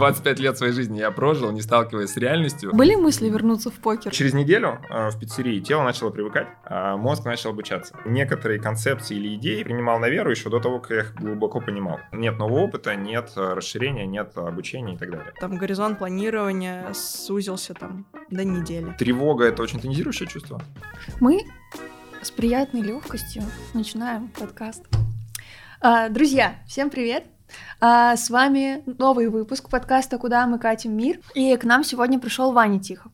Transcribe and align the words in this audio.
25 0.00 0.38
лет 0.40 0.56
своей 0.56 0.72
жизни 0.72 0.98
я 0.98 1.10
прожил, 1.10 1.52
не 1.52 1.60
сталкиваясь 1.60 2.10
с 2.10 2.16
реальностью. 2.16 2.74
Были 2.74 2.94
мысли 2.94 3.28
вернуться 3.28 3.70
в 3.70 3.74
покер? 3.74 4.10
Через 4.10 4.32
неделю 4.32 4.80
э, 4.88 5.10
в 5.10 5.18
пиццерии 5.18 5.60
тело 5.60 5.82
начало 5.82 6.08
привыкать, 6.08 6.48
а 6.64 6.96
мозг 6.96 7.26
начал 7.26 7.50
обучаться. 7.50 7.98
Некоторые 8.06 8.60
концепции 8.60 9.16
или 9.16 9.34
идеи 9.34 9.62
принимал 9.62 9.98
на 9.98 10.08
веру 10.08 10.30
еще 10.30 10.48
до 10.48 10.58
того, 10.58 10.80
как 10.80 10.90
я 10.90 10.98
их 11.00 11.14
глубоко 11.16 11.60
понимал. 11.60 12.00
Нет 12.12 12.38
нового 12.38 12.60
опыта, 12.60 12.94
нет 12.96 13.30
э, 13.36 13.52
расширения, 13.52 14.06
нет 14.06 14.32
обучения 14.36 14.94
и 14.94 14.96
так 14.96 15.10
далее. 15.10 15.34
Там 15.38 15.58
горизонт 15.58 15.98
планирования 15.98 16.90
сузился 16.94 17.74
там 17.74 18.06
до 18.30 18.42
недели. 18.42 18.94
Тревога— 18.98 19.44
это 19.46 19.62
очень 19.62 19.80
тонизирующее 19.80 20.28
чувство. 20.28 20.62
Мы 21.20 21.44
с 22.22 22.30
приятной 22.30 22.80
легкостью 22.80 23.42
начинаем 23.74 24.28
подкаст. 24.28 24.82
А, 25.82 26.08
друзья, 26.08 26.54
всем 26.66 26.88
привет! 26.88 27.24
А, 27.80 28.16
с 28.16 28.30
вами 28.30 28.82
новый 28.98 29.28
выпуск 29.28 29.68
подкаста 29.68 30.18
«Куда 30.18 30.46
мы 30.46 30.58
катим 30.58 30.96
мир?» 30.96 31.20
И 31.34 31.56
к 31.56 31.64
нам 31.64 31.84
сегодня 31.84 32.18
пришел 32.18 32.52
Ваня 32.52 32.80
Тихов. 32.80 33.12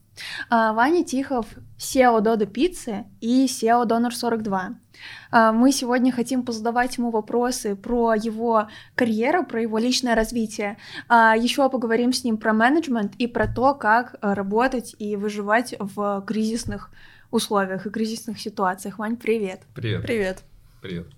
А, 0.49 0.73
Ваня 0.73 1.05
Тихов— 1.05 1.47
SEO 1.79 2.21
Dodo 2.23 2.47
Пиццы 2.47 3.05
и 3.21 3.47
SEO 3.47 3.87
Donor 3.87 4.11
42. 4.11 4.75
А, 5.31 5.53
мы 5.53 5.73
сегодня 5.73 6.13
хотим 6.13 6.43
позадавать 6.43 6.97
ему 6.97 7.11
вопросы 7.11 7.77
про 7.77 8.15
его 8.15 8.69
карьеру, 8.95 9.45
про 9.45 9.63
его 9.63 9.79
личное 9.79 10.15
развитие. 10.15 10.79
А, 11.09 11.37
Еще 11.37 11.69
поговорим 11.69 12.13
с 12.13 12.25
ним 12.25 12.39
про 12.39 12.53
менеджмент 12.53 13.15
и 13.19 13.27
про 13.27 13.47
то, 13.47 13.75
как 13.75 14.17
работать 14.21 14.95
и 14.99 15.17
выживать 15.17 15.75
в 15.79 16.25
кризисных 16.27 16.91
условиях 17.31 17.87
и 17.87 17.91
кризисных 17.91 18.41
ситуациях. 18.41 18.99
Вань, 18.99 19.17
привет. 19.17 19.63
Привет. 19.75 20.03
Привет. 20.03 20.43
Привет. 20.81 21.16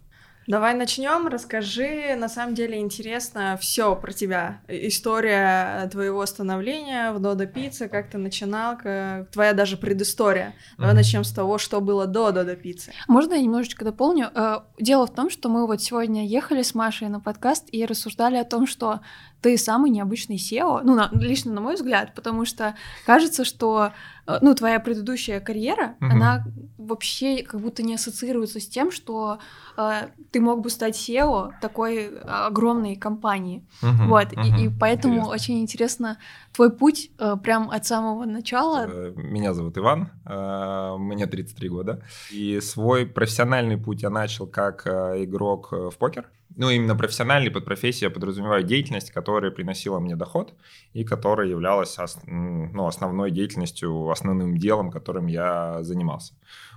Давай 0.49 0.73
начнем. 0.73 1.29
Расскажи, 1.29 2.17
на 2.17 2.31
самом 2.31 2.55
деле 2.55 2.79
интересно 2.79 3.59
все 3.61 3.95
про 3.95 4.13
тебя. 4.13 4.63
История 4.67 5.87
твоего 5.93 6.25
становления 6.25 7.13
в 7.13 7.21
Додо 7.21 7.45
Пицце, 7.45 7.87
как 7.87 8.09
ты 8.09 8.17
начинал, 8.17 8.79
как... 8.79 9.31
твоя 9.31 9.53
даже 9.53 9.77
предыстория. 9.77 10.55
Давай 10.79 10.95
mm-hmm. 10.95 10.97
начнем 10.97 11.25
с 11.25 11.33
того, 11.33 11.59
что 11.59 11.83
было 11.83 12.07
до 12.07 12.33
Додо 12.33 12.57
Пиццы. 12.57 12.95
Можно 13.09 13.35
я 13.35 13.43
немножечко 13.43 13.85
дополню? 13.85 14.31
Э, 14.35 14.61
дело 14.79 15.07
в 15.07 15.13
том, 15.13 15.29
что 15.29 15.51
мы 15.51 15.67
вот 15.67 15.83
сегодня 15.83 16.27
ехали 16.27 16.63
с 16.63 16.75
Машей 16.75 17.11
на 17.11 17.21
подкаст 17.21 17.69
и 17.71 17.85
рассуждали 17.85 18.39
о 18.39 18.45
том, 18.45 18.67
что 18.67 19.01
ты 19.43 19.59
самый 19.59 19.91
необычный 19.91 20.37
SEO, 20.37 20.81
ну, 20.83 20.95
на, 20.95 21.11
лично 21.13 21.53
на 21.53 21.61
мой 21.61 21.75
взгляд, 21.75 22.15
потому 22.15 22.45
что 22.45 22.75
кажется, 23.05 23.45
что, 23.45 23.93
ну, 24.41 24.55
твоя 24.55 24.81
предыдущая 24.81 25.41
карьера, 25.41 25.95
угу. 26.01 26.11
она 26.11 26.45
вообще 26.77 27.43
как 27.43 27.61
будто 27.61 27.83
не 27.83 27.95
ассоциируется 27.95 28.61
с 28.61 28.69
тем, 28.69 28.91
что 28.91 29.39
э, 29.77 30.09
ты 30.31 30.41
мог 30.41 30.61
бы 30.61 30.71
стать 30.71 30.97
SEO 30.97 31.53
такой 31.61 32.19
огромной 32.21 32.97
компании. 32.97 33.67
Угу, 33.83 34.09
вот, 34.09 34.33
угу. 34.33 34.41
И, 34.41 34.67
и 34.67 34.69
поэтому 34.69 35.15
Интересно. 35.15 35.35
очень 35.35 35.61
интересно 35.61 36.19
твой 36.53 36.71
путь 36.71 37.11
э, 37.19 37.37
прям 37.43 37.71
от 37.71 37.87
самого 37.87 38.25
начала. 38.25 38.87
Э, 38.89 39.13
меня 39.17 39.55
зовут 39.55 39.77
Иван, 39.77 40.11
э, 40.25 40.97
мне 40.99 41.27
33 41.27 41.69
года, 41.69 42.03
и 42.31 42.61
свой 42.61 43.07
профессиональный 43.07 43.77
путь 43.77 44.03
я 44.03 44.11
начал 44.11 44.47
как 44.47 44.87
э, 44.87 45.25
игрок 45.25 45.73
в 45.73 45.97
покер 45.99 46.31
ну, 46.57 46.71
именно 46.71 46.97
профессиональный 46.97 47.51
под 47.51 47.65
профессией 47.65 48.09
я 48.09 48.11
подразумеваю 48.11 48.65
деятельность, 48.65 49.11
которая 49.11 49.51
приносила 49.51 50.01
мне 50.01 50.17
доход 50.17 50.55
и 50.93 51.05
которая 51.05 51.49
являлась 51.49 51.97
ну, 52.27 52.87
основной 52.87 53.31
деятельностью, 53.31 54.11
основным 54.11 54.57
делом, 54.59 54.91
которым 54.91 55.27
я 55.27 55.83
занимался. 55.83 56.35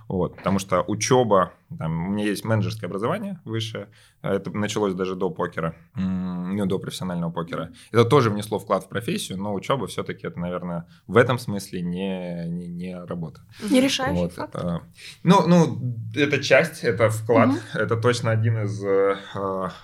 Вот, 0.08 0.36
потому 0.36 0.58
что 0.58 0.82
учеба, 0.82 1.52
там, 1.78 2.08
у 2.08 2.10
меня 2.12 2.24
есть 2.24 2.44
менеджерское 2.44 2.88
образование 2.88 3.40
высшее, 3.44 3.88
это 4.22 4.50
началось 4.50 4.94
даже 4.94 5.16
до 5.16 5.30
покера, 5.30 5.74
ну, 5.94 6.66
до 6.66 6.78
профессионального 6.78 7.30
покера. 7.30 7.72
Это 7.90 8.04
тоже 8.04 8.30
внесло 8.30 8.58
вклад 8.58 8.84
в 8.84 8.88
профессию, 8.88 9.38
но 9.38 9.52
учеба 9.52 9.86
все-таки 9.86 10.26
это, 10.26 10.38
наверное, 10.38 10.86
в 11.06 11.16
этом 11.16 11.38
смысле 11.38 11.82
не, 11.82 12.48
не, 12.48 12.68
не 12.68 13.04
работа. 13.04 13.40
Не 13.70 13.80
решающий 13.80 14.22
вот. 14.22 14.32
факт? 14.32 14.54
Это, 14.54 14.82
ну, 15.24 15.46
ну, 15.46 15.96
это 16.14 16.42
часть, 16.42 16.84
это 16.84 17.10
вклад, 17.10 17.50
угу. 17.50 17.58
это 17.74 17.96
точно 17.96 18.30
один 18.30 18.62
из 18.62 18.82
э, 18.84 19.16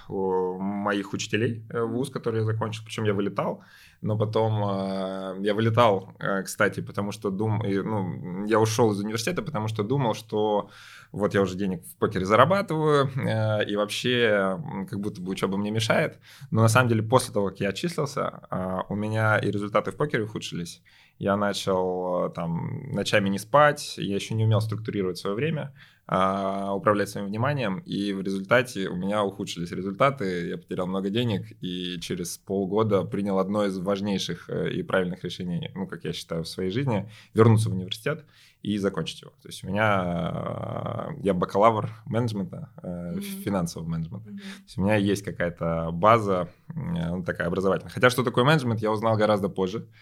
моих 0.09 1.13
учителей 1.13 1.65
э, 1.71 1.83
вуз, 1.83 2.11
который 2.11 2.41
я 2.41 2.45
закончил, 2.45 2.85
причем 2.85 3.05
я 3.05 3.15
вылетал, 3.15 3.63
но 4.01 4.17
потом 4.17 4.63
э, 4.63 5.37
я 5.41 5.55
вылетал, 5.55 6.15
э, 6.21 6.43
кстати, 6.43 6.81
потому 6.81 7.13
что 7.13 7.31
дум, 7.31 7.63
ну, 7.65 8.45
я 8.47 8.61
ушел 8.61 8.93
из 8.93 9.01
университета, 9.01 9.43
потому 9.43 9.69
что 9.69 9.83
думал, 9.83 10.15
что 10.15 10.71
вот 11.13 11.35
я 11.35 11.43
уже 11.43 11.57
денег 11.57 11.85
в 11.85 11.97
покере 11.97 12.25
зарабатываю, 12.25 13.11
э, 13.17 13.65
и 13.65 13.77
вообще 13.77 14.61
как 14.89 15.01
будто 15.01 15.21
бы 15.21 15.31
учеба 15.31 15.57
мне 15.57 15.71
мешает. 15.71 16.19
Но 16.51 16.63
на 16.63 16.69
самом 16.69 16.89
деле 16.89 17.03
после 17.03 17.33
того, 17.33 17.49
как 17.49 17.61
я 17.61 17.71
отчислился, 17.71 18.41
э, 18.51 18.79
у 18.89 18.95
меня 18.95 19.39
и 19.39 19.51
результаты 19.51 19.91
в 19.91 19.97
покере 19.97 20.25
ухудшились. 20.25 20.83
Я 21.19 21.37
начал 21.37 22.27
э, 22.27 22.31
там 22.31 22.93
ночами 22.93 23.29
не 23.29 23.39
спать, 23.39 23.95
я 23.99 24.15
еще 24.15 24.35
не 24.35 24.45
умел 24.45 24.61
структурировать 24.61 25.19
свое 25.19 25.35
время, 25.35 25.75
а, 26.11 26.73
управлять 26.75 27.11
своим 27.11 27.27
вниманием, 27.27 27.81
и 27.81 28.15
в 28.15 28.23
результате 28.23 28.89
у 28.89 28.97
меня 28.97 29.23
ухудшились 29.23 29.73
результаты, 29.73 30.49
я 30.49 30.57
потерял 30.57 30.87
много 30.87 31.11
денег, 31.11 31.53
и 31.61 32.01
через 32.01 32.39
полгода 32.39 33.03
принял 33.03 33.39
одно 33.39 33.67
из 33.67 33.77
важнейших 33.79 34.49
э, 34.49 34.71
и 34.71 34.83
правильных 34.83 35.23
решений, 35.23 35.71
ну, 35.75 35.87
как 35.87 36.05
я 36.05 36.15
считаю, 36.15 36.45
в 36.45 36.49
своей 36.49 36.71
жизни, 36.71 37.11
вернуться 37.35 37.69
в 37.69 37.75
университет 37.75 38.25
и 38.63 38.77
закончить 38.79 39.23
его. 39.23 39.31
То 39.43 39.49
есть 39.49 39.63
у 39.63 39.69
меня, 39.69 41.11
э, 41.11 41.21
я 41.23 41.35
бакалавр 41.35 41.91
менеджмента, 42.07 42.71
mm-hmm. 42.83 43.21
финансового 43.21 43.89
менеджмента. 43.89 44.31
Mm-hmm. 44.31 44.37
То 44.37 44.63
есть 44.65 44.79
у 44.79 44.83
меня 44.83 44.97
есть 44.97 45.23
какая-то 45.23 45.91
база, 45.93 46.49
ну, 46.75 47.23
такая 47.23 47.47
образовательная. 47.47 47.93
Хотя 47.93 48.11
что 48.11 48.25
такое 48.25 48.45
менеджмент, 48.45 48.81
я 48.81 48.91
узнал 48.91 49.17
гораздо 49.17 49.49
позже. 49.49 49.87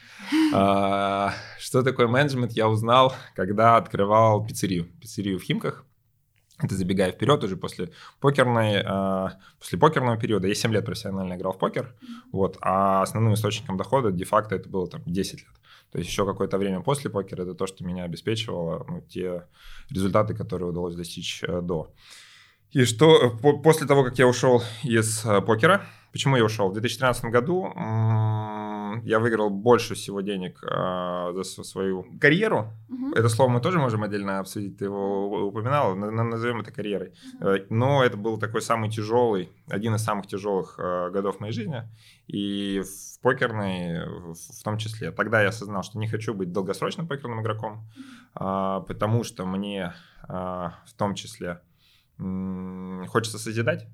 А, 0.54 1.32
что 1.58 1.82
такое 1.82 2.06
менеджмент, 2.06 2.52
я 2.52 2.68
узнал, 2.68 3.14
когда 3.34 3.76
открывал 3.76 4.46
пиццерию, 4.46 4.86
пиццерию 5.00 5.38
в 5.38 5.42
Химках. 5.42 5.84
Это 6.58 6.74
забегая 6.74 7.12
вперед, 7.12 7.44
уже 7.44 7.56
после 7.56 7.90
покерной, 8.20 8.82
э, 8.82 9.28
после 9.58 9.78
покерного 9.78 10.16
периода, 10.16 10.48
я 10.48 10.54
7 10.54 10.72
лет 10.72 10.86
профессионально 10.86 11.34
играл 11.34 11.52
в 11.52 11.58
покер, 11.58 11.94
вот, 12.32 12.56
а 12.62 13.02
основным 13.02 13.34
источником 13.34 13.76
дохода 13.76 14.10
де-факто 14.10 14.54
это 14.54 14.68
было 14.68 14.86
там 14.88 15.02
10 15.04 15.40
лет. 15.40 15.50
То 15.96 16.00
есть 16.00 16.10
еще 16.10 16.26
какое-то 16.26 16.58
время 16.58 16.80
после 16.80 17.08
покера 17.08 17.44
это 17.44 17.54
то, 17.54 17.66
что 17.66 17.82
меня 17.82 18.04
обеспечивало, 18.04 18.84
ну, 18.86 19.00
те 19.08 19.46
результаты, 19.88 20.34
которые 20.34 20.68
удалось 20.68 20.94
достичь 20.94 21.42
э, 21.42 21.62
до. 21.62 21.90
И 22.70 22.84
что 22.84 23.16
э, 23.16 23.30
по, 23.30 23.56
после 23.56 23.86
того, 23.86 24.04
как 24.04 24.18
я 24.18 24.26
ушел 24.26 24.62
из 24.84 25.24
э, 25.24 25.40
покера, 25.40 25.86
почему 26.12 26.36
я 26.36 26.44
ушел? 26.44 26.68
В 26.68 26.74
2013 26.74 27.24
году 27.24 27.72
я 29.04 29.18
выиграл 29.18 29.50
больше 29.50 29.94
всего 29.94 30.20
денег 30.20 30.62
э, 30.62 31.32
за 31.34 31.44
свою 31.44 32.06
карьеру. 32.20 32.72
Угу. 32.88 33.12
Это 33.14 33.28
слово 33.28 33.50
мы 33.50 33.60
тоже 33.60 33.78
можем 33.78 34.02
отдельно 34.02 34.40
обсудить, 34.40 34.78
ты 34.78 34.86
его 34.86 35.46
упоминал, 35.46 35.94
назовем 35.96 36.60
это 36.60 36.72
карьерой. 36.72 37.12
Угу. 37.40 37.50
Но 37.70 38.04
это 38.04 38.16
был 38.16 38.38
такой 38.38 38.62
самый 38.62 38.90
тяжелый, 38.90 39.50
один 39.68 39.94
из 39.94 40.02
самых 40.02 40.26
тяжелых 40.26 40.78
э, 40.78 41.10
годов 41.10 41.40
моей 41.40 41.52
жизни. 41.52 41.82
И 42.26 42.82
в 42.82 43.20
покерной 43.20 44.04
в 44.32 44.62
том 44.64 44.78
числе. 44.78 45.10
Тогда 45.10 45.42
я 45.42 45.48
осознал, 45.48 45.82
что 45.82 45.98
не 45.98 46.08
хочу 46.08 46.34
быть 46.34 46.52
долгосрочным 46.52 47.06
покерным 47.06 47.40
игроком, 47.40 47.84
э, 48.34 48.80
потому 48.86 49.24
что 49.24 49.46
мне 49.46 49.92
э, 50.28 50.32
в 50.32 50.92
том 50.96 51.14
числе 51.14 51.60
э, 52.18 53.04
хочется 53.08 53.38
созидать. 53.38 53.86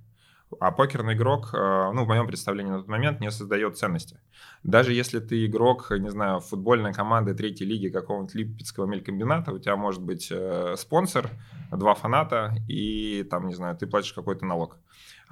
А 0.61 0.71
покерный 0.71 1.15
игрок, 1.15 1.51
э, 1.55 1.93
ну, 1.93 2.05
в 2.05 2.09
моем 2.09 2.27
представлении 2.27 2.71
на 2.71 2.79
тот 2.79 2.89
момент, 2.89 3.21
не 3.21 3.31
создает 3.31 3.77
ценности. 3.77 4.19
Даже 4.63 4.93
если 4.93 5.21
ты 5.21 5.47
игрок, 5.47 5.91
не 5.91 6.11
знаю, 6.11 6.41
футбольной 6.41 6.93
команды 6.93 7.35
третьей 7.35 7.67
лиги 7.67 7.89
какого-нибудь 7.89 8.35
липецкого 8.35 8.87
мелькомбината, 8.87 9.53
у 9.53 9.59
тебя 9.59 9.77
может 9.77 10.03
быть 10.03 10.29
э, 10.31 10.75
спонсор, 10.77 11.31
два 11.71 11.95
фаната, 11.95 12.55
и 12.69 13.27
там, 13.31 13.49
не 13.49 13.55
знаю, 13.55 13.77
ты 13.77 13.87
платишь 13.87 14.13
какой-то 14.13 14.47
налог. 14.47 14.77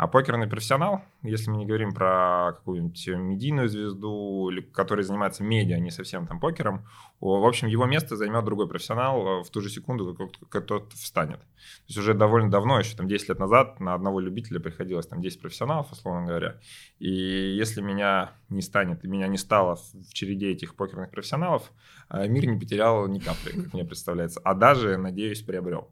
А 0.00 0.06
покерный 0.06 0.47
профессионал, 0.47 1.04
если 1.22 1.50
мы 1.50 1.58
не 1.58 1.66
говорим 1.66 1.92
про 1.92 2.54
какую-нибудь 2.56 3.06
медийную 3.08 3.69
звезду, 3.69 4.50
который 4.72 5.04
занимается 5.04 5.44
медиа, 5.44 5.78
не 5.78 5.90
совсем 5.90 6.26
там 6.26 6.40
покером, 6.40 6.87
в 7.20 7.46
общем, 7.46 7.69
его 7.69 7.84
место 7.84 8.17
займет 8.17 8.46
другой 8.46 8.67
профессионал 8.67 9.40
э, 9.40 9.44
в 9.44 9.50
ту 9.50 9.61
же 9.61 9.69
секунду, 9.69 10.17
как 10.49 10.64
тот 10.64 10.94
встанет. 10.94 11.40
То 11.40 11.84
есть 11.88 11.99
уже 11.99 12.14
довольно 12.14 12.50
давно, 12.50 12.78
еще 12.78 12.96
там 12.96 13.08
10 13.08 13.28
лет 13.28 13.38
назад, 13.38 13.78
на 13.78 13.93
одного 13.93 14.20
любителя 14.20 14.58
приходилось 14.58 15.06
там 15.06 15.20
10 15.20 15.38
профессионалов, 15.38 15.93
условно 15.93 16.26
говоря. 16.26 16.56
И 16.99 17.11
если 17.11 17.82
меня 17.82 18.32
не 18.49 18.62
станет, 18.62 19.05
и 19.05 19.08
меня 19.08 19.26
не 19.26 19.37
стало 19.37 19.76
в 19.76 20.14
череде 20.14 20.50
этих 20.50 20.76
покерных 20.76 21.11
профессионалов, 21.11 21.70
э, 22.08 22.26
мир 22.26 22.46
не 22.46 22.58
потерял 22.58 23.06
ни 23.06 23.19
капли, 23.19 23.50
как 23.50 23.75
мне 23.75 23.84
представляется, 23.84 24.40
а 24.44 24.55
даже, 24.55 24.96
надеюсь, 24.96 25.43
приобрел. 25.43 25.90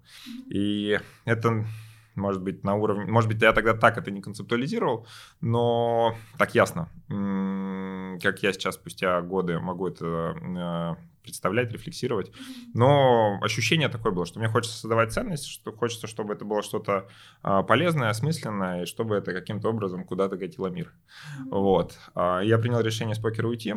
И 0.48 0.98
это 1.26 1.66
может 2.18 2.42
быть, 2.42 2.64
на 2.64 2.74
уровне... 2.74 3.10
Может 3.10 3.28
быть, 3.28 3.40
я 3.40 3.52
тогда 3.52 3.74
так 3.74 3.98
это 3.98 4.10
не 4.10 4.20
концептуализировал, 4.20 5.06
но 5.40 6.14
так 6.38 6.54
ясно, 6.54 6.88
как 7.08 8.42
я 8.42 8.52
сейчас 8.52 8.74
спустя 8.74 9.20
годы 9.22 9.58
могу 9.58 9.88
это 9.88 10.06
э, 10.06 11.02
представлять, 11.28 11.72
рефлексировать. 11.72 12.32
Но 12.72 13.38
ощущение 13.42 13.88
такое 13.88 14.12
было, 14.12 14.24
что 14.24 14.38
мне 14.38 14.48
хочется 14.48 14.78
создавать 14.78 15.12
ценность, 15.12 15.46
что 15.46 15.72
хочется, 15.72 16.06
чтобы 16.06 16.32
это 16.32 16.46
было 16.46 16.62
что-то 16.62 17.08
а, 17.42 17.62
полезное, 17.62 18.08
осмысленное, 18.08 18.82
и 18.82 18.86
чтобы 18.86 19.16
это 19.16 19.34
каким-то 19.34 19.68
образом 19.68 20.04
куда-то 20.04 20.38
катило 20.38 20.68
мир. 20.68 20.92
Вот. 21.50 21.98
А, 22.14 22.40
я 22.40 22.58
принял 22.58 22.80
решение 22.80 23.14
с 23.14 23.18
покера 23.18 23.46
уйти 23.46 23.74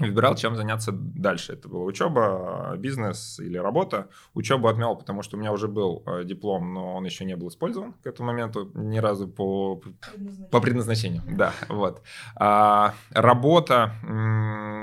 выбирал, 0.00 0.34
чем 0.34 0.56
заняться 0.56 0.92
дальше. 0.92 1.52
Это 1.52 1.68
была 1.68 1.84
учеба, 1.84 2.74
бизнес 2.76 3.38
или 3.38 3.58
работа. 3.58 4.08
Учебу 4.34 4.68
отмел, 4.68 4.96
потому 4.96 5.22
что 5.22 5.36
у 5.36 5.40
меня 5.40 5.52
уже 5.52 5.68
был 5.68 6.02
э, 6.06 6.24
диплом, 6.24 6.74
но 6.74 6.94
он 6.96 7.04
еще 7.04 7.24
не 7.24 7.36
был 7.36 7.48
использован 7.48 7.92
к 7.92 8.06
этому 8.06 8.28
моменту 8.28 8.70
ни 8.74 8.98
разу 8.98 9.28
по 9.28 9.76
предназначению. 9.76 10.50
По 10.50 10.60
предназначению, 10.60 11.22
да, 11.28 11.52
вот. 11.68 12.02
А, 12.36 12.94
работа 13.10 13.92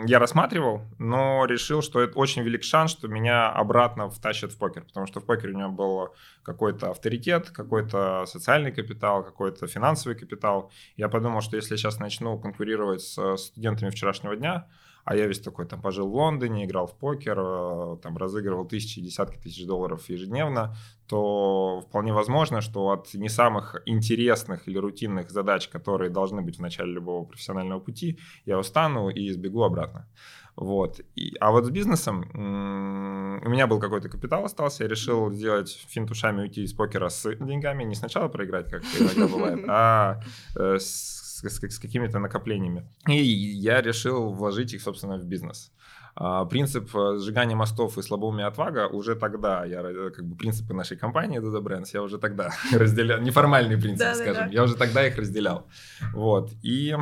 я 0.06 0.20
рассматривал, 0.20 0.82
но 0.98 1.46
решил, 1.46 1.82
что 1.82 2.02
это 2.02 2.18
очень 2.18 2.44
велик 2.44 2.64
шанс, 2.64 2.92
что 2.92 3.08
меня 3.08 3.50
обратно 3.50 4.10
втащат 4.10 4.52
в 4.52 4.58
покер, 4.58 4.84
потому 4.84 5.08
что 5.08 5.20
в 5.20 5.26
покере 5.26 5.54
у 5.54 5.58
меня 5.58 5.70
был 5.70 6.10
какой-то 6.44 6.92
авторитет, 6.92 7.50
какой-то 7.50 8.26
социальный 8.26 8.72
капитал, 8.72 9.24
какой-то 9.24 9.68
финансовый 9.68 10.16
капитал. 10.16 10.72
Я 10.96 11.10
подумал, 11.10 11.42
что 11.42 11.58
если 11.58 11.74
я 11.74 11.78
сейчас 11.78 12.00
начну 12.00 12.40
конкурировать 12.40 13.02
с 13.02 13.38
студентами 13.38 13.90
вчерашнего 13.90 14.36
дня, 14.36 14.68
а 15.08 15.16
я 15.16 15.26
весь 15.26 15.40
такой 15.40 15.66
там 15.66 15.82
пожил 15.82 16.10
в 16.10 16.14
Лондоне, 16.14 16.66
играл 16.66 16.86
в 16.86 16.94
покер, 16.94 17.40
э, 17.40 17.98
там 18.04 18.18
разыгрывал 18.18 18.66
тысячи, 18.66 19.00
десятки 19.00 19.38
тысяч 19.38 19.66
долларов 19.66 20.10
ежедневно, 20.10 20.76
то 21.08 21.82
вполне 21.88 22.12
возможно, 22.12 22.60
что 22.60 22.90
от 22.90 23.14
не 23.14 23.30
самых 23.30 23.82
интересных 23.86 24.68
или 24.68 24.78
рутинных 24.78 25.32
задач, 25.32 25.70
которые 25.70 26.10
должны 26.10 26.42
быть 26.42 26.58
в 26.58 26.62
начале 26.62 26.92
любого 26.92 27.24
профессионального 27.24 27.80
пути, 27.80 28.20
я 28.46 28.60
устану 28.60 29.10
и 29.10 29.32
сбегу 29.32 29.64
обратно. 29.64 30.10
Вот. 30.58 31.00
И, 31.16 31.38
а 31.40 31.52
вот 31.52 31.66
с 31.66 31.70
бизнесом 31.70 32.30
у 32.34 33.50
меня 33.50 33.66
был 33.66 33.80
какой-то 33.80 34.10
капитал 34.10 34.44
остался, 34.44 34.84
я 34.84 34.90
решил 34.90 35.32
сделать 35.32 35.70
финт 35.88 36.12
ушами 36.12 36.42
уйти 36.42 36.64
из 36.64 36.74
покера 36.74 37.08
с 37.08 37.34
деньгами, 37.36 37.86
не 37.86 37.96
сначала 37.96 38.28
проиграть, 38.28 38.70
как 38.70 38.84
иногда 39.00 39.28
бывает, 39.28 39.64
а 39.70 40.20
э, 40.58 40.80
с 40.80 41.27
с, 41.38 41.50
с, 41.50 41.60
с 41.60 41.80
какими-то 41.80 42.20
накоплениями. 42.20 42.84
И 43.08 43.16
я 43.16 43.82
решил 43.82 44.34
вложить 44.34 44.74
их, 44.74 44.82
собственно, 44.82 45.18
в 45.18 45.26
бизнес. 45.26 45.72
А, 46.20 46.46
принцип 46.46 46.96
э, 46.96 47.20
сжигания 47.20 47.56
мостов 47.56 47.98
и 47.98 48.02
слабоумия 48.02 48.48
отвага 48.48 48.88
уже 48.88 49.16
тогда, 49.16 49.66
я, 49.66 49.82
э, 49.82 50.10
как 50.10 50.26
бы 50.26 50.36
принципы 50.36 50.74
нашей 50.74 50.98
компании 50.98 51.40
Dodo 51.40 51.62
Brands, 51.62 51.90
я 51.94 52.02
уже 52.02 52.18
тогда 52.18 52.50
разделял, 52.72 53.22
неформальные 53.22 53.78
принципы, 53.78 54.16
скажем, 54.16 54.50
я 54.50 54.64
уже 54.64 54.76
тогда 54.76 55.06
их 55.06 55.16
разделял. 55.18 55.68
Вот, 56.14 56.52
и 56.64 56.96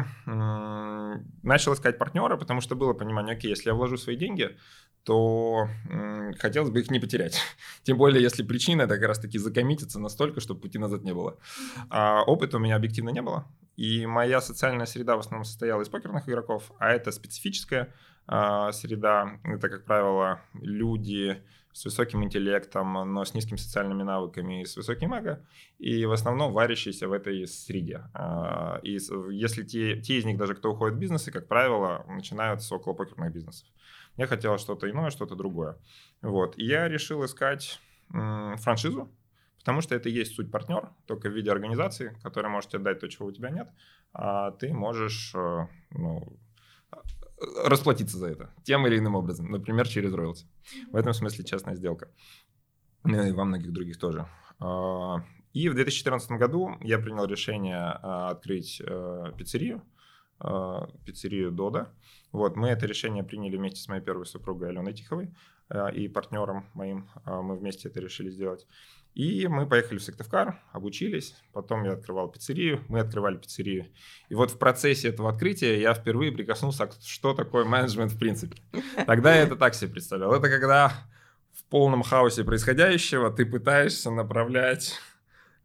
начал 1.43 1.73
искать 1.73 1.97
партнера, 1.97 2.35
потому 2.35 2.59
что 2.59 2.75
было 2.75 2.93
понимание, 2.93 3.37
окей, 3.37 3.49
если 3.49 3.69
я 3.69 3.73
вложу 3.75 3.97
свои 3.97 4.17
деньги, 4.17 4.57
то 5.05 5.69
м, 5.89 6.33
хотелось 6.37 6.71
бы 6.71 6.81
их 6.81 6.91
не 6.91 6.99
потерять. 6.99 7.39
Тем 7.83 7.97
более, 7.97 8.21
если 8.21 8.43
причина 8.43 8.81
это 8.81 8.95
как 8.95 9.07
раз-таки 9.07 9.37
закоммититься 9.37 9.99
настолько, 9.99 10.41
чтобы 10.41 10.59
пути 10.59 10.79
назад 10.79 11.03
не 11.03 11.13
было. 11.13 11.37
А 11.89 12.23
опыта 12.23 12.57
у 12.57 12.59
меня 12.59 12.75
объективно 12.75 13.11
не 13.11 13.21
было. 13.21 13.45
И 13.75 14.05
моя 14.05 14.41
социальная 14.41 14.85
среда 14.85 15.15
в 15.15 15.19
основном 15.19 15.43
состояла 15.43 15.81
из 15.81 15.89
покерных 15.89 16.29
игроков, 16.29 16.71
а 16.79 16.91
это 16.91 17.11
специфическая 17.11 17.93
э, 18.27 18.71
среда. 18.71 19.39
Это, 19.43 19.69
как 19.69 19.85
правило, 19.85 20.41
люди 20.53 21.43
с 21.73 21.83
высоким 21.83 22.23
интеллектом, 22.23 22.93
но 22.93 23.25
с 23.25 23.33
низкими 23.33 23.57
социальными 23.57 24.03
навыками 24.03 24.61
и 24.61 24.65
с 24.65 24.77
высоким 24.77 25.13
эго, 25.13 25.45
и 25.77 26.05
в 26.05 26.13
основном 26.13 26.53
варящиеся 26.53 27.09
в 27.09 27.11
этой 27.11 27.45
среде. 27.47 28.03
Э, 28.13 28.79
и 28.81 28.97
если 29.31 29.63
те, 29.63 29.99
те 29.99 30.17
из 30.17 30.25
них, 30.25 30.37
даже 30.37 30.55
кто 30.55 30.71
уходит 30.71 30.95
в 30.95 30.99
бизнесы, 30.99 31.31
как 31.31 31.47
правило, 31.47 32.05
начинают 32.07 32.61
с 32.61 32.71
около 32.71 32.93
покерных 32.93 33.33
бизнесов. 33.33 33.67
Мне 34.15 34.27
хотелось 34.27 34.61
что-то 34.61 34.89
иное, 34.89 35.09
что-то 35.09 35.35
другое. 35.35 35.77
Вот. 36.21 36.57
И 36.57 36.65
я 36.65 36.87
решил 36.87 37.25
искать 37.25 37.81
м, 38.13 38.55
франшизу, 38.57 39.11
Потому 39.65 39.81
что 39.81 39.95
это 39.95 40.09
и 40.09 40.11
есть 40.11 40.35
суть 40.35 40.51
партнер, 40.51 40.91
только 41.07 41.27
в 41.27 41.33
виде 41.33 41.51
организации, 41.51 42.15
которая 42.21 42.51
может 42.51 42.69
тебе 42.69 42.83
дать 42.83 42.99
то, 42.99 43.07
чего 43.07 43.29
у 43.29 43.31
тебя 43.31 43.49
нет, 43.49 43.67
а 44.13 44.51
ты 44.51 44.71
можешь 44.71 45.33
э, 45.33 45.67
ну, 45.89 46.37
расплатиться 47.63 48.19
за 48.19 48.27
это 48.27 48.53
тем 48.63 48.85
или 48.85 48.99
иным 48.99 49.15
образом, 49.15 49.49
например, 49.49 49.87
через 49.87 50.13
роялти. 50.13 50.45
В 50.91 50.95
этом 50.95 51.13
смысле 51.13 51.45
частная 51.45 51.73
сделка. 51.73 52.11
Ну 53.03 53.23
и 53.23 53.31
во 53.31 53.43
многих 53.43 53.73
других 53.73 53.97
тоже. 53.97 54.27
А, 54.59 55.23
и 55.53 55.67
в 55.67 55.73
2014 55.73 56.29
году 56.33 56.75
я 56.81 56.99
принял 56.99 57.25
решение 57.25 57.77
а, 57.79 58.29
открыть 58.29 58.79
э, 58.85 59.31
пиццерию, 59.35 59.81
пиццерию 61.05 61.51
Дода. 61.51 61.91
Вот, 62.31 62.55
мы 62.55 62.67
это 62.67 62.85
решение 62.85 63.23
приняли 63.23 63.57
вместе 63.57 63.81
с 63.81 63.87
моей 63.87 64.03
первой 64.03 64.27
супругой 64.27 64.69
Аленой 64.69 64.93
Тиховой 64.93 65.33
э, 65.69 65.95
и 65.95 66.07
партнером 66.07 66.67
моим. 66.75 67.09
Мы 67.25 67.57
вместе 67.57 67.89
это 67.89 67.99
решили 67.99 68.29
сделать. 68.29 68.67
И 69.15 69.47
мы 69.47 69.65
поехали 69.65 69.97
в 69.97 70.03
Сыктывкар, 70.03 70.61
обучились, 70.73 71.35
потом 71.53 71.85
я 71.85 71.93
открывал 71.93 72.27
пиццерию, 72.27 72.83
мы 72.89 72.99
открывали 72.99 73.37
пиццерию. 73.37 73.87
И 74.27 74.35
вот 74.35 74.51
в 74.51 74.59
процессе 74.59 75.07
этого 75.07 75.29
открытия 75.29 75.79
я 75.79 75.93
впервые 75.93 76.33
прикоснулся 76.33 76.87
к 76.87 76.95
что 77.01 77.33
такое 77.33 77.63
менеджмент 77.63 78.11
в 78.11 78.19
принципе. 78.19 78.57
Тогда 79.07 79.33
я 79.33 79.43
это 79.43 79.55
так 79.55 79.73
себе 79.73 79.91
представлял. 79.91 80.33
Это 80.33 80.49
когда 80.49 80.91
в 81.53 81.63
полном 81.69 82.03
хаосе 82.03 82.43
происходящего 82.43 83.31
ты 83.31 83.45
пытаешься 83.45 84.11
направлять 84.11 84.99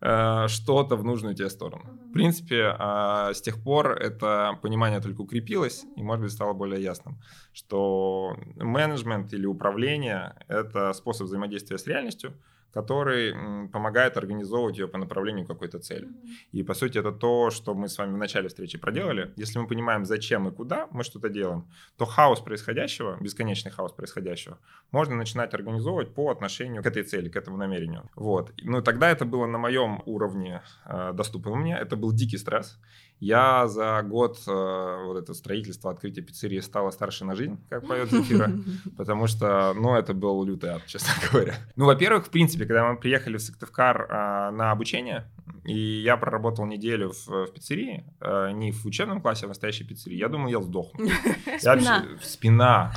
э, 0.00 0.46
что-то 0.46 0.94
в 0.94 1.02
нужную 1.02 1.34
тебе 1.34 1.50
сторону. 1.50 1.98
В 2.08 2.12
принципе, 2.12 2.76
э, 2.78 3.34
с 3.34 3.42
тех 3.42 3.60
пор 3.60 3.98
это 4.00 4.60
понимание 4.62 5.00
только 5.00 5.22
укрепилось 5.22 5.84
и, 5.96 6.04
может 6.04 6.22
быть, 6.22 6.32
стало 6.32 6.52
более 6.52 6.80
ясным, 6.80 7.20
что 7.52 8.36
менеджмент 8.54 9.32
или 9.32 9.46
управление— 9.46 10.36
это 10.46 10.92
способ 10.92 11.26
взаимодействия 11.26 11.78
с 11.78 11.86
реальностью, 11.88 12.32
который 12.72 13.34
помогает 13.68 14.16
организовывать 14.16 14.78
ее 14.78 14.88
по 14.88 14.98
направлению 14.98 15.46
какой-то 15.46 15.78
цели. 15.78 16.08
И, 16.52 16.62
по 16.62 16.74
сути, 16.74 16.98
это 16.98 17.12
то, 17.12 17.50
что 17.50 17.74
мы 17.74 17.88
с 17.88 17.98
вами 17.98 18.14
в 18.14 18.18
начале 18.18 18.48
встречи 18.48 18.78
проделали. 18.78 19.32
Если 19.36 19.58
мы 19.58 19.66
понимаем, 19.66 20.04
зачем 20.04 20.48
и 20.48 20.52
куда 20.52 20.88
мы 20.90 21.04
что-то 21.04 21.28
делаем, 21.28 21.66
то 21.96 22.04
хаос 22.04 22.40
происходящего, 22.40 23.16
бесконечный 23.20 23.72
хаос 23.72 23.92
происходящего, 23.92 24.58
можно 24.92 25.16
начинать 25.16 25.54
организовывать 25.54 26.14
по 26.14 26.30
отношению 26.30 26.82
к 26.82 26.86
этой 26.86 27.02
цели, 27.02 27.28
к 27.28 27.36
этому 27.36 27.56
намерению. 27.56 28.08
Вот. 28.14 28.52
Ну, 28.62 28.82
тогда 28.82 29.10
это 29.10 29.24
было 29.24 29.46
на 29.46 29.58
моем 29.58 30.02
уровне 30.06 30.62
э, 30.86 31.12
доступно 31.14 31.56
мне. 31.56 31.76
Это 31.76 31.96
был 31.96 32.12
дикий 32.12 32.38
стресс. 32.38 32.78
Я 33.20 33.68
за 33.68 34.02
год 34.02 34.38
э, 34.46 35.04
вот 35.04 35.18
это 35.18 35.34
строительство, 35.34 35.90
открытие 35.90 36.24
пиццерии 36.24 36.58
стала 36.60 36.90
старше 36.90 37.26
на 37.26 37.34
жизнь, 37.34 37.58
как 37.68 37.86
поет 37.86 38.10
Земфира, 38.10 38.50
потому 38.96 39.26
что, 39.26 39.74
ну, 39.74 39.94
это 39.94 40.14
был 40.14 40.42
лютый 40.44 40.70
ад, 40.70 40.82
честно 40.86 41.12
говоря. 41.30 41.54
Ну, 41.76 41.84
во-первых, 41.84 42.26
в 42.26 42.30
принципе, 42.30 42.64
когда 42.64 42.90
мы 42.90 42.96
приехали 42.96 43.36
в 43.36 43.42
Сыктывкар 43.42 44.02
э, 44.02 44.50
на 44.52 44.72
обучение, 44.72 45.30
и 45.64 45.76
я 45.76 46.16
проработал 46.16 46.64
неделю 46.64 47.12
в, 47.12 47.28
в 47.28 47.52
пиццерии, 47.52 48.04
э, 48.20 48.52
не 48.52 48.72
в 48.72 48.86
учебном 48.86 49.20
классе, 49.20 49.44
а 49.44 49.46
в 49.46 49.50
настоящей 49.50 49.84
пиццерии, 49.84 50.16
я 50.16 50.28
думал, 50.28 50.48
я 50.48 50.62
сдохну. 50.62 51.06
Спина. 51.58 52.06
Спина, 52.22 52.92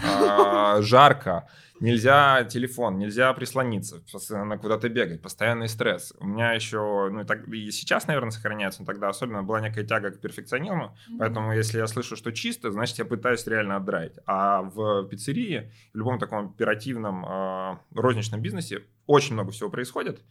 э, 0.77 0.81
жарко 0.81 1.49
нельзя 1.83 2.45
телефон, 2.45 2.97
нельзя 2.97 3.33
прислониться, 3.33 4.01
постоянно 4.11 4.57
куда-то 4.57 4.87
бегать, 4.87 5.21
постоянный 5.21 5.67
стресс. 5.67 6.13
У 6.17 6.25
меня 6.25 6.53
еще, 6.53 7.09
ну 7.11 7.21
и, 7.21 7.25
так, 7.25 7.45
и 7.49 7.71
сейчас, 7.71 8.07
наверное, 8.07 8.31
сохраняется, 8.31 8.81
но 8.81 8.85
тогда 8.85 9.09
особенно 9.09 9.43
была 9.43 9.59
некая 9.59 9.83
тяга 9.83 10.11
к 10.11 10.21
перфекционизму, 10.21 10.85
mm-hmm. 10.85 11.17
поэтому 11.19 11.53
если 11.53 11.79
я 11.79 11.87
слышу, 11.87 12.15
что 12.15 12.31
чисто, 12.31 12.71
значит, 12.71 12.97
я 12.99 13.05
пытаюсь 13.05 13.45
реально 13.47 13.75
отдраить. 13.75 14.13
А 14.25 14.61
в 14.61 15.03
пиццерии, 15.09 15.71
в 15.93 15.97
любом 15.97 16.19
таком 16.19 16.51
оперативном 16.51 17.25
э, 17.25 17.77
розничном 17.93 18.41
бизнесе 18.41 18.83
очень 19.05 19.33
много 19.33 19.51
всего 19.51 19.69
происходит, 19.69 20.21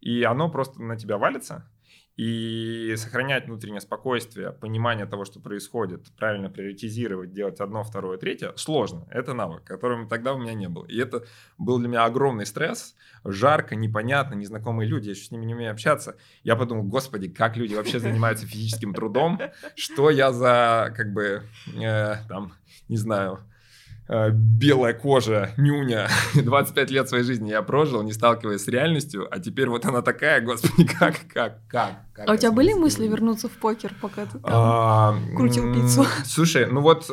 и 0.00 0.22
оно 0.22 0.48
просто 0.48 0.80
на 0.82 0.96
тебя 0.96 1.18
валится, 1.18 1.68
и 2.16 2.94
сохранять 2.96 3.46
внутреннее 3.46 3.80
спокойствие, 3.80 4.52
понимание 4.52 5.06
того, 5.06 5.24
что 5.24 5.40
происходит, 5.40 6.06
правильно 6.16 6.50
приоритизировать, 6.50 7.32
делать 7.32 7.60
одно, 7.60 7.82
второе, 7.82 8.18
третье, 8.18 8.52
сложно. 8.56 9.06
Это 9.10 9.32
навык, 9.32 9.64
которым 9.64 10.08
тогда 10.08 10.34
у 10.34 10.38
меня 10.38 10.52
не 10.52 10.68
было. 10.68 10.84
И 10.86 10.98
это 10.98 11.24
был 11.56 11.78
для 11.78 11.88
меня 11.88 12.04
огромный 12.04 12.44
стресс, 12.44 12.94
жарко, 13.24 13.76
непонятно, 13.76 14.34
незнакомые 14.34 14.88
люди, 14.88 15.06
я 15.06 15.12
еще 15.12 15.24
с 15.24 15.30
ними 15.30 15.46
не 15.46 15.54
умею 15.54 15.72
общаться. 15.72 16.16
Я 16.42 16.56
подумал, 16.56 16.84
господи, 16.84 17.28
как 17.28 17.56
люди 17.56 17.74
вообще 17.74 17.98
занимаются 17.98 18.46
физическим 18.46 18.92
трудом, 18.92 19.40
что 19.74 20.10
я 20.10 20.32
за, 20.32 20.92
как 20.94 21.12
бы, 21.12 21.44
э, 21.74 22.16
там, 22.28 22.52
не 22.88 22.98
знаю, 22.98 23.40
белая 24.08 24.94
кожа, 24.94 25.52
нюня, 25.56 26.08
25 26.34 26.90
лет 26.90 27.08
своей 27.08 27.24
жизни 27.24 27.50
я 27.50 27.62
прожил, 27.62 28.02
не 28.02 28.12
сталкиваясь 28.12 28.64
с 28.64 28.68
реальностью, 28.68 29.26
а 29.30 29.38
теперь 29.38 29.68
вот 29.68 29.84
она 29.84 30.02
такая, 30.02 30.40
господи, 30.44 30.86
как, 30.86 31.16
как, 31.32 31.58
как. 31.68 31.98
как 32.12 32.28
а 32.28 32.32
у 32.32 32.36
тебя 32.36 32.52
были 32.52 32.72
мысли 32.74 33.06
вернуться 33.06 33.48
в 33.48 33.52
покер, 33.52 33.94
пока 34.00 34.26
ты 34.26 34.38
там 34.38 34.42
а, 34.44 35.14
крутил 35.36 35.72
пиццу? 35.72 36.06
Слушай, 36.24 36.66
ну 36.66 36.80
вот... 36.80 37.10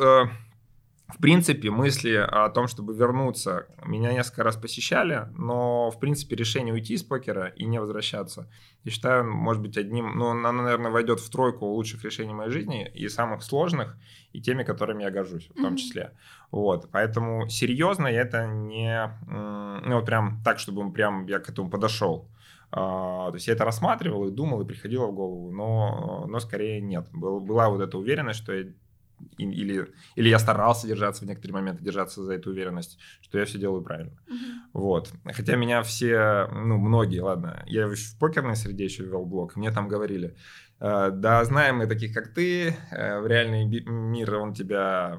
В 1.14 1.18
принципе, 1.20 1.70
мысли 1.70 2.14
о 2.14 2.48
том, 2.50 2.66
чтобы 2.66 2.94
вернуться, 2.94 3.66
меня 3.84 4.12
несколько 4.12 4.42
раз 4.42 4.56
посещали, 4.56 5.28
но, 5.36 5.90
в 5.90 5.98
принципе, 5.98 6.36
решение 6.36 6.72
уйти 6.74 6.94
из 6.94 7.02
покера 7.02 7.46
и 7.48 7.64
не 7.64 7.80
возвращаться, 7.80 8.48
я 8.84 8.90
считаю, 8.90 9.30
может 9.30 9.62
быть, 9.62 9.76
одним, 9.76 10.16
ну, 10.16 10.30
оно, 10.30 10.52
наверное, 10.52 10.90
войдет 10.90 11.20
в 11.20 11.30
тройку 11.30 11.66
лучших 11.66 12.04
решений 12.04 12.32
моей 12.32 12.50
жизни 12.50 12.88
и 12.88 13.08
самых 13.08 13.42
сложных, 13.42 13.96
и 14.32 14.40
теми, 14.40 14.62
которыми 14.62 15.02
я 15.02 15.10
горжусь, 15.10 15.48
в 15.48 15.54
том 15.54 15.76
числе. 15.76 16.02
Mm-hmm. 16.02 16.46
Вот, 16.52 16.88
поэтому 16.90 17.48
серьезно 17.48 18.06
я 18.06 18.22
это 18.22 18.46
не, 18.46 19.12
ну, 19.26 19.96
вот 19.96 20.06
прям 20.06 20.40
так, 20.44 20.58
чтобы 20.58 20.90
прям 20.92 21.26
я 21.26 21.38
к 21.38 21.48
этому 21.48 21.70
подошел. 21.70 22.28
Uh, 22.72 23.30
то 23.30 23.34
есть 23.34 23.48
я 23.48 23.54
это 23.54 23.64
рассматривал 23.64 24.28
и 24.28 24.30
думал, 24.30 24.60
и 24.60 24.64
приходило 24.64 25.06
в 25.06 25.12
голову, 25.12 25.50
но, 25.50 26.26
но 26.28 26.38
скорее 26.38 26.80
нет. 26.80 27.08
Был, 27.12 27.40
была 27.40 27.68
вот 27.68 27.80
эта 27.80 27.98
уверенность, 27.98 28.38
что 28.38 28.52
я 28.52 28.68
или, 29.38 29.88
или 30.16 30.28
я 30.28 30.38
старался 30.38 30.86
держаться 30.86 31.24
в 31.24 31.28
некоторые 31.28 31.54
моменты, 31.54 31.84
держаться 31.84 32.22
за 32.22 32.34
эту 32.34 32.50
уверенность, 32.50 32.98
что 33.20 33.38
я 33.38 33.44
все 33.44 33.58
делаю 33.58 33.82
правильно. 33.82 34.12
Uh-huh. 34.28 34.70
Вот. 34.72 35.12
Хотя 35.24 35.56
меня 35.56 35.82
все, 35.82 36.48
ну, 36.52 36.78
многие, 36.78 37.20
ладно, 37.20 37.62
я 37.66 37.86
в 37.86 38.18
покерной 38.18 38.56
среде 38.56 38.84
еще 38.84 39.04
вел 39.04 39.24
блог, 39.24 39.56
мне 39.56 39.70
там 39.70 39.88
говорили, 39.88 40.36
Э, 40.80 41.10
да, 41.12 41.44
знаем 41.44 41.78
мы 41.78 41.86
таких, 41.86 42.14
как 42.14 42.32
ты. 42.32 42.74
Э, 42.90 43.20
в 43.20 43.26
реальный 43.26 43.64
мир 43.64 44.34
он 44.36 44.54
тебя, 44.54 45.18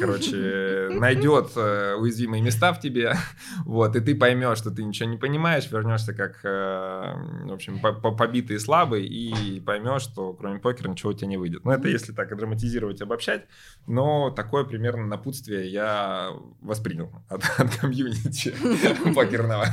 короче, 0.00 0.88
найдет 0.92 1.52
э, 1.56 1.94
уязвимые 1.94 2.42
места 2.42 2.72
в 2.72 2.80
тебе. 2.80 3.14
Вот, 3.64 3.96
и 3.96 4.00
ты 4.00 4.14
поймешь, 4.14 4.58
что 4.58 4.70
ты 4.70 4.84
ничего 4.84 5.08
не 5.08 5.16
понимаешь, 5.16 5.70
вернешься 5.70 6.12
как, 6.12 6.42
в 6.42 7.52
общем, 7.52 7.80
побитый 7.80 8.56
и 8.56 8.58
слабый, 8.58 9.06
и 9.06 9.60
поймешь, 9.60 10.02
что 10.02 10.32
кроме 10.34 10.58
покера 10.58 10.88
ничего 10.88 11.10
у 11.10 11.14
тебя 11.14 11.28
не 11.28 11.36
выйдет. 11.36 11.64
Ну, 11.64 11.70
это 11.70 11.88
если 11.88 12.12
так 12.12 12.36
драматизировать, 12.36 13.00
обобщать. 13.00 13.46
Но 13.86 14.30
такое 14.30 14.64
примерно 14.64 15.06
напутствие 15.06 15.68
я 15.70 16.30
воспринял 16.60 17.10
от, 17.28 17.44
от 17.58 17.76
комьюнити 17.76 18.54
покерного. 19.14 19.66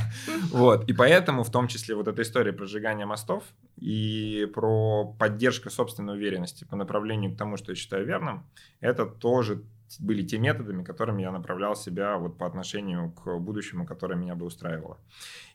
Вот, 0.50 0.88
и 0.88 0.92
поэтому 0.92 1.44
в 1.44 1.50
том 1.50 1.68
числе 1.68 1.94
вот 1.94 2.08
эта 2.08 2.22
история 2.22 2.52
про 2.52 2.66
сжигание 2.66 3.06
мостов 3.06 3.44
и 3.76 4.48
про 4.54 5.04
поддержка 5.18 5.70
собственной 5.70 6.14
уверенности 6.14 6.64
по 6.64 6.76
направлению 6.76 7.34
к 7.34 7.38
тому, 7.38 7.56
что 7.56 7.72
я 7.72 7.76
считаю 7.76 8.06
верным, 8.06 8.44
это 8.80 9.06
тоже 9.06 9.61
были 10.00 10.22
те 10.22 10.38
методами, 10.38 10.84
которыми 10.84 11.22
я 11.22 11.30
направлял 11.30 11.76
себя 11.76 12.16
вот 12.16 12.38
по 12.38 12.46
отношению 12.46 13.12
к 13.12 13.38
будущему, 13.38 13.86
которое 13.86 14.14
меня 14.14 14.34
бы 14.34 14.46
устраивало. 14.46 14.98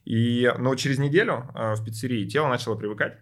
И, 0.05 0.51
но 0.59 0.75
через 0.75 0.99
неделю 0.99 1.49
э, 1.55 1.73
в 1.73 1.83
пиццерии 1.83 2.27
тело 2.27 2.47
начало 2.47 2.75
привыкать, 2.75 3.17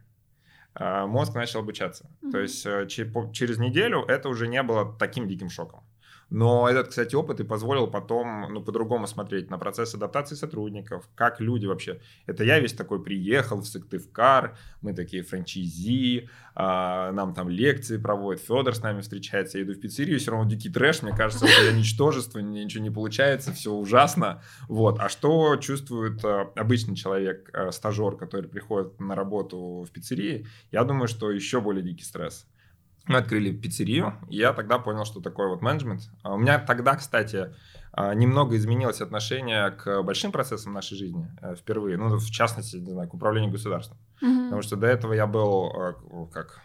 а 0.74 1.08
мозг 1.08 1.36
начал 1.36 1.62
обучаться. 1.62 2.10
Mm-hmm. 2.22 2.32
То 2.32 2.40
есть 2.40 2.66
э, 2.66 2.88
через 2.88 3.58
неделю 3.58 4.02
это 4.02 4.28
уже 4.28 4.48
не 4.48 4.62
было 4.62 4.94
таким 5.00 5.28
диким 5.28 5.50
шоком. 5.50 5.85
Но 6.30 6.68
этот, 6.68 6.90
кстати, 6.90 7.16
опыт 7.16 7.40
и 7.40 7.44
позволил 7.44 7.88
потом, 7.88 8.52
ну, 8.52 8.62
по-другому 8.62 9.08
смотреть 9.08 9.50
на 9.50 9.58
процесс 9.58 9.94
адаптации 9.94 10.36
сотрудников, 10.36 11.08
как 11.16 11.40
люди 11.40 11.66
вообще. 11.66 12.02
Это 12.26 12.44
я 12.44 12.60
весь 12.60 12.74
такой 12.74 13.04
приехал 13.04 13.62
в 13.62 13.66
Сыктывкар, 13.66 14.58
мы 14.82 14.94
такие 14.94 15.24
франчайзи, 15.24 16.30
а, 16.56 17.12
нам 17.12 17.34
там 17.34 17.50
лекции 17.50 17.98
проводят, 17.98 18.42
Федор 18.42 18.74
с 18.74 18.82
нами 18.82 19.02
встречается, 19.02 19.58
я 19.60 19.64
иду 19.64 19.74
в 19.74 19.80
пиццерию, 19.80 20.20
все 20.20 20.32
равно 20.32 20.50
дикий 20.50 20.70
трэш, 20.70 21.04
мне 21.04 21.16
кажется, 21.16 21.48
что 21.48 21.64
я 21.64 21.72
ничтожество, 21.72 22.40
ничего 22.40 22.84
не 22.84 22.92
получается, 22.92 23.54
все 23.54 23.72
ужасно. 23.72 24.42
Вот. 24.68 25.00
А 25.00 25.10
что 25.10 25.56
чувствует 25.58 26.24
а, 26.26 26.52
обычный 26.56 26.96
человек, 26.96 27.50
а, 27.54 27.72
стажер, 27.72 28.16
который 28.16 28.50
приходит 28.50 29.00
на 29.00 29.16
работу 29.16 29.86
в 29.88 29.92
пиццерии? 29.92 30.48
Я 30.72 30.84
думаю, 30.86 31.08
что 31.08 31.30
еще 31.30 31.62
более 31.62 31.84
дикий 31.84 32.04
стресс. 32.04 32.48
Мы 33.08 33.18
открыли 33.18 33.52
пиццерию, 33.52 34.14
и 34.30 34.38
я 34.38 34.54
тогда 34.54 34.80
понял, 34.80 35.06
что 35.06 35.22
такое 35.22 35.48
вот 35.48 35.62
менеджмент. 35.62 36.10
А 36.24 36.34
у 36.34 36.38
меня 36.38 36.58
тогда, 36.58 36.96
кстати, 36.96 37.54
а, 37.98 38.14
немного 38.14 38.58
изменилось 38.58 39.00
отношение 39.00 39.72
к 39.72 40.02
большим 40.02 40.32
процессам 40.32 40.74
нашей 40.74 40.98
жизни 40.98 41.32
э, 41.42 41.56
впервые, 41.56 41.98
ну, 41.98 42.18
в 42.18 42.30
частности, 42.30 42.76
не 42.76 42.92
знаю, 42.92 43.08
к 43.08 43.14
управлению 43.14 43.52
государством. 43.52 43.98
Mm-hmm. 44.22 44.44
Потому 44.46 44.62
что 44.64 44.76
до 44.76 44.88
этого 44.88 45.14
я 45.14 45.28
был 45.28 45.72
э, 45.72 45.94
как, 46.34 46.60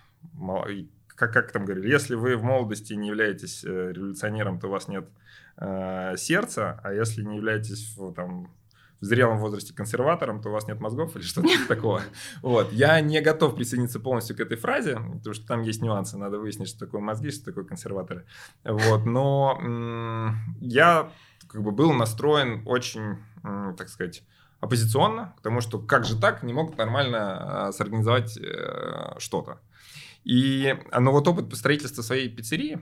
как, 1.07 1.33
как 1.33 1.53
там 1.53 1.67
говорили, 1.67 1.89
если 1.89 2.17
вы 2.17 2.37
в 2.37 2.43
молодости 2.43 2.95
не 2.95 3.09
являетесь 3.09 3.65
э, 3.65 3.93
революционером, 3.93 4.59
то 4.59 4.67
у 4.67 4.71
вас 4.71 4.89
нет 4.89 5.09
э, 5.59 6.17
сердца, 6.17 6.81
а 6.83 6.93
если 6.93 7.23
не 7.23 7.37
являетесь 7.37 7.97
там, 8.17 8.51
в 9.01 9.05
зрелом 9.05 9.39
возрасте 9.39 9.75
консерватором, 9.75 10.43
то 10.43 10.51
у 10.51 10.53
вас 10.53 10.67
нет 10.69 10.81
мозгов 10.81 11.17
или 11.17 11.23
что-то 11.23 11.49
такого. 11.69 12.03
Вот. 12.43 12.73
Я 12.73 13.01
не 13.01 13.21
готов 13.21 13.55
присоединиться 13.55 14.01
полностью 14.01 14.37
к 14.37 14.41
этой 14.41 14.57
фразе, 14.57 14.97
потому 14.97 15.35
что 15.35 15.47
там 15.47 15.63
есть 15.63 15.83
нюансы, 15.83 16.19
надо 16.19 16.39
выяснить, 16.39 16.69
что 16.69 16.81
такое 16.81 17.01
мозги, 17.01 17.31
что 17.31 17.47
такое 17.47 17.65
консерваторы. 17.65 18.27
Вот. 18.65 19.07
Но 19.07 19.59
я 20.61 21.11
как 21.49 21.63
бы 21.63 21.71
был 21.71 21.93
настроен 21.93 22.63
очень, 22.67 23.17
так 23.43 23.89
сказать, 23.89 24.23
оппозиционно, 24.61 25.33
потому 25.37 25.61
что 25.61 25.79
как 25.79 26.05
же 26.05 26.19
так, 26.19 26.43
не 26.43 26.53
мог 26.53 26.77
нормально 26.77 27.69
а, 27.69 27.73
сорганизовать 27.73 28.37
э, 28.37 29.15
что-то. 29.19 29.61
И, 30.23 30.77
но 30.93 31.13
вот 31.13 31.27
опыт 31.29 31.55
строительства 31.57 32.03
своей 32.03 32.29
пиццерии, 32.29 32.81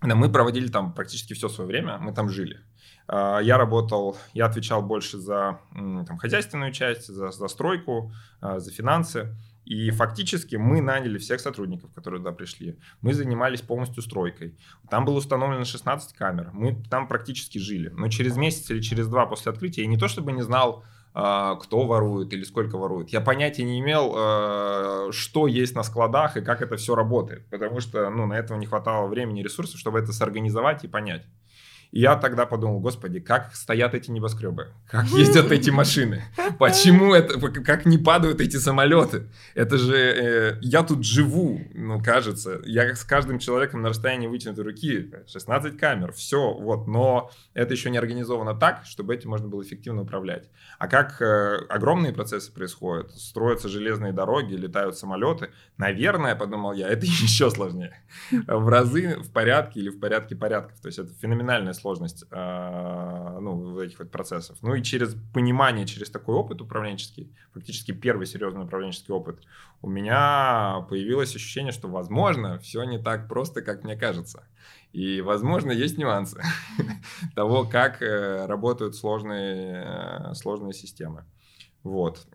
мы 0.00 0.30
проводили 0.30 0.68
там 0.68 0.92
практически 0.92 1.34
все 1.34 1.48
свое 1.48 1.68
время, 1.68 1.98
мы 1.98 2.12
там 2.12 2.28
жили. 2.28 2.60
А, 3.08 3.40
я 3.40 3.58
работал, 3.58 4.16
я 4.32 4.46
отвечал 4.46 4.82
больше 4.82 5.18
за 5.18 5.60
там, 5.74 6.16
хозяйственную 6.18 6.72
часть, 6.72 7.08
за 7.08 7.30
застройку, 7.30 8.12
а, 8.40 8.58
за 8.58 8.70
финансы. 8.70 9.36
И 9.64 9.90
фактически 9.90 10.56
мы 10.56 10.80
наняли 10.80 11.18
всех 11.18 11.40
сотрудников, 11.40 11.92
которые 11.92 12.18
туда 12.20 12.32
пришли. 12.32 12.78
Мы 13.00 13.14
занимались 13.14 13.60
полностью 13.60 14.02
стройкой. 14.02 14.58
Там 14.90 15.04
было 15.04 15.18
установлено 15.18 15.64
16 15.64 16.16
камер. 16.16 16.50
Мы 16.52 16.82
там 16.90 17.06
практически 17.06 17.58
жили. 17.58 17.88
Но 17.90 18.08
через 18.08 18.36
месяц 18.36 18.68
или 18.70 18.80
через 18.80 19.06
два 19.06 19.26
после 19.26 19.52
открытия 19.52 19.82
я 19.82 19.88
не 19.88 19.98
то 19.98 20.08
чтобы 20.08 20.32
не 20.32 20.42
знал, 20.42 20.84
а, 21.14 21.56
кто 21.56 21.86
ворует 21.86 22.32
или 22.32 22.42
сколько 22.42 22.76
ворует. 22.76 23.10
Я 23.10 23.20
понятия 23.20 23.62
не 23.62 23.78
имел, 23.78 25.12
что 25.12 25.46
есть 25.46 25.76
на 25.76 25.84
складах 25.84 26.36
и 26.36 26.40
как 26.40 26.60
это 26.62 26.76
все 26.76 26.94
работает. 26.96 27.46
Потому 27.50 27.80
что 27.80 28.10
ну, 28.10 28.26
на 28.26 28.34
этого 28.34 28.58
не 28.58 28.66
хватало 28.66 29.06
времени 29.06 29.40
и 29.40 29.44
ресурсов, 29.44 29.78
чтобы 29.78 30.00
это 30.00 30.12
сорганизовать 30.12 30.82
и 30.82 30.88
понять. 30.88 31.24
Я 31.92 32.16
тогда 32.16 32.46
подумал, 32.46 32.80
господи, 32.80 33.20
как 33.20 33.54
стоят 33.54 33.92
эти 33.92 34.10
небоскребы, 34.10 34.68
как 34.88 35.04
ездят 35.08 35.52
эти 35.52 35.68
машины, 35.68 36.22
почему 36.58 37.12
это, 37.14 37.38
как 37.38 37.84
не 37.84 37.98
падают 37.98 38.40
эти 38.40 38.56
самолеты. 38.56 39.28
Это 39.54 39.76
же 39.76 39.94
э, 39.94 40.58
я 40.62 40.84
тут 40.84 41.04
живу, 41.04 41.60
ну, 41.74 42.02
кажется. 42.02 42.62
Я 42.64 42.94
с 42.94 43.04
каждым 43.04 43.38
человеком 43.38 43.82
на 43.82 43.90
расстоянии 43.90 44.26
вытянутой 44.26 44.64
руки, 44.64 45.10
16 45.30 45.76
камер, 45.76 46.12
все, 46.12 46.54
вот. 46.54 46.86
Но 46.86 47.30
это 47.52 47.74
еще 47.74 47.90
не 47.90 47.98
организовано 47.98 48.54
так, 48.54 48.86
чтобы 48.86 49.14
этим 49.14 49.28
можно 49.28 49.48
было 49.48 49.62
эффективно 49.62 50.00
управлять. 50.02 50.48
А 50.78 50.88
как 50.88 51.20
э, 51.20 51.66
огромные 51.68 52.14
процессы 52.14 52.50
происходят, 52.50 53.12
строятся 53.12 53.68
железные 53.68 54.14
дороги, 54.14 54.54
летают 54.54 54.96
самолеты, 54.96 55.50
наверное, 55.76 56.36
подумал 56.36 56.72
я, 56.72 56.88
это 56.88 57.04
еще 57.06 57.50
сложнее. 57.50 58.02
В 58.30 58.66
разы 58.68 59.18
в 59.18 59.30
порядке 59.30 59.80
или 59.80 59.90
в 59.90 60.00
порядке 60.00 60.34
порядков. 60.36 60.80
То 60.80 60.86
есть 60.86 60.98
это 60.98 61.12
феноменальная 61.20 61.74
сложность 61.82 62.24
э, 62.30 63.38
ну, 63.40 63.80
этих 63.80 63.98
вот 63.98 64.10
процессов. 64.10 64.56
Ну 64.62 64.74
и 64.74 64.82
через 64.82 65.14
понимание, 65.34 65.86
через 65.86 66.10
такой 66.10 66.34
опыт 66.34 66.60
управленческий, 66.60 67.30
фактически 67.52 67.92
первый 67.92 68.26
серьезный 68.26 68.64
управленческий 68.64 69.12
опыт, 69.12 69.40
у 69.82 69.90
меня 69.90 70.86
появилось 70.88 71.36
ощущение, 71.36 71.72
что, 71.72 71.88
возможно, 71.88 72.58
все 72.60 72.84
не 72.84 72.98
так 72.98 73.28
просто, 73.28 73.60
как 73.62 73.84
мне 73.84 73.96
кажется. 73.96 74.44
И, 74.92 75.20
возможно, 75.20 75.72
есть 75.72 75.98
нюансы 75.98 76.40
того, 77.34 77.64
как 77.64 78.00
э, 78.00 78.46
работают 78.46 78.94
сложные, 78.94 79.84
э, 79.84 80.34
сложные 80.34 80.72
системы. 80.72 81.24
Вот. 81.82 82.26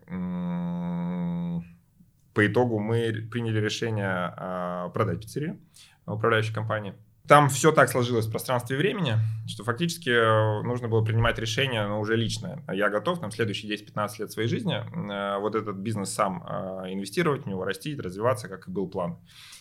По 2.34 2.46
итогу 2.46 2.78
мы 2.78 3.26
приняли 3.30 3.58
решение 3.58 4.90
продать 4.92 5.20
пиццерию 5.20 5.58
управляющей 6.04 6.54
компании 6.54 6.94
там 7.28 7.50
все 7.50 7.72
так 7.72 7.90
сложилось 7.90 8.26
в 8.26 8.30
пространстве 8.30 8.78
времени, 8.78 9.16
что 9.46 9.62
фактически 9.62 10.08
э, 10.08 10.62
нужно 10.62 10.88
было 10.88 11.04
принимать 11.04 11.38
решение, 11.38 11.86
но 11.86 12.00
уже 12.00 12.16
личное. 12.16 12.64
Я 12.72 12.88
готов 12.88 13.20
там 13.20 13.30
следующие 13.30 13.70
10-15 13.70 14.10
лет 14.20 14.32
своей 14.32 14.48
жизни 14.48 14.74
э, 14.74 15.38
вот 15.38 15.54
этот 15.54 15.76
бизнес 15.76 16.10
сам 16.10 16.42
э, 16.42 16.92
инвестировать 16.94 17.44
в 17.44 17.46
него, 17.46 17.64
растить, 17.64 18.00
развиваться, 18.00 18.48
как 18.48 18.66
и 18.66 18.70
был 18.70 18.88
план. 18.88 19.18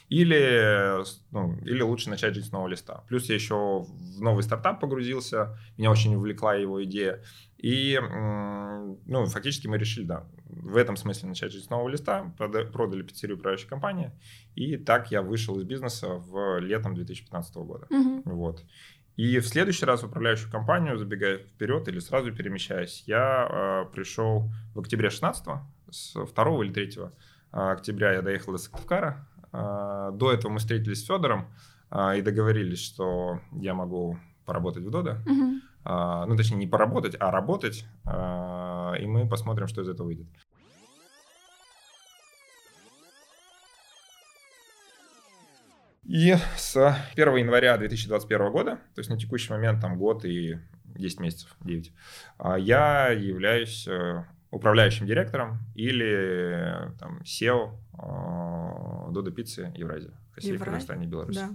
Или, 0.08 1.04
ну, 1.32 1.58
или 1.66 1.82
лучше 1.82 2.10
начать 2.10 2.34
жить 2.34 2.46
с 2.46 2.52
нового 2.54 2.70
листа. 2.70 3.04
Плюс 3.10 3.28
я 3.28 3.36
еще 3.36 3.82
в 3.82 4.22
новый 4.22 4.44
стартап 4.44 4.80
погрузился, 4.80 5.58
меня 5.76 5.92
очень 5.92 6.16
увлекла 6.16 6.56
его 6.56 6.82
идея. 6.86 7.22
И 7.58 8.00
ну, 9.06 9.26
фактически 9.26 9.68
мы 9.68 9.78
решили, 9.78 10.06
да, 10.06 10.28
в 10.46 10.78
этом 10.78 10.96
смысле 10.96 11.30
начать 11.30 11.52
жить 11.52 11.66
с 11.66 11.70
нового 11.70 11.90
листа, 11.90 12.34
продали 12.38 13.02
пиццерию 13.02 13.38
управляющей 13.38 13.68
компании, 13.68 14.12
и 14.56 14.78
так 14.78 15.12
я 15.12 15.22
вышел 15.22 15.58
из 15.60 15.64
бизнеса 15.64 16.08
в 16.08 16.60
летом 16.60 16.94
2015 16.96 17.56
года. 17.56 17.88
Угу. 17.90 18.22
Вот. 18.26 18.64
И 19.16 19.40
в 19.40 19.48
следующий 19.48 19.86
раз 19.86 20.04
в 20.04 20.06
управляющую 20.06 20.52
компанию, 20.52 20.98
забегая 20.98 21.40
вперед 21.40 21.88
или 21.88 22.00
сразу 22.00 22.32
перемещаясь, 22.32 23.04
я 23.08 23.48
э, 23.50 23.92
пришел 23.92 24.52
в 24.76 24.80
октябре 24.80 25.10
16 25.10 25.48
с 25.90 26.14
2 26.14 26.66
или 26.66 26.72
3 26.72 27.00
октября 27.52 28.14
я 28.14 28.22
доехал 28.22 28.52
до 28.52 28.60
Сыктывкара. 28.60 29.28
Э, 29.52 30.12
до 30.14 30.32
этого 30.32 30.52
мы 30.52 30.60
встретились 30.60 31.02
с 31.02 31.08
Федором, 31.08 31.48
и 32.18 32.22
договорились, 32.22 32.82
что 32.82 33.40
я 33.54 33.74
могу 33.74 34.20
поработать 34.46 34.84
в 34.84 34.90
Дода. 34.90 35.24
Uh-huh. 35.26 35.60
Ну, 35.88 36.36
точнее, 36.36 36.58
не 36.58 36.68
поработать, 36.68 37.16
а 37.20 37.32
работать. 37.32 37.86
И 38.06 39.06
мы 39.06 39.28
посмотрим, 39.30 39.68
что 39.68 39.82
из 39.82 39.88
этого 39.88 40.08
выйдет. 40.08 40.28
И 46.08 46.36
с 46.56 46.78
1 47.16 47.36
января 47.36 47.78
2021 47.78 48.52
года, 48.52 48.80
то 48.96 49.00
есть 49.00 49.10
на 49.10 49.18
текущий 49.18 49.52
момент 49.52 49.82
там 49.82 49.98
год 49.98 50.24
и 50.24 50.58
10 50.86 51.20
месяцев, 51.20 51.54
9, 51.60 51.92
а, 52.38 52.58
я 52.58 53.10
являюсь 53.10 53.86
э, 53.90 54.24
управляющим 54.50 55.06
директором 55.06 55.60
или 55.76 56.94
там, 56.98 57.20
SEO 57.24 57.72
Додо 59.12 59.32
Пиццы 59.32 59.74
Евразия, 59.76 60.14
Россия, 60.34 60.54
Евразия? 60.54 60.74
Казахстане 60.74 61.06
и 61.06 61.10
Беларуси. 61.10 61.40
Да. 61.40 61.50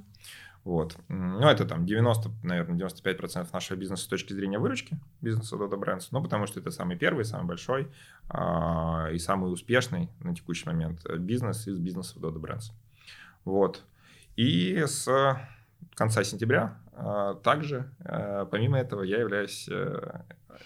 Вот. 0.64 0.96
Ну, 1.08 1.48
это 1.48 1.64
там 1.64 1.84
90, 1.84 2.30
наверное, 2.44 2.88
95% 2.88 3.48
нашего 3.52 3.76
бизнеса 3.76 4.04
с 4.04 4.06
точки 4.06 4.32
зрения 4.32 4.58
выручки 4.58 4.96
бизнеса 5.20 5.56
Dodo 5.56 5.78
Brands, 5.78 6.08
ну, 6.12 6.22
потому 6.22 6.46
что 6.46 6.60
это 6.60 6.70
самый 6.70 6.96
первый, 6.96 7.24
самый 7.24 7.46
большой 7.46 7.88
а, 8.28 9.08
и 9.12 9.18
самый 9.18 9.52
успешный 9.52 10.08
на 10.20 10.34
текущий 10.34 10.66
момент 10.66 11.04
бизнес 11.18 11.66
из 11.66 11.78
бизнеса 11.78 12.18
Dodo 12.20 12.40
Brands. 12.40 12.70
Вот. 13.44 13.82
И 14.36 14.84
с 14.86 15.08
конца 15.94 16.22
сентября 16.22 16.78
а, 16.92 17.34
также, 17.34 17.90
а, 18.04 18.44
помимо 18.46 18.78
этого, 18.78 19.02
я 19.02 19.18
являюсь 19.18 19.68
э, 19.68 20.20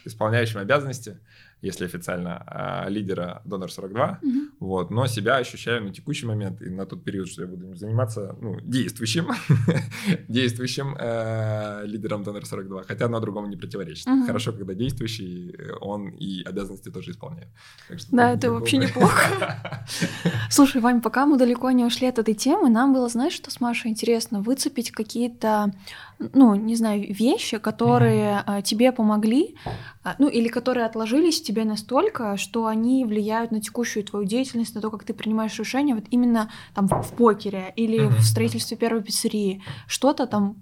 исполняющим 0.04 0.60
обязанности 0.60 1.18
если 1.62 1.86
официально, 1.86 2.42
а, 2.46 2.88
лидера 2.88 3.40
Донор 3.44 3.70
42, 3.70 4.20
угу. 4.22 4.30
вот, 4.60 4.90
но 4.90 5.06
себя 5.06 5.36
ощущаю 5.36 5.84
на 5.84 5.92
текущий 5.92 6.26
момент 6.26 6.60
и 6.62 6.68
на 6.68 6.86
тот 6.86 7.02
период, 7.02 7.28
что 7.28 7.42
я 7.42 7.48
буду 7.48 7.74
заниматься, 7.74 8.36
ну, 8.40 8.60
действующим, 8.60 9.28
действующим 10.28 10.96
э, 10.98 11.82
лидером 11.86 12.22
Донор 12.22 12.44
42, 12.44 12.84
хотя 12.84 13.06
одно 13.06 13.20
другому 13.20 13.46
не 13.46 13.56
противоречит. 13.56 14.06
Угу. 14.06 14.26
Хорошо, 14.26 14.52
когда 14.52 14.74
действующий, 14.74 15.56
он 15.80 16.08
и 16.10 16.42
обязанности 16.42 16.90
тоже 16.90 17.12
исполняет. 17.12 17.48
да, 18.10 18.32
это 18.32 18.50
вообще 18.50 18.76
неплохо. 18.76 19.86
Слушай, 20.50 20.80
Вань, 20.80 21.00
пока 21.00 21.26
мы 21.26 21.38
далеко 21.38 21.70
не 21.70 21.84
ушли 21.84 22.06
от 22.06 22.18
этой 22.18 22.34
темы, 22.34 22.68
нам 22.68 22.92
было, 22.92 23.08
знаешь, 23.08 23.32
что 23.32 23.50
с 23.50 23.60
Машей 23.60 23.90
интересно, 23.90 24.40
выцепить 24.40 24.90
какие-то 24.90 25.72
ну, 26.18 26.54
не 26.54 26.76
знаю, 26.76 27.06
вещи, 27.08 27.58
которые 27.58 28.42
mm-hmm. 28.46 28.62
тебе 28.62 28.92
помогли, 28.92 29.56
а, 30.02 30.14
ну, 30.18 30.28
или 30.28 30.48
которые 30.48 30.86
отложились 30.86 31.40
в 31.40 31.44
тебе 31.44 31.64
настолько, 31.64 32.36
что 32.36 32.66
они 32.66 33.04
влияют 33.04 33.50
на 33.50 33.60
текущую 33.60 34.04
твою 34.04 34.24
деятельность, 34.24 34.74
на 34.74 34.80
то, 34.80 34.90
как 34.90 35.04
ты 35.04 35.12
принимаешь 35.14 35.58
решения, 35.58 35.94
вот 35.94 36.04
именно 36.10 36.50
там 36.74 36.88
в 36.88 37.12
покере 37.14 37.72
или 37.76 38.00
mm-hmm. 38.00 38.16
в 38.16 38.24
строительстве 38.24 38.76
первой 38.76 39.02
пиццерии. 39.02 39.62
Что-то 39.86 40.26
там 40.26 40.56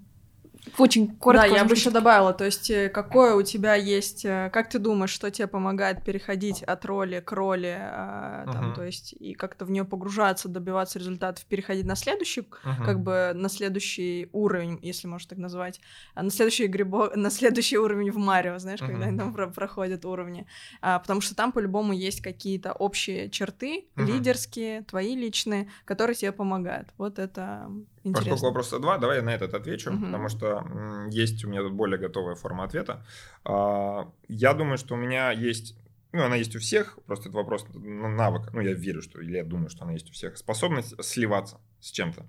очень 0.77 1.15
коротко. 1.15 1.49
Да, 1.49 1.55
я 1.55 1.63
бы 1.65 1.73
еще 1.73 1.89
добавила, 1.89 2.33
то 2.33 2.45
есть 2.45 2.69
э, 2.69 2.89
какое 2.89 3.35
у 3.35 3.41
тебя 3.43 3.75
есть, 3.75 4.25
э, 4.25 4.49
как 4.51 4.69
ты 4.69 4.79
думаешь, 4.79 5.09
что 5.11 5.29
тебе 5.31 5.47
помогает 5.47 6.03
переходить 6.03 6.63
от 6.63 6.85
роли 6.85 7.19
к 7.19 7.31
роли, 7.31 7.75
а, 7.79 8.45
там, 8.51 8.73
то 8.73 8.83
есть 8.83 9.13
и 9.13 9.33
как-то 9.33 9.65
в 9.65 9.71
нее 9.71 9.85
погружаться, 9.85 10.49
добиваться 10.49 10.99
результатов, 10.99 11.45
переходить 11.45 11.85
на 11.85 11.95
следующий, 11.95 12.47
как 12.85 12.99
бы 13.01 13.31
на 13.33 13.49
следующий 13.49 14.29
уровень, 14.31 14.79
если 14.81 15.07
можно 15.07 15.29
так 15.29 15.37
назвать, 15.37 15.79
а 16.13 16.23
на 16.23 16.29
следующий 16.31 16.67
грибо, 16.67 17.11
на 17.15 17.29
следующий 17.29 17.77
уровень 17.77 18.11
в 18.11 18.17
Марио, 18.17 18.57
знаешь, 18.59 18.79
когда 18.79 19.05
они 19.07 19.17
там 19.17 19.33
про- 19.33 19.47
проходят 19.47 20.05
уровни, 20.05 20.45
а, 20.81 20.99
потому 20.99 21.21
что 21.21 21.35
там 21.35 21.51
по-любому 21.51 21.93
есть 21.93 22.21
какие-то 22.21 22.73
общие 22.73 23.29
черты 23.29 23.85
лидерские, 24.05 24.81
твои 24.83 25.15
личные, 25.15 25.69
которые 25.85 26.15
тебе 26.15 26.31
помогают. 26.31 26.89
Вот 26.97 27.19
это 27.19 27.69
Интересно. 28.05 28.31
Поскольку 28.31 28.45
вопроса 28.45 28.79
два, 28.79 28.97
давай 28.99 29.17
я 29.17 29.23
на 29.23 29.33
этот 29.33 29.55
отвечу, 29.55 29.91
угу. 29.91 30.05
потому 30.05 30.29
что 30.29 30.63
есть 31.09 31.43
у 31.43 31.49
меня 31.49 31.61
тут 31.61 31.73
более 31.73 31.97
готовая 31.97 32.35
форма 32.35 32.63
ответа. 32.63 33.03
А, 33.43 34.11
я 34.27 34.53
думаю, 34.53 34.77
что 34.77 34.93
у 34.93 34.97
меня 34.97 35.31
есть 35.31 35.75
ну, 36.15 36.23
она 36.23 36.37
есть 36.37 36.55
у 36.55 36.59
всех, 36.59 36.97
просто 37.05 37.27
это 37.27 37.37
вопрос 37.37 37.65
навыка. 37.73 38.49
Ну, 38.53 38.61
я 38.61 38.71
верю, 38.71 39.01
что, 39.01 39.19
или 39.19 39.35
я 39.35 39.43
думаю, 39.43 39.69
что 39.69 39.83
она 39.83 39.91
есть 39.91 40.09
у 40.09 40.13
всех. 40.13 40.37
Способность 40.37 40.95
сливаться 41.03 41.59
с 41.81 41.91
чем-то. 41.91 42.25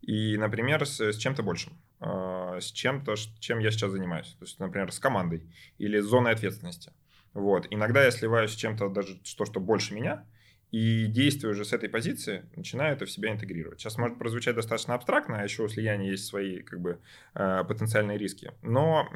И, 0.00 0.36
например, 0.36 0.84
с, 0.84 1.00
с 1.00 1.16
чем-то 1.16 1.44
большим. 1.44 1.74
Э, 2.00 2.58
с 2.60 2.72
чем-то, 2.72 3.14
чем 3.38 3.60
я 3.60 3.70
сейчас 3.70 3.92
занимаюсь. 3.92 4.34
То 4.40 4.44
есть, 4.44 4.58
например, 4.58 4.90
с 4.90 4.98
командой 4.98 5.48
или 5.78 6.00
с 6.00 6.04
зоной 6.04 6.32
ответственности. 6.32 6.92
Вот. 7.32 7.68
Иногда 7.70 8.02
я 8.02 8.10
сливаюсь 8.10 8.50
с 8.50 8.56
чем-то 8.56 8.88
даже 8.88 9.20
что, 9.22 9.44
что 9.44 9.60
больше 9.60 9.94
меня, 9.94 10.24
и 10.70 11.06
действуя 11.06 11.52
уже 11.52 11.64
с 11.64 11.72
этой 11.72 11.88
позиции, 11.88 12.44
начинаю 12.54 12.94
это 12.94 13.06
в 13.06 13.10
себя 13.10 13.32
интегрировать. 13.32 13.80
Сейчас 13.80 13.96
может 13.96 14.18
прозвучать 14.18 14.54
достаточно 14.54 14.94
абстрактно, 14.94 15.40
а 15.40 15.44
еще 15.44 15.62
у 15.62 15.68
слияния 15.68 16.10
есть 16.10 16.26
свои 16.26 16.60
как 16.60 16.80
бы, 16.80 16.98
э, 17.34 17.64
потенциальные 17.66 18.18
риски. 18.18 18.52
Но, 18.62 19.08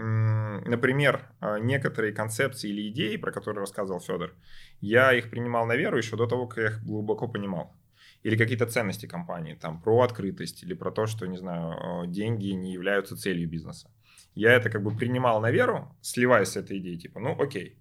например, 0.67 1.29
э, 1.41 1.59
некоторые 1.61 2.15
концепции 2.15 2.71
или 2.71 2.89
идеи, 2.89 3.17
про 3.17 3.33
которые 3.33 3.61
рассказывал 3.61 4.01
Федор, 4.01 4.35
я 4.81 5.13
их 5.13 5.31
принимал 5.31 5.67
на 5.67 5.77
веру 5.77 5.99
еще 5.99 6.17
до 6.17 6.27
того, 6.27 6.47
как 6.47 6.59
я 6.59 6.67
их 6.71 6.85
глубоко 6.85 7.29
понимал. 7.29 7.77
Или 8.23 8.37
какие-то 8.37 8.67
ценности 8.67 9.07
компании, 9.07 9.55
там, 9.55 9.83
про 9.83 10.01
открытость 10.03 10.63
или 10.63 10.75
про 10.75 10.91
то, 10.91 11.07
что, 11.07 11.27
не 11.27 11.37
знаю, 11.37 12.07
деньги 12.07 12.49
не 12.49 12.73
являются 12.73 13.17
целью 13.17 13.49
бизнеса. 13.49 13.91
Я 14.35 14.53
это 14.53 14.71
как 14.71 14.83
бы 14.83 14.97
принимал 14.97 15.41
на 15.41 15.51
веру, 15.51 15.95
сливаясь 16.01 16.49
с 16.49 16.57
этой 16.57 16.79
идеей, 16.79 16.99
типа, 16.99 17.21
ну 17.21 17.37
окей, 17.39 17.77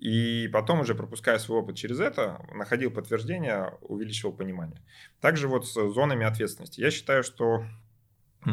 и 0.00 0.48
потом 0.52 0.80
уже 0.80 0.94
пропуская 0.94 1.38
свой 1.38 1.60
опыт 1.60 1.76
через 1.76 1.98
это, 2.00 2.40
находил 2.54 2.90
подтверждение, 2.90 3.74
увеличивал 3.80 4.32
понимание. 4.32 4.80
Также 5.20 5.48
вот 5.48 5.66
с 5.66 5.72
зонами 5.72 6.24
ответственности. 6.24 6.80
Я 6.80 6.90
считаю, 6.90 7.22
что 7.22 7.64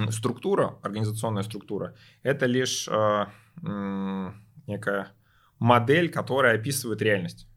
структура, 0.10 0.80
организационная 0.82 1.44
структура, 1.44 1.96
это 2.24 2.48
лишь 2.48 2.88
э, 2.88 3.26
э, 3.64 4.32
некая 4.68 5.12
модель, 5.60 6.10
которая 6.10 6.56
описывает 6.56 7.02
реальность. 7.02 7.48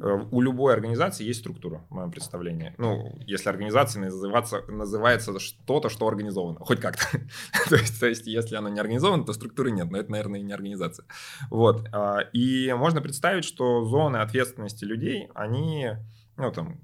Э, 0.00 0.24
у 0.30 0.40
любой 0.40 0.74
организации 0.74 1.24
есть 1.24 1.40
структура, 1.40 1.84
в 1.88 1.94
моем 1.94 2.10
представлении. 2.10 2.74
Ну, 2.78 3.16
если 3.26 3.48
организация 3.48 4.02
называться, 4.02 4.62
называется 4.68 5.38
что-то, 5.38 5.88
что 5.88 6.08
организовано, 6.08 6.60
хоть 6.60 6.80
как-то. 6.80 7.04
то, 7.68 7.76
есть, 7.76 8.00
то 8.00 8.06
есть, 8.06 8.26
если 8.26 8.56
она 8.56 8.70
не 8.70 8.80
организована, 8.80 9.24
то 9.24 9.32
структуры 9.32 9.70
нет, 9.70 9.90
но 9.90 9.98
это, 9.98 10.10
наверное, 10.10 10.40
и 10.40 10.42
не 10.42 10.52
организация. 10.52 11.06
Вот. 11.50 11.88
А, 11.92 12.20
и 12.32 12.72
можно 12.72 13.00
представить, 13.00 13.44
что 13.44 13.84
зоны 13.84 14.18
ответственности 14.18 14.84
людей, 14.84 15.28
они, 15.34 15.90
ну, 16.36 16.50
там, 16.52 16.80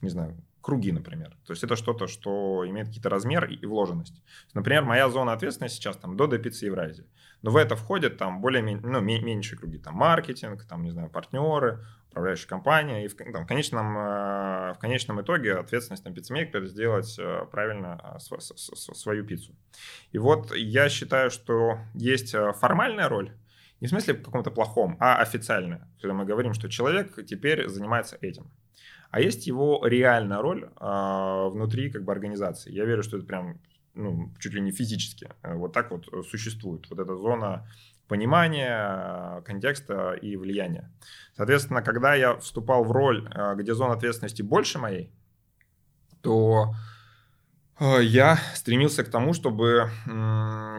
не 0.00 0.10
знаю, 0.10 0.36
круги, 0.60 0.90
например. 0.90 1.36
То 1.46 1.52
есть 1.52 1.62
это 1.62 1.76
что-то, 1.76 2.08
что 2.08 2.68
имеет 2.68 2.88
какие-то 2.88 3.08
размер 3.08 3.44
и 3.44 3.64
вложенность. 3.66 4.20
Например, 4.52 4.84
моя 4.84 5.08
зона 5.08 5.32
ответственности 5.32 5.76
сейчас 5.76 5.96
там 5.96 6.16
до 6.16 6.26
Пиццы 6.38 6.66
Евразии. 6.66 7.06
Но 7.42 7.52
в 7.52 7.56
это 7.56 7.76
входят 7.76 8.16
там 8.16 8.40
более 8.40 8.62
ну, 8.62 9.00
меньшие 9.00 9.58
круги, 9.58 9.78
там 9.78 9.94
маркетинг, 9.94 10.64
там, 10.64 10.82
не 10.82 10.90
знаю, 10.90 11.08
партнеры, 11.08 11.84
управляющая 12.16 12.48
компания, 12.48 13.04
и 13.04 13.08
в, 13.08 13.14
там, 13.14 13.44
в, 13.44 13.46
конечном, 13.46 13.98
э, 13.98 14.72
в 14.72 14.78
конечном 14.80 15.20
итоге 15.20 15.56
ответственность 15.56 16.06
на 16.06 16.14
пиццемейкер 16.14 16.64
сделать 16.64 17.14
э, 17.18 17.44
правильно 17.50 18.16
э, 18.16 18.38
свою 18.94 19.22
пиццу. 19.24 19.54
И 20.12 20.18
вот 20.18 20.54
я 20.56 20.88
считаю, 20.88 21.30
что 21.30 21.78
есть 21.94 22.34
формальная 22.58 23.10
роль, 23.10 23.32
не 23.80 23.86
в 23.86 23.90
смысле 23.90 24.14
в 24.14 24.22
каком-то 24.22 24.50
плохом, 24.50 24.96
а 24.98 25.20
официальная, 25.20 25.86
когда 26.00 26.14
мы 26.14 26.24
говорим, 26.24 26.54
что 26.54 26.70
человек 26.70 27.26
теперь 27.26 27.68
занимается 27.68 28.16
этим. 28.22 28.50
А 29.10 29.20
есть 29.20 29.46
его 29.46 29.86
реальная 29.86 30.40
роль 30.40 30.64
э, 30.64 31.48
внутри 31.50 31.90
как 31.90 32.02
бы 32.04 32.12
организации. 32.12 32.72
Я 32.72 32.86
верю, 32.86 33.02
что 33.02 33.18
это 33.18 33.26
прям 33.26 33.60
ну, 33.92 34.32
чуть 34.40 34.54
ли 34.54 34.60
не 34.62 34.72
физически 34.72 35.30
вот 35.42 35.72
так 35.72 35.90
вот 35.90 36.06
существует. 36.26 36.86
Вот 36.90 36.98
эта 36.98 37.16
зона 37.16 37.66
понимания 38.08 39.42
контекста 39.42 40.12
и 40.12 40.36
влияния. 40.36 40.90
Соответственно, 41.36 41.82
когда 41.82 42.14
я 42.14 42.36
вступал 42.36 42.84
в 42.84 42.92
роль, 42.92 43.28
э, 43.34 43.54
где 43.56 43.74
зона 43.74 43.94
ответственности 43.94 44.42
больше 44.42 44.78
моей, 44.78 45.12
то 46.22 46.74
э, 47.78 48.02
я 48.02 48.38
стремился 48.54 49.04
к 49.04 49.10
тому, 49.10 49.32
чтобы 49.32 49.90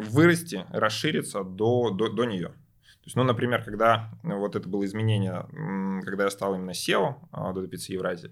вырасти, 0.10 0.66
расшириться 0.70 1.44
до, 1.44 1.92
до, 1.92 2.10
до 2.10 2.26
нее. 2.26 2.48
То 2.48 3.10
есть, 3.10 3.16
ну, 3.16 3.24
например, 3.24 3.64
когда 3.64 4.10
вот 4.24 4.56
это 4.56 4.68
было 4.68 4.86
изменение, 4.86 5.46
когда 6.04 6.26
я 6.26 6.30
стал 6.30 6.56
именно 6.56 6.72
SEO 6.72 7.54
до 7.54 7.68
Пиццы 7.68 7.94
Евразии, 7.94 8.32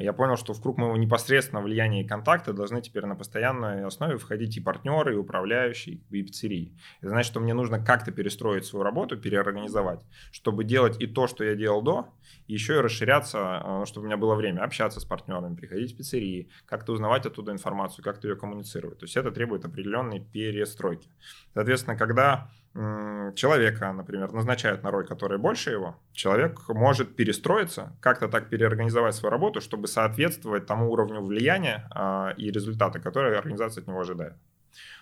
я 0.00 0.12
понял, 0.12 0.36
что 0.36 0.54
в 0.54 0.62
круг 0.62 0.78
моего 0.78 0.96
непосредственного 0.96 1.64
влияния 1.64 2.02
и 2.02 2.06
контакта 2.06 2.52
должны 2.52 2.80
теперь 2.80 3.06
на 3.06 3.16
постоянной 3.16 3.84
основе 3.84 4.16
входить 4.18 4.56
и 4.56 4.60
партнеры, 4.60 5.14
и 5.14 5.16
управляющие, 5.16 5.96
и 5.96 6.22
пиццерии. 6.22 6.76
Это 7.00 7.10
значит, 7.10 7.30
что 7.30 7.40
мне 7.40 7.54
нужно 7.54 7.84
как-то 7.84 8.10
перестроить 8.10 8.64
свою 8.64 8.82
работу, 8.82 9.16
переорганизовать, 9.16 10.04
чтобы 10.32 10.64
делать 10.64 11.00
и 11.00 11.06
то, 11.06 11.26
что 11.26 11.44
я 11.44 11.54
делал 11.54 11.82
до, 11.82 12.08
и 12.46 12.54
еще 12.54 12.76
и 12.76 12.80
расширяться, 12.80 13.62
э, 13.64 13.84
чтобы 13.86 14.04
у 14.04 14.06
меня 14.06 14.16
было 14.16 14.34
время 14.34 14.62
общаться 14.62 15.00
с 15.00 15.04
партнерами, 15.04 15.54
приходить 15.54 15.94
в 15.94 15.96
пиццерии, 15.96 16.48
как-то 16.66 16.92
узнавать 16.92 17.26
оттуда 17.26 17.52
информацию, 17.52 18.04
как-то 18.04 18.28
ее 18.28 18.36
коммуницировать. 18.36 18.98
То 18.98 19.04
есть 19.04 19.16
это 19.16 19.30
требует 19.30 19.64
определенной 19.64 20.20
перестройки. 20.20 21.08
Соответственно, 21.54 21.96
когда 21.96 22.50
человека, 22.74 23.92
например, 23.92 24.32
назначают 24.32 24.82
на 24.82 24.90
роль, 24.90 25.06
которая 25.06 25.38
больше 25.38 25.70
его, 25.70 25.96
человек 26.12 26.68
может 26.68 27.16
перестроиться, 27.16 27.96
как-то 28.00 28.28
так 28.28 28.48
переорганизовать 28.48 29.14
свою 29.14 29.30
работу, 29.30 29.60
чтобы 29.60 29.88
соответствовать 29.88 30.66
тому 30.66 30.90
уровню 30.90 31.20
влияния 31.20 31.88
а, 31.90 32.32
и 32.36 32.50
результата, 32.50 33.00
который 33.00 33.36
организация 33.36 33.82
от 33.82 33.88
него 33.88 34.00
ожидает. 34.00 34.34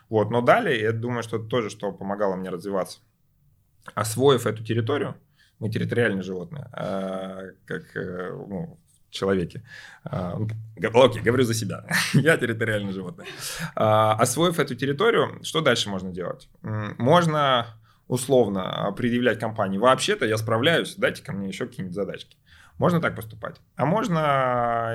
Вот, 0.09 0.31
но 0.31 0.41
далее, 0.41 0.81
я 0.81 0.93
думаю, 0.93 1.23
что 1.23 1.37
это 1.37 1.47
тоже, 1.47 1.69
что 1.69 1.93
помогало 1.93 2.37
мне 2.37 2.49
развиваться. 2.49 3.01
Освоив 3.95 4.47
эту 4.47 4.65
территорию, 4.65 5.15
мы 5.59 5.69
территориальные 5.69 6.23
животные, 6.23 6.69
а, 6.73 7.51
как 7.67 7.95
э, 7.97 8.31
ну, 8.33 8.79
человеке. 9.11 9.63
А, 10.05 10.37
ну, 10.37 11.03
окей, 11.03 11.23
говорю 11.23 11.45
за 11.45 11.55
себя. 11.55 11.85
Я 12.15 12.37
территориальное 12.37 12.93
животное. 12.93 13.27
А, 13.75 14.15
освоив 14.15 14.59
эту 14.59 14.75
территорию, 14.75 15.41
что 15.43 15.61
дальше 15.61 15.89
можно 15.89 16.11
делать? 16.11 16.49
Можно 16.63 17.67
условно 18.07 18.93
предъявлять 18.97 19.39
компании, 19.39 19.77
вообще-то 19.77 20.25
я 20.25 20.39
справляюсь, 20.39 20.95
дайте 20.97 21.23
ко 21.23 21.33
мне 21.33 21.49
еще 21.49 21.67
какие-нибудь 21.67 21.95
задачки. 21.95 22.39
Можно 22.79 23.01
так 23.01 23.17
поступать. 23.17 23.61
А 23.77 23.85
можно, 23.85 24.95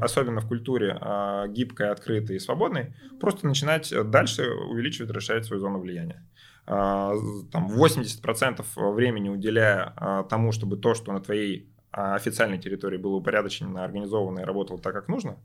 особенно 0.00 0.40
в 0.40 0.46
культуре 0.46 0.96
а, 1.00 1.48
гибкой, 1.48 1.90
открытой 1.90 2.36
и 2.36 2.38
свободной, 2.38 2.94
просто 3.20 3.46
начинать 3.46 3.92
дальше 4.10 4.48
увеличивать, 4.48 5.10
расширять 5.10 5.44
свою 5.44 5.60
зону 5.60 5.80
влияния. 5.80 6.24
Там 6.66 7.66
80% 7.66 8.64
времени 8.92 9.28
уделяя 9.28 10.24
тому, 10.30 10.52
чтобы 10.52 10.76
то, 10.76 10.94
что 10.94 11.12
на 11.12 11.20
твоей 11.20 11.68
официальной 11.90 12.58
территории 12.58 12.98
было 12.98 13.16
упорядочено, 13.16 13.84
организовано 13.84 14.40
и 14.40 14.44
работало 14.44 14.80
так, 14.80 14.92
как 14.92 15.08
нужно, 15.08 15.36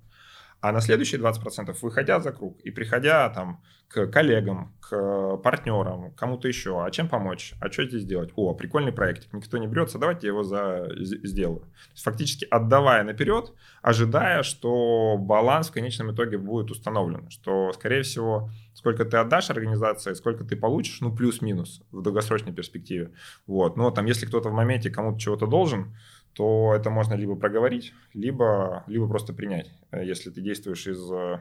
а 0.62 0.72
на 0.72 0.82
следующие 0.82 1.22
20% 1.22 1.76
выходя 1.82 2.20
за 2.20 2.32
круг 2.32 2.60
и 2.62 2.72
приходя 2.72 3.30
там 3.30 3.62
к 3.88 4.08
коллегам, 4.08 4.74
к 4.80 5.38
партнерам, 5.38 6.12
кому-то 6.14 6.48
еще, 6.48 6.84
а 6.84 6.90
чем 6.90 7.08
помочь, 7.08 7.54
а 7.62 7.72
что 7.72 7.86
здесь 7.88 8.04
делать? 8.04 8.32
О, 8.36 8.56
прикольный 8.56 8.92
проектик, 8.92 9.32
никто 9.34 9.58
не 9.60 9.68
берется, 9.68 10.00
давайте 10.00 10.28
я 10.28 10.34
его 10.34 10.44
за... 10.44 10.90
сделаю. 10.98 11.68
Фактически 11.96 12.46
отдавая 12.50 13.04
наперед, 13.04 13.54
ожидая, 13.84 14.42
что 14.42 15.18
баланс 15.20 15.70
в 15.70 15.72
конечном 15.72 16.14
итоге 16.14 16.40
будет 16.40 16.72
установлен, 16.72 17.30
что, 17.30 17.72
скорее 17.74 18.02
всего, 18.02 18.50
сколько 18.74 19.06
ты 19.06 19.18
отдашь 19.18 19.52
организации, 19.52 20.14
сколько 20.14 20.44
ты 20.44 20.56
получишь, 20.56 21.00
ну, 21.02 21.16
плюс-минус 21.16 21.82
в 21.92 22.02
долгосрочной 22.02 22.54
перспективе. 22.54 23.12
Вот. 23.46 23.78
Но 23.78 23.92
там, 23.92 24.06
если 24.06 24.26
кто-то 24.26 24.50
в 24.50 24.54
моменте 24.54 24.90
кому-то 24.90 25.20
чего-то 25.20 25.46
должен, 25.48 25.96
то 26.36 26.74
это 26.76 26.90
можно 26.90 27.14
либо 27.14 27.36
проговорить, 27.36 27.94
либо, 28.14 28.84
либо 28.88 29.08
просто 29.08 29.34
принять. 29.34 29.72
Э, 29.92 30.06
если 30.06 30.30
ты 30.30 30.42
действуешь 30.42 30.86
из 30.86 31.10
э, 31.12 31.40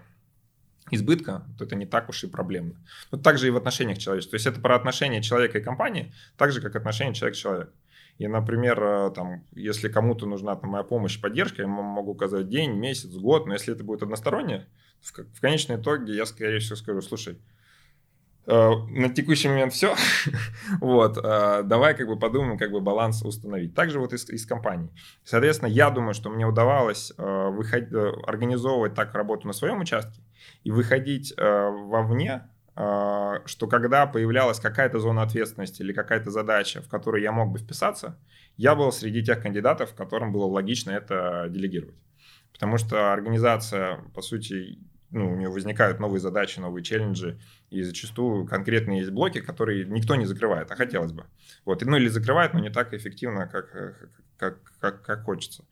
избытка, 0.93 1.45
то 1.59 1.65
это 1.65 1.75
не 1.75 1.85
так 1.85 2.09
уж 2.09 2.23
и 2.23 2.29
проблемно. 2.29 2.77
Но 3.11 3.19
также 3.19 3.49
и 3.49 3.51
в 3.51 3.57
отношениях 3.57 3.99
человека. 3.99 4.31
То 4.31 4.35
есть 4.37 4.47
это 4.47 4.61
про 4.61 4.77
отношения 4.77 5.21
человека 5.21 5.59
и 5.59 5.63
компании, 5.63 6.13
так 6.37 6.53
же, 6.53 6.61
как 6.61 6.77
отношения 6.77 7.13
человека-человека. 7.13 7.73
И, 8.19 8.29
например, 8.29 8.81
э, 8.81 9.11
там, 9.11 9.45
если 9.53 9.89
кому-то 9.89 10.27
нужна 10.27 10.55
там, 10.55 10.71
моя 10.71 10.85
помощь, 10.85 11.21
поддержка, 11.21 11.63
я 11.63 11.69
могу 11.69 12.13
указать 12.13 12.49
день, 12.49 12.75
месяц, 12.75 13.11
год, 13.11 13.47
но 13.47 13.55
если 13.55 13.75
это 13.75 13.83
будет 13.83 14.05
одностороннее, 14.05 14.67
в, 15.01 15.41
конечном 15.41 15.81
итоге 15.81 16.15
я, 16.15 16.25
скорее 16.25 16.61
всего, 16.61 16.77
скажу, 16.77 17.03
слушай, 17.03 17.37
на 18.47 19.09
текущий 19.09 19.49
момент 19.49 19.73
все. 19.73 19.95
вот, 20.81 21.19
э, 21.23 21.63
давай 21.65 21.95
как 21.95 22.07
бы 22.07 22.19
подумаем, 22.19 22.59
как 22.59 22.71
бы 22.71 22.81
баланс 22.81 23.23
установить. 23.23 23.75
Также 23.75 23.99
вот 23.99 24.13
из, 24.13 24.29
из 24.29 24.47
компаний. 24.47 24.91
Соответственно, 25.25 25.69
я 25.69 25.91
думаю, 25.91 26.15
что 26.15 26.31
мне 26.31 26.47
удавалось 26.47 27.13
э, 27.17 27.49
выходить, 27.51 27.93
организовывать 28.27 28.95
так 28.95 29.15
работу 29.15 29.47
на 29.47 29.53
своем 29.53 29.81
участке 29.81 30.21
и 30.63 30.71
выходить 30.71 31.35
вовне, 31.37 32.49
что 32.75 33.67
когда 33.71 34.07
появлялась 34.07 34.59
какая-то 34.59 34.99
зона 34.99 35.23
ответственности 35.23 35.83
или 35.83 35.93
какая-то 35.93 36.31
задача, 36.31 36.83
в 36.83 36.89
которой 36.89 37.23
я 37.23 37.33
мог 37.33 37.53
бы 37.53 37.59
вписаться, 37.59 38.19
я 38.57 38.75
был 38.75 38.93
среди 38.93 39.25
тех 39.25 39.43
кандидатов, 39.43 39.95
которым 39.95 40.33
было 40.33 40.47
логично 40.47 40.91
это 40.91 41.47
делегировать. 41.51 41.97
Потому 42.53 42.79
что 42.79 43.13
организация, 43.13 43.99
по 44.15 44.23
сути, 44.23 44.79
ну, 45.15 45.33
у 45.33 45.37
нее 45.37 45.49
возникают 45.49 46.01
новые 46.01 46.21
задачи, 46.21 46.59
новые 46.59 46.83
челленджи, 46.83 47.39
и 47.71 47.83
зачастую 47.83 48.47
конкретные 48.47 48.99
есть 48.99 49.13
блоки, 49.13 49.41
которые 49.41 49.85
никто 49.85 50.17
не 50.17 50.27
закрывает, 50.27 50.71
а 50.73 50.77
хотелось 50.77 51.13
бы. 51.13 51.25
Вот, 51.65 51.83
ну 51.83 51.97
или 51.97 52.09
закрывает, 52.09 52.53
но 52.53 52.59
не 52.59 52.69
так 52.69 52.93
эффективно, 52.93 53.47
как, 53.47 53.75
э, 53.77 53.95
как, 54.37 54.59
как, 54.81 55.03
как 55.03 55.23
хочется. 55.23 55.65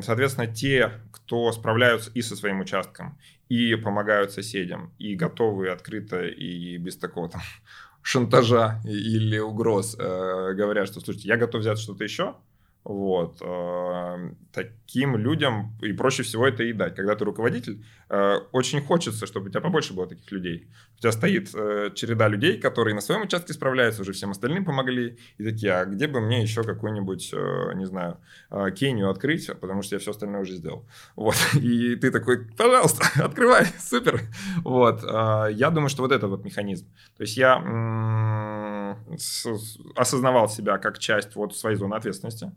Соответственно, 0.00 0.48
те, 0.48 1.00
кто 1.12 1.52
справляются 1.52 2.10
и 2.12 2.22
со 2.22 2.34
своим 2.34 2.60
участком, 2.60 3.18
и 3.48 3.76
помогают 3.76 4.32
соседям, 4.32 4.92
и 4.98 5.14
готовы 5.14 5.68
открыто 5.68 6.24
и 6.24 6.76
без 6.76 6.96
такого 6.96 7.28
там 7.28 7.40
шантажа 8.02 8.80
или 8.84 9.38
угроз, 9.38 9.94
э, 9.96 10.54
говорят, 10.54 10.88
что, 10.88 10.98
слушайте, 10.98 11.28
я 11.28 11.36
готов 11.36 11.60
взять 11.60 11.78
что-то 11.78 12.02
еще, 12.02 12.34
вот. 12.84 13.36
Э, 13.40 14.30
таким 14.52 15.16
людям 15.16 15.76
и 15.80 15.92
проще 15.92 16.24
всего 16.24 16.48
это 16.48 16.64
и 16.64 16.72
дать. 16.72 16.96
Когда 16.96 17.14
ты 17.14 17.24
руководитель, 17.24 17.84
э, 18.10 18.38
очень 18.50 18.82
хочется, 18.82 19.26
чтобы 19.26 19.46
у 19.46 19.48
тебя 19.50 19.60
побольше 19.60 19.94
было 19.94 20.08
таких 20.08 20.30
людей. 20.32 20.68
У 20.98 21.00
тебя 21.00 21.12
стоит 21.12 21.54
э, 21.54 21.90
череда 21.94 22.26
людей, 22.26 22.58
которые 22.58 22.94
на 22.94 23.00
своем 23.00 23.22
участке 23.22 23.52
справляются, 23.52 24.02
уже 24.02 24.12
всем 24.12 24.32
остальным 24.32 24.64
помогли. 24.64 25.16
И 25.38 25.44
такие, 25.44 25.72
а 25.74 25.84
где 25.84 26.08
бы 26.08 26.20
мне 26.20 26.42
еще 26.42 26.64
какую-нибудь, 26.64 27.32
не 27.76 27.86
знаю, 27.86 28.18
Кению 28.74 29.10
открыть, 29.10 29.46
потому 29.60 29.82
что 29.82 29.94
я 29.94 30.00
все 30.00 30.10
остальное 30.10 30.40
уже 30.40 30.54
сделал. 30.54 30.84
Вот. 31.14 31.36
И 31.54 31.94
ты 31.94 32.10
такой, 32.10 32.46
пожалуйста, 32.56 33.04
открывай, 33.24 33.66
супер. 33.78 34.22
Вот. 34.64 35.02
Я 35.04 35.70
думаю, 35.70 35.88
что 35.88 36.02
вот 36.02 36.10
это 36.10 36.26
вот 36.26 36.44
механизм. 36.44 36.86
То 37.16 37.22
есть 37.22 37.36
я 37.36 37.56
осознавал 39.94 40.48
себя 40.48 40.78
как 40.78 40.98
часть 40.98 41.36
вот 41.36 41.56
своей 41.56 41.76
зоны 41.76 41.94
ответственности 41.94 42.50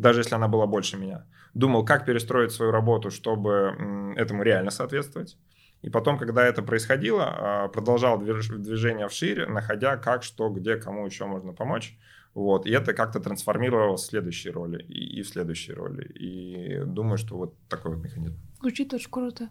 даже 0.00 0.20
если 0.20 0.34
она 0.34 0.48
была 0.48 0.66
больше 0.66 0.96
меня. 0.96 1.26
Думал, 1.54 1.84
как 1.84 2.06
перестроить 2.06 2.52
свою 2.52 2.72
работу, 2.72 3.10
чтобы 3.10 4.14
этому 4.16 4.42
реально 4.42 4.70
соответствовать. 4.70 5.36
И 5.82 5.90
потом, 5.90 6.18
когда 6.18 6.44
это 6.44 6.62
происходило, 6.62 7.24
а, 7.24 7.68
продолжал 7.68 8.18
движение 8.18 9.08
вширь, 9.08 9.46
находя 9.46 9.96
как, 9.96 10.22
что, 10.22 10.48
где, 10.50 10.76
кому 10.76 11.06
еще 11.06 11.26
можно 11.26 11.52
помочь. 11.52 11.98
Вот. 12.34 12.66
И 12.66 12.70
это 12.70 12.92
как-то 12.92 13.20
трансформировалось 13.20 14.02
в 14.02 14.06
следующей 14.06 14.50
роли 14.50 14.82
и, 14.82 15.18
и 15.18 15.22
в 15.22 15.28
следующей 15.28 15.72
роли. 15.72 16.04
И 16.04 16.82
думаю, 16.84 17.18
что 17.18 17.36
вот 17.36 17.54
такой 17.68 17.94
вот 17.94 18.04
механизм. 18.04 18.38
Звучит 18.60 18.92
очень 18.94 19.10
круто. 19.10 19.48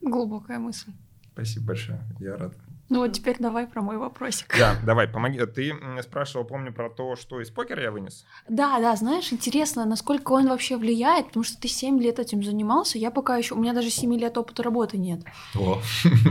Глубокая 0.00 0.58
мысль. 0.58 0.92
Спасибо 1.32 1.66
большое. 1.66 2.00
Я 2.20 2.36
рад. 2.36 2.54
Ну 2.88 3.00
вот 3.00 3.12
теперь 3.12 3.36
давай 3.38 3.66
про 3.66 3.82
мой 3.82 3.98
вопросик. 3.98 4.54
Да, 4.58 4.76
давай, 4.84 5.08
помоги. 5.08 5.38
Ты 5.46 5.74
спрашивал, 6.02 6.44
помню, 6.46 6.72
про 6.72 6.88
то, 6.88 7.16
что 7.16 7.40
из 7.40 7.50
покера 7.50 7.82
я 7.82 7.90
вынес. 7.90 8.24
Да, 8.48 8.78
да, 8.80 8.96
знаешь, 8.96 9.32
интересно, 9.32 9.84
насколько 9.84 10.32
он 10.32 10.48
вообще 10.48 10.76
влияет, 10.76 11.28
потому 11.28 11.44
что 11.44 11.60
ты 11.60 11.68
7 11.68 12.00
лет 12.00 12.18
этим 12.18 12.42
занимался, 12.42 12.98
я 12.98 13.10
пока 13.10 13.36
еще, 13.36 13.54
у 13.54 13.58
меня 13.58 13.74
даже 13.74 13.90
7 13.90 14.14
лет 14.14 14.38
опыта 14.38 14.62
работы 14.62 14.96
нет. 14.96 15.20
О. 15.54 15.80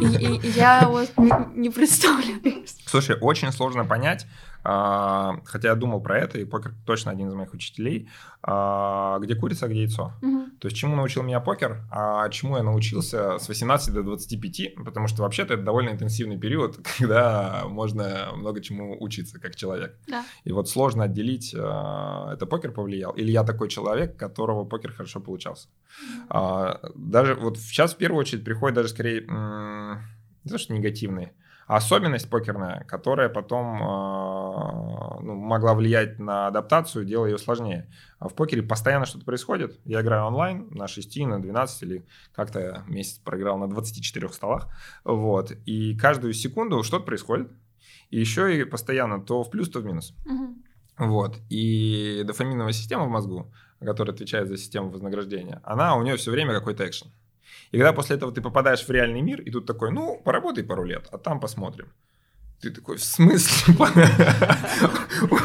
И, 0.01 0.47
и 0.47 0.49
я 0.51 0.87
вот 0.89 1.11
не, 1.17 1.31
не 1.55 1.69
представляю. 1.69 2.65
Слушай, 2.85 3.17
очень 3.21 3.51
сложно 3.51 3.85
понять, 3.85 4.25
хотя 4.67 5.69
я 5.69 5.75
думал 5.75 6.01
про 6.01 6.19
это, 6.19 6.39
и 6.39 6.45
покер 6.45 6.73
точно 6.85 7.11
один 7.11 7.29
из 7.29 7.33
моих 7.33 7.53
учителей, 7.53 8.09
а, 8.43 9.17
где 9.19 9.33
курица, 9.33 9.65
а 9.65 9.69
где 9.69 9.83
яйцо. 9.83 10.11
Угу. 10.21 10.41
То 10.59 10.67
есть 10.67 10.75
чему 10.75 10.95
научил 10.97 11.23
меня 11.23 11.39
покер, 11.39 11.83
а 11.89 12.27
чему 12.29 12.57
я 12.57 12.63
научился 12.63 13.37
с 13.39 13.47
18 13.47 13.93
до 13.93 14.03
25, 14.03 14.75
потому 14.83 15.07
что 15.07 15.23
вообще-то 15.23 15.53
это 15.53 15.63
довольно 15.63 15.91
интенсивный 15.91 16.37
период, 16.37 16.79
когда 16.97 17.63
можно 17.67 18.31
много 18.35 18.59
чему 18.61 19.01
учиться 19.01 19.39
как 19.39 19.55
человек. 19.55 19.95
Да. 20.07 20.25
И 20.43 20.51
вот 20.51 20.67
сложно 20.67 21.05
отделить, 21.05 21.53
это 21.53 22.45
покер 22.49 22.71
повлиял, 22.73 23.13
или 23.13 23.31
я 23.31 23.43
такой 23.45 23.69
человек, 23.69 24.17
которого 24.17 24.65
покер 24.65 24.91
хорошо 24.91 25.21
получался. 25.21 25.69
Угу. 26.29 26.93
Даже 26.95 27.35
вот 27.35 27.57
сейчас 27.57 27.93
в 27.93 27.97
первую 27.97 28.19
очередь 28.19 28.43
приходит 28.43 28.75
даже 28.75 28.89
скорее 28.89 29.21
не 29.21 30.51
то, 30.51 30.57
что 30.57 30.73
негативные, 30.73 31.33
особенность 31.67 32.29
покерная, 32.29 32.85
которая 32.85 33.27
потом 33.27 33.81
э, 33.81 35.21
ну, 35.21 35.35
могла 35.35 35.73
влиять 35.73 36.17
на 36.17 36.47
адаптацию, 36.47 37.03
делая 37.05 37.31
ее 37.31 37.37
сложнее. 37.37 37.91
А 38.19 38.29
в 38.29 38.35
покере 38.35 38.63
постоянно 38.63 39.05
что-то 39.05 39.25
происходит. 39.25 39.77
Я 39.83 40.01
играю 40.01 40.25
онлайн 40.25 40.69
на 40.71 40.87
6, 40.87 41.17
на 41.27 41.41
12 41.41 41.83
или 41.83 42.05
как-то 42.33 42.83
месяц 42.87 43.17
проиграл 43.17 43.57
на 43.57 43.67
24 43.67 44.29
столах. 44.29 44.69
Вот. 45.03 45.51
И 45.65 45.95
каждую 45.97 46.33
секунду 46.33 46.81
что-то 46.83 47.05
происходит. 47.05 47.51
И 48.09 48.19
еще 48.19 48.57
и 48.57 48.63
постоянно 48.63 49.21
то 49.21 49.43
в 49.43 49.51
плюс, 49.51 49.69
то 49.69 49.81
в 49.81 49.85
минус. 49.85 50.15
Угу. 50.25 51.07
Вот. 51.09 51.37
И 51.49 52.23
дофаминовая 52.25 52.71
система 52.71 53.05
в 53.05 53.09
мозгу, 53.09 53.51
которая 53.81 54.15
отвечает 54.15 54.47
за 54.47 54.55
систему 54.55 54.89
вознаграждения, 54.89 55.61
она 55.63 55.95
у 55.97 56.01
нее 56.01 56.15
все 56.15 56.31
время 56.31 56.53
какой-то 56.53 56.87
экшен. 56.87 57.11
И 57.71 57.77
когда 57.77 57.93
после 57.93 58.15
этого 58.15 58.31
ты 58.31 58.41
попадаешь 58.41 58.85
в 58.85 58.89
реальный 58.89 59.21
мир, 59.21 59.41
и 59.41 59.51
тут 59.51 59.65
такой, 59.65 59.91
ну, 59.91 60.21
поработай 60.23 60.63
пару 60.63 60.83
лет, 60.83 61.07
а 61.11 61.17
там 61.17 61.39
посмотрим. 61.39 61.91
Ты 62.61 62.71
такой, 62.71 62.97
в 62.97 63.03
смысле? 63.03 63.75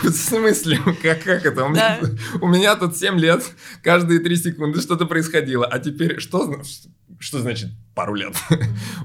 В 0.03 0.11
смысле? 0.11 0.79
Как, 1.03 1.23
как 1.23 1.45
это? 1.45 1.65
У 1.65 1.69
меня, 1.69 2.01
у 2.41 2.49
меня 2.49 2.75
тут 2.75 2.97
7 2.97 3.19
лет, 3.19 3.45
каждые 3.83 4.21
3 4.21 4.37
секунды 4.37 4.81
что-то 4.81 5.05
происходило. 5.05 5.67
А 5.67 5.79
теперь 5.79 6.21
что? 6.21 6.63
Что 7.19 7.41
значит 7.41 7.69
пару 7.95 8.15
лет? 8.15 8.35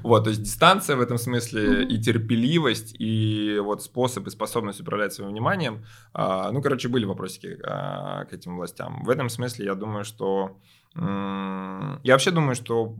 вот, 0.02 0.24
то 0.24 0.30
есть 0.30 0.42
дистанция 0.42 0.96
в 0.96 1.02
этом 1.02 1.18
смысле 1.18 1.84
и 1.84 2.00
терпеливость, 2.00 2.96
и 2.98 3.58
вот 3.62 3.82
способ 3.82 4.26
и 4.26 4.30
способность 4.30 4.80
управлять 4.80 5.12
своим 5.12 5.30
вниманием. 5.30 5.84
А, 6.14 6.50
ну, 6.50 6.62
короче, 6.62 6.88
были 6.88 7.04
вопросики 7.04 7.58
а, 7.62 8.24
к 8.24 8.32
этим 8.32 8.56
властям. 8.56 9.04
В 9.04 9.10
этом 9.10 9.28
смысле 9.28 9.66
я 9.66 9.74
думаю, 9.74 10.04
что 10.04 10.58
я 11.00 12.14
вообще 12.14 12.30
думаю, 12.30 12.54
что 12.54 12.96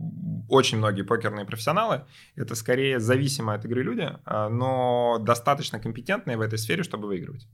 очень 0.49 0.79
многие 0.79 1.03
покерные 1.03 1.45
профессионалы 1.45 2.05
это 2.37 2.55
скорее 2.55 3.01
зависимые 3.01 3.57
от 3.57 3.65
игры 3.65 3.83
люди, 3.83 4.11
а, 4.25 4.49
но 4.49 5.19
достаточно 5.21 5.79
компетентные 5.81 6.37
в 6.37 6.41
этой 6.41 6.59
сфере, 6.59 6.83
чтобы 6.83 7.09
выигрывать. 7.09 7.47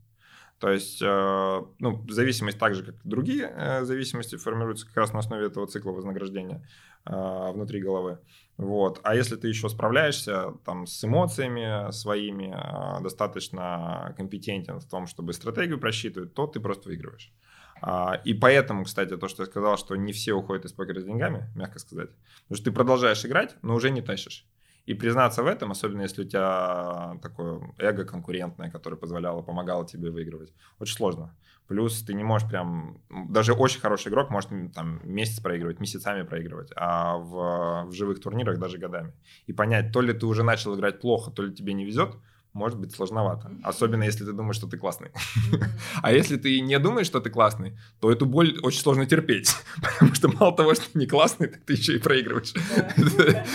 То 0.59 0.69
есть, 0.71 1.01
э, 1.01 1.61
ну, 1.79 2.05
зависимость 2.09 2.57
так 2.57 2.75
же, 2.75 2.83
как 2.83 2.95
и 2.95 3.09
другие 3.09 3.51
э, 3.53 3.83
зависимости, 3.83 4.37
формируется 4.37 4.87
как 4.87 4.95
раз 4.95 5.11
на 5.11 5.19
основе 5.19 5.47
этого 5.47 5.67
цикла 5.67 5.91
вознаграждения 5.91 6.65
э, 7.05 7.51
внутри 7.51 7.81
головы. 7.81 8.19
Вот. 8.55 9.01
А 9.03 9.15
если 9.15 9.35
ты 9.35 9.49
еще 9.49 9.67
справляешься 9.67 10.53
там, 10.63 10.87
с 10.87 11.03
эмоциями 11.03 11.91
своими, 11.91 12.55
достаточно 13.03 14.13
компетентен 14.15 14.79
в 14.79 14.85
том, 14.85 15.07
чтобы 15.07 15.33
стратегию 15.33 15.77
просчитывать, 15.77 16.33
то 16.33 16.47
ты 16.47 16.61
просто 16.61 16.87
выигрываешь. 16.87 17.33
А, 17.81 18.21
и 18.23 18.33
поэтому, 18.33 18.85
кстати, 18.85 19.17
то, 19.17 19.27
что 19.27 19.43
я 19.43 19.47
сказал, 19.47 19.77
что 19.77 19.95
не 19.95 20.13
все 20.13 20.33
уходят 20.33 20.65
из 20.65 20.73
покера 20.73 20.99
с 20.99 21.05
деньгами, 21.05 21.49
мягко 21.55 21.79
сказать. 21.79 22.09
Потому 22.43 22.55
что 22.57 22.65
ты 22.65 22.71
продолжаешь 22.71 23.25
играть, 23.25 23.55
но 23.61 23.75
уже 23.75 23.89
не 23.89 24.01
тащишь. 24.01 24.45
И 24.85 24.93
признаться 24.93 25.41
в 25.41 25.47
этом, 25.47 25.71
особенно 25.71 26.01
если 26.01 26.21
у 26.21 26.25
тебя 26.25 27.17
такое 27.21 27.73
эго 27.79 28.05
конкурентное, 28.05 28.69
которое 28.69 28.97
позволяло, 28.97 29.41
помогало 29.41 29.85
тебе 29.87 30.11
выигрывать, 30.11 30.53
очень 30.79 30.95
сложно. 30.95 31.35
Плюс 31.67 32.03
ты 32.03 32.13
не 32.13 32.23
можешь 32.23 32.47
прям... 32.47 33.01
Даже 33.09 33.53
очень 33.53 33.79
хороший 33.79 34.09
игрок 34.09 34.29
может 34.29 34.51
там 34.75 35.01
месяц 35.03 35.39
проигрывать, 35.39 35.79
месяцами 35.79 36.21
проигрывать, 36.21 36.71
а 36.75 37.17
в, 37.17 37.89
в 37.89 37.93
живых 37.93 38.21
турнирах 38.21 38.59
даже 38.59 38.77
годами. 38.77 39.13
И 39.47 39.53
понять, 39.53 39.91
то 39.91 40.01
ли 40.01 40.13
ты 40.13 40.27
уже 40.27 40.43
начал 40.43 40.75
играть 40.75 40.99
плохо, 40.99 41.31
то 41.31 41.41
ли 41.41 41.51
тебе 41.51 41.73
не 41.73 41.83
везет, 41.83 42.15
может 42.55 42.79
быть 42.79 42.95
сложновато. 42.95 43.51
Особенно 43.63 44.03
если 44.03 44.23
ты 44.23 44.31
думаешь, 44.31 44.55
что 44.55 44.67
ты 44.67 44.77
классный. 44.77 45.11
А 46.01 46.11
если 46.11 46.37
ты 46.37 46.61
не 46.61 46.79
думаешь, 46.79 47.07
что 47.07 47.19
ты 47.19 47.29
классный, 47.29 47.77
то 47.99 48.11
эту 48.11 48.25
боль 48.25 48.57
очень 48.63 48.79
сложно 48.79 49.05
терпеть. 49.05 49.53
Потому 49.81 50.15
что 50.15 50.29
мало 50.29 50.55
того, 50.55 50.73
что 50.73 50.89
ты 50.91 50.99
не 50.99 51.05
классный, 51.05 51.47
так 51.47 51.61
ты 51.65 51.73
еще 51.73 51.95
и 51.95 51.99
проигрываешь. 51.99 52.53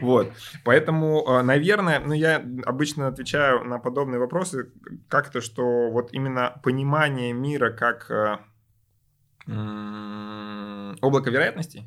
Вот. 0.00 0.32
Поэтому, 0.64 1.24
э, 1.26 1.42
наверное, 1.42 2.00
ну 2.00 2.12
я 2.12 2.44
обычно 2.64 3.08
отвечаю 3.08 3.64
на 3.64 3.78
подобные 3.78 4.18
вопросы 4.18 4.70
как-то, 5.08 5.40
что 5.40 5.90
вот 5.90 6.12
именно 6.12 6.60
понимание 6.62 7.32
мира 7.32 7.70
как 7.70 8.10
э, 8.10 8.38
облако 11.00 11.30
вероятностей, 11.30 11.86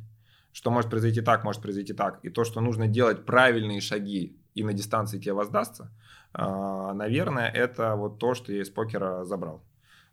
что 0.55 0.71
может 0.71 0.89
произойти 0.89 1.19
так, 1.19 1.43
может 1.43 1.61
произойти 1.61 1.93
так, 1.93 2.19
и 2.23 2.29
то, 2.29 2.45
что 2.45 2.61
нужно 2.61 2.87
делать 2.87 3.25
правильные 3.25 3.81
шаги, 3.81 4.39
и 4.53 4.63
на 4.63 4.71
дистанции 4.71 5.19
тебе 5.19 5.33
воздастся, 5.33 5.91
а, 6.31 6.93
наверное, 6.93 7.49
это 7.49 7.95
вот 7.97 8.19
то, 8.19 8.35
что 8.35 8.53
я 8.53 8.61
из 8.61 8.69
покера 8.69 9.25
забрал. 9.25 9.61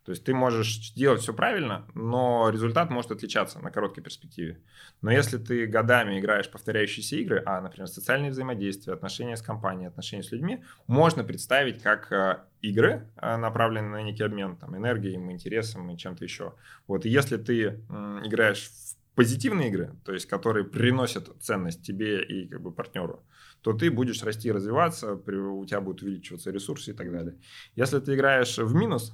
То 0.04 0.10
есть 0.10 0.24
ты 0.24 0.34
можешь 0.34 0.94
делать 0.94 1.20
все 1.20 1.32
правильно, 1.32 1.86
но 1.94 2.50
результат 2.50 2.90
может 2.90 3.12
отличаться 3.12 3.60
на 3.60 3.70
короткой 3.70 4.02
перспективе. 4.02 4.58
Но 5.00 5.12
если 5.12 5.38
ты 5.38 5.64
годами 5.66 6.18
играешь 6.18 6.50
повторяющиеся 6.50 7.14
игры, 7.18 7.40
а, 7.46 7.60
например, 7.60 7.86
социальные 7.86 8.32
взаимодействия, 8.32 8.94
отношения 8.94 9.36
с 9.36 9.42
компанией, 9.42 9.86
отношения 9.86 10.24
с 10.24 10.32
людьми, 10.32 10.64
можно 10.88 11.22
представить 11.22 11.80
как 11.80 12.10
а, 12.10 12.46
игры, 12.62 13.08
а, 13.14 13.36
направленные 13.36 13.92
на 13.92 14.02
некий 14.02 14.24
обмен 14.24 14.56
там, 14.56 14.76
энергией, 14.76 15.14
интересом 15.14 15.88
и 15.88 15.96
чем-то 15.96 16.24
еще. 16.24 16.54
Вот 16.88 17.06
и 17.06 17.08
если 17.08 17.36
ты 17.36 17.84
играешь 18.24 18.70
в 18.70 19.01
позитивные 19.14 19.68
игры, 19.68 19.94
то 20.04 20.12
есть 20.12 20.26
которые 20.26 20.64
приносят 20.64 21.28
ценность 21.40 21.82
тебе 21.82 22.22
и 22.22 22.48
как 22.48 22.62
бы 22.62 22.72
партнеру, 22.72 23.22
то 23.60 23.72
ты 23.72 23.90
будешь 23.90 24.22
расти 24.22 24.48
и 24.48 24.52
развиваться, 24.52 25.14
у 25.14 25.66
тебя 25.66 25.80
будут 25.80 26.02
увеличиваться 26.02 26.50
ресурсы 26.50 26.90
и 26.90 26.94
так 26.94 27.12
далее. 27.12 27.36
Если 27.76 27.98
ты 28.00 28.14
играешь 28.14 28.58
в 28.58 28.74
минус, 28.74 29.12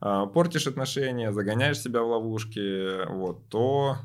а, 0.00 0.26
портишь 0.26 0.66
отношения, 0.66 1.32
загоняешь 1.32 1.80
себя 1.80 2.02
в 2.02 2.08
ловушки, 2.08 3.06
вот, 3.08 3.48
то 3.48 3.96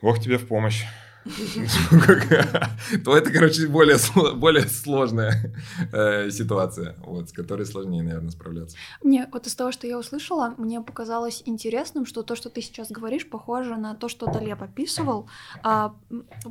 Бог 0.00 0.20
тебе 0.20 0.38
в 0.38 0.46
помощь. 0.46 0.84
то 3.04 3.16
это, 3.16 3.30
короче, 3.30 3.68
более, 3.68 3.98
более 4.34 4.66
сложная 4.68 5.54
э, 5.92 6.30
ситуация, 6.30 6.96
вот, 6.98 7.28
с 7.28 7.32
которой 7.32 7.66
сложнее, 7.66 8.02
наверное, 8.02 8.30
справляться. 8.30 8.76
Мне 9.02 9.28
вот 9.32 9.46
из 9.46 9.54
того, 9.54 9.72
что 9.72 9.86
я 9.86 9.98
услышала, 9.98 10.54
мне 10.58 10.80
показалось 10.80 11.42
интересным, 11.46 12.06
что 12.06 12.22
то, 12.22 12.36
что 12.36 12.50
ты 12.50 12.62
сейчас 12.62 12.90
говоришь, 12.90 13.28
похоже 13.28 13.76
на 13.76 13.94
то, 13.94 14.08
что 14.08 14.26
Талеб 14.26 14.62
описывал. 14.62 15.28
А, 15.62 15.94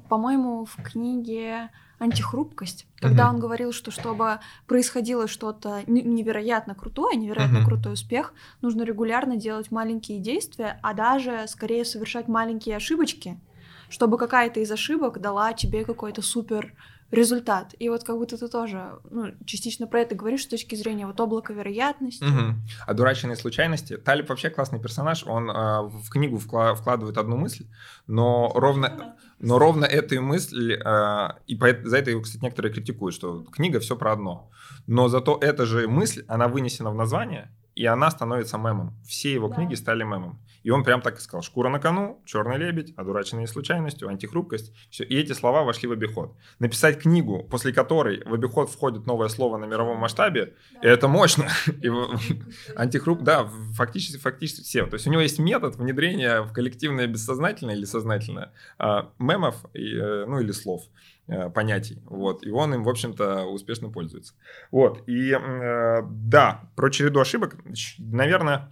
по-моему, 0.10 0.66
в 0.66 0.76
книге 0.84 1.70
антихрупкость, 2.00 2.86
когда 3.00 3.30
он 3.30 3.40
говорил, 3.40 3.72
что 3.72 3.92
чтобы 3.92 4.40
происходило 4.68 5.28
что-то 5.28 5.82
невероятно 5.88 6.76
крутое, 6.76 7.18
невероятно 7.18 7.66
крутой 7.66 7.94
успех, 7.94 8.34
нужно 8.62 8.84
регулярно 8.84 9.36
делать 9.36 9.72
маленькие 9.72 10.20
действия, 10.20 10.80
а 10.84 10.94
даже 10.94 11.46
скорее 11.48 11.86
совершать 11.86 12.28
маленькие 12.28 12.76
ошибочки, 12.76 13.40
чтобы 13.89 14.17
какая-то 14.17 14.60
из 14.60 14.71
ошибок 14.71 15.19
дала 15.19 15.54
тебе 15.54 15.86
какой-то 15.86 16.21
супер 16.21 16.73
результат. 17.12 17.73
И 17.80 17.89
вот 17.89 18.04
как 18.04 18.17
будто 18.17 18.38
ты 18.38 18.47
тоже 18.47 19.00
ну, 19.10 19.34
частично 19.45 19.88
про 19.88 20.02
это 20.02 20.15
говоришь 20.15 20.43
с 20.43 20.47
точки 20.47 20.76
зрения 20.76 21.08
вот 21.08 21.19
облака 21.19 21.54
вероятности. 21.54 22.23
Угу. 22.23 22.56
Одураченные 22.86 23.38
случайности. 23.38 23.97
Талиб 23.97 24.30
вообще 24.30 24.50
классный 24.50 24.80
персонаж. 24.80 25.26
Он 25.26 25.50
э, 25.50 25.82
в 25.84 26.10
книгу 26.10 26.38
вкла- 26.38 26.76
вкладывает 26.76 27.17
одну 27.17 27.38
мысль, 27.38 27.65
но 28.08 28.52
ровно, 28.54 29.15
но 29.39 29.58
ровно 29.58 29.86
эту 29.86 30.21
мысль, 30.21 30.73
э, 30.73 31.30
и 31.47 31.56
по, 31.56 31.67
за 31.84 31.97
это 31.97 32.12
его, 32.12 32.21
кстати, 32.21 32.43
некоторые 32.43 32.73
критикуют, 32.73 33.15
что 33.15 33.43
книга 33.43 33.80
все 33.80 33.95
про 33.95 34.12
одно. 34.12 34.50
Но 34.86 35.08
зато 35.08 35.38
эта 35.39 35.65
же 35.65 35.88
мысль, 35.88 36.26
она 36.28 36.50
вынесена 36.50 36.91
в 36.91 36.95
название, 36.95 37.52
и 37.76 37.86
она 37.86 38.12
становится 38.12 38.58
мемом. 38.58 38.93
Все 39.06 39.32
его 39.32 39.47
да. 39.47 39.56
книги 39.56 39.76
стали 39.76 40.04
мемом. 40.04 40.39
И 40.68 40.70
он 40.70 40.84
прям 40.84 41.02
так 41.02 41.18
и 41.18 41.22
сказал. 41.22 41.44
Шкура 41.44 41.70
на 41.70 41.80
кону, 41.80 42.22
черный 42.26 42.58
лебедь, 42.58 42.94
одураченные 42.98 43.48
случайностью, 43.48 44.10
антихрупкость. 44.10 44.74
Все. 44.90 45.06
И 45.06 45.16
эти 45.16 45.32
слова 45.32 45.64
вошли 45.64 45.88
в 45.88 45.94
обиход. 45.94 46.36
Написать 46.60 47.00
книгу, 47.00 47.48
после 47.50 47.72
которой 47.72 48.22
в 48.26 48.34
обиход 48.34 48.70
входит 48.70 49.06
новое 49.06 49.30
слово 49.30 49.56
на 49.56 49.64
мировом 49.64 49.98
масштабе, 49.98 50.56
да. 50.74 50.90
это 50.90 51.08
мощно. 51.08 51.48
И 51.82 51.90
антихруп, 52.76 53.22
да, 53.22 53.50
фактически, 53.76 54.18
фактически 54.18 54.62
все. 54.62 54.86
То 54.88 54.96
есть 54.96 55.08
у 55.08 55.10
него 55.10 55.22
есть 55.22 55.40
метод 55.40 55.78
внедрения 55.78 56.42
в 56.42 56.52
коллективное 56.52 57.08
бессознательное 57.08 57.74
или 57.74 57.86
сознательное 57.86 58.52
а, 58.78 59.14
мемов, 59.20 59.56
э, 59.74 60.26
ну 60.28 60.42
или 60.42 60.52
слов. 60.52 60.84
Э, 61.30 61.50
понятий. 61.50 62.02
Вот. 62.06 62.46
И 62.46 62.52
он 62.52 62.74
им, 62.74 62.84
в 62.84 62.90
общем-то, 62.90 63.46
успешно 63.46 63.90
пользуется. 63.90 64.34
Вот. 64.72 65.04
И 65.08 65.32
э, 65.32 66.02
да, 66.10 66.70
про 66.76 66.90
череду 66.90 67.20
ошибок, 67.20 67.56
наверное, 67.98 68.72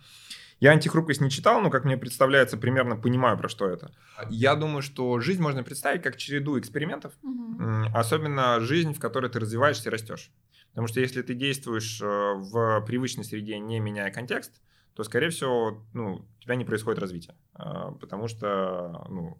я 0.59 0.71
антихрупкость 0.71 1.21
не 1.21 1.29
читал, 1.29 1.61
но, 1.61 1.69
как 1.69 1.83
мне 1.85 1.97
представляется, 1.97 2.57
примерно 2.57 2.95
понимаю, 2.95 3.37
про 3.37 3.49
что 3.49 3.67
это. 3.67 3.91
Я 4.29 4.55
думаю, 4.55 4.81
что 4.81 5.19
жизнь 5.19 5.41
можно 5.41 5.63
представить 5.63 6.01
как 6.01 6.17
череду 6.17 6.57
экспериментов, 6.57 7.13
угу. 7.21 7.85
особенно 7.93 8.59
жизнь, 8.61 8.93
в 8.93 8.99
которой 8.99 9.29
ты 9.29 9.39
развиваешься 9.39 9.89
и 9.89 9.91
растешь. 9.91 10.31
Потому 10.69 10.87
что 10.87 10.99
если 10.99 11.21
ты 11.21 11.33
действуешь 11.33 12.01
э, 12.01 12.05
в 12.05 12.81
привычной 12.85 13.23
среде, 13.23 13.59
не 13.59 13.79
меняя 13.79 14.11
контекст, 14.11 14.61
то, 14.93 15.03
скорее 15.03 15.29
всего, 15.29 15.85
ну, 15.93 16.25
у 16.37 16.41
тебя 16.41 16.55
не 16.55 16.65
происходит 16.65 16.99
развития. 16.99 17.35
Потому 17.53 18.27
что 18.27 19.05
ну, 19.09 19.37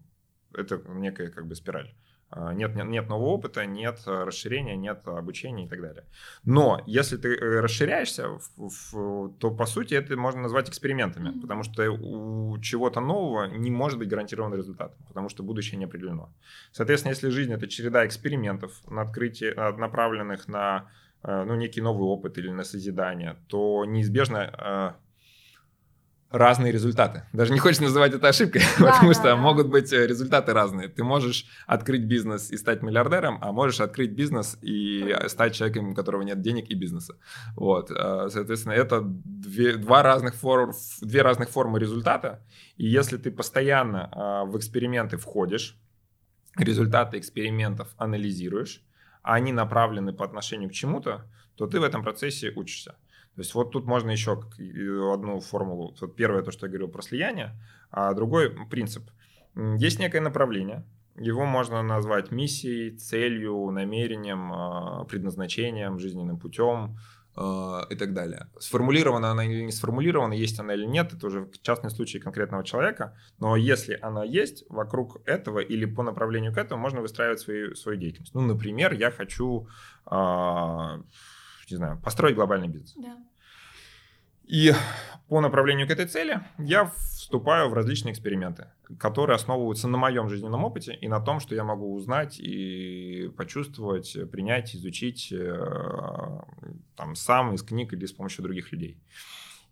это 0.52 0.80
некая 0.88 1.28
как 1.28 1.46
бы 1.46 1.54
спираль. 1.54 1.94
А, 2.30 2.52
нет, 2.52 2.74
нет, 2.74 2.86
нет 2.86 3.08
нового 3.08 3.28
опыта, 3.28 3.64
нет 3.66 4.00
э, 4.06 4.24
расширения, 4.24 4.76
нет 4.76 5.06
обучения 5.06 5.66
и 5.66 5.68
так 5.68 5.80
далее. 5.80 6.04
Но 6.44 6.82
если 6.86 7.16
ты 7.16 7.28
э, 7.34 7.60
расширяешься, 7.60 8.28
в, 8.28 8.92
в, 8.92 9.32
то 9.38 9.50
по 9.52 9.64
сути 9.66 9.94
это 9.94 10.16
можно 10.16 10.42
назвать 10.42 10.68
экспериментами, 10.68 11.28
mm-hmm. 11.28 11.40
потому 11.40 11.62
что 11.62 11.88
у 11.88 12.58
чего-то 12.58 13.00
нового 13.00 13.46
не 13.46 13.70
может 13.70 13.98
быть 13.98 14.08
гарантированный 14.08 14.56
результат, 14.56 14.96
потому 15.06 15.28
что 15.28 15.44
будущее 15.44 15.78
не 15.78 15.84
определено. 15.84 16.32
Соответственно, 16.72 17.12
если 17.12 17.28
жизнь 17.28 17.52
это 17.52 17.68
череда 17.68 18.04
экспериментов, 18.04 18.72
на 18.90 19.02
открытие, 19.02 19.54
направленных 19.54 20.48
на 20.48 20.90
э, 21.22 21.44
ну, 21.44 21.54
некий 21.54 21.80
новый 21.80 22.08
опыт 22.08 22.38
или 22.38 22.50
на 22.50 22.64
созидание, 22.64 23.36
то 23.46 23.84
неизбежно 23.84 24.96
разные 26.36 26.72
результаты. 26.72 27.22
Даже 27.32 27.52
не 27.52 27.58
хочешь 27.58 27.80
называть 27.80 28.14
это 28.14 28.28
ошибкой, 28.28 28.62
да, 28.78 28.92
потому 28.92 29.08
да, 29.08 29.14
что 29.14 29.22
да. 29.24 29.36
могут 29.36 29.68
быть 29.68 29.92
э, 29.92 30.06
результаты 30.06 30.52
разные. 30.52 30.88
Ты 30.88 31.04
можешь 31.04 31.46
открыть 31.66 32.04
бизнес 32.04 32.50
и 32.50 32.56
стать 32.56 32.82
миллиардером, 32.82 33.38
а 33.42 33.52
можешь 33.52 33.80
открыть 33.80 34.12
бизнес 34.12 34.58
и 34.62 35.16
стать 35.26 35.54
человеком, 35.54 35.90
у 35.90 35.94
которого 35.94 36.22
нет 36.22 36.40
денег 36.40 36.70
и 36.70 36.74
бизнеса. 36.74 37.16
Вот, 37.54 37.90
э, 37.90 38.28
соответственно, 38.30 38.72
это 38.72 39.02
две, 39.04 39.76
два 39.76 40.02
разных 40.02 40.34
фор, 40.34 40.74
две 41.00 41.22
разных 41.22 41.48
формы 41.50 41.78
результата. 41.78 42.44
И 42.76 42.86
если 42.86 43.16
ты 43.16 43.30
постоянно 43.30 44.10
э, 44.12 44.50
в 44.50 44.56
эксперименты 44.56 45.16
входишь, 45.16 45.76
результаты 46.56 47.18
экспериментов 47.18 47.88
анализируешь, 47.96 48.82
а 49.22 49.34
они 49.34 49.52
направлены 49.52 50.12
по 50.12 50.24
отношению 50.24 50.70
к 50.70 50.72
чему-то, 50.72 51.24
то 51.56 51.66
ты 51.66 51.80
в 51.80 51.84
этом 51.84 52.02
процессе 52.02 52.52
учишься. 52.54 52.96
То 53.36 53.42
есть 53.42 53.54
вот 53.54 53.70
тут 53.70 53.84
можно 53.84 54.10
еще 54.10 54.32
одну 55.12 55.40
формулу. 55.40 55.94
Вот 56.00 56.16
первое, 56.16 56.42
то, 56.42 56.50
что 56.50 56.66
я 56.66 56.70
говорил 56.70 56.88
про 56.88 57.02
слияние, 57.02 57.52
а 57.90 58.12
другой 58.14 58.50
принцип. 58.70 59.10
Есть 59.54 59.98
некое 60.00 60.20
направление, 60.20 60.84
его 61.18 61.46
можно 61.46 61.82
назвать 61.82 62.30
миссией, 62.30 62.96
целью, 62.96 63.70
намерением, 63.70 64.52
а, 64.52 65.04
предназначением, 65.04 65.98
жизненным 65.98 66.38
путем 66.38 66.98
и 67.38 67.94
так 67.96 68.14
далее. 68.14 68.48
Сформулирована 68.58 69.30
она 69.30 69.44
или 69.44 69.60
не 69.60 69.70
сформулирована, 69.70 70.32
есть 70.32 70.58
она 70.58 70.72
или 70.72 70.86
нет, 70.86 71.12
это 71.12 71.26
уже 71.26 71.50
частный 71.60 71.90
случай 71.90 72.18
конкретного 72.18 72.64
человека, 72.64 73.14
но 73.38 73.56
если 73.56 73.98
она 74.00 74.24
есть, 74.24 74.64
вокруг 74.70 75.20
этого 75.26 75.58
или 75.58 75.84
по 75.84 76.02
направлению 76.02 76.54
к 76.54 76.56
этому 76.56 76.80
можно 76.80 77.02
выстраивать 77.02 77.40
свою, 77.40 77.74
свою 77.74 77.98
деятельность. 77.98 78.32
Ну, 78.34 78.40
например, 78.40 78.94
я 78.94 79.10
хочу, 79.10 79.68
не 81.70 81.76
знаю, 81.76 82.00
построить 82.02 82.34
глобальный 82.34 82.68
бизнес. 82.68 82.94
Да. 82.96 83.16
И 84.44 84.72
по 85.28 85.40
направлению 85.40 85.88
к 85.88 85.90
этой 85.90 86.06
цели 86.06 86.40
я 86.58 86.86
вступаю 86.86 87.68
в 87.68 87.74
различные 87.74 88.12
эксперименты, 88.12 88.68
которые 88.98 89.34
основываются 89.34 89.88
на 89.88 89.98
моем 89.98 90.28
жизненном 90.28 90.64
опыте 90.64 90.94
и 90.94 91.08
на 91.08 91.20
том, 91.20 91.40
что 91.40 91.56
я 91.56 91.64
могу 91.64 91.92
узнать 91.92 92.38
и 92.38 93.28
почувствовать, 93.36 94.16
принять, 94.30 94.76
изучить 94.76 95.32
э, 95.32 96.40
там, 96.94 97.16
сам 97.16 97.54
из 97.54 97.62
книг 97.62 97.92
или 97.92 98.06
с 98.06 98.12
помощью 98.12 98.44
других 98.44 98.70
людей. 98.70 99.02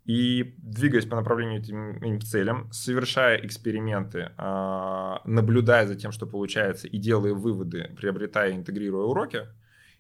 И 0.05 0.55
двигаясь 0.59 1.07
по 1.07 1.17
направлению 1.17 1.61
этим, 1.61 2.03
этим 2.03 2.21
целям, 2.21 2.71
совершая 2.73 3.39
эксперименты, 3.39 4.33
а, 4.37 5.23
наблюдая 5.25 5.87
за 5.87 5.95
тем, 5.95 6.13
что 6.13 6.27
получается, 6.27 6.89
и 6.89 6.99
делая 6.99 7.33
выводы, 7.33 7.95
приобретая 7.97 8.51
и 8.51 8.57
интегрируя 8.57 9.05
уроки, 9.05 9.47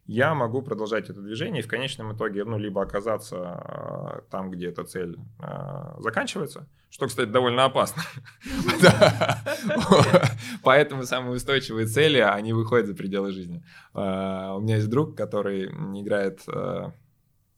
я 0.06 0.34
могу 0.34 0.60
продолжать 0.60 1.08
это 1.08 1.20
движение 1.22 1.62
и 1.62 1.64
в 1.64 1.68
конечном 1.68 2.14
итоге, 2.14 2.44
ну, 2.44 2.58
либо 2.58 2.82
оказаться 2.82 3.36
э, 3.36 4.20
там, 4.30 4.50
где 4.50 4.68
эта 4.68 4.84
цель 4.84 5.16
э, 5.40 5.94
заканчивается, 5.98 6.68
что, 6.90 7.06
кстати, 7.06 7.28
довольно 7.28 7.64
опасно. 7.64 8.02
Поэтому 10.62 11.04
самые 11.04 11.36
устойчивые 11.36 11.86
цели, 11.86 12.18
они 12.18 12.52
выходят 12.52 12.86
за 12.86 12.94
пределы 12.94 13.32
жизни. 13.32 13.64
А, 13.94 14.54
у 14.56 14.60
меня 14.60 14.76
есть 14.76 14.90
друг, 14.90 15.16
который 15.16 15.66
играет, 15.68 16.40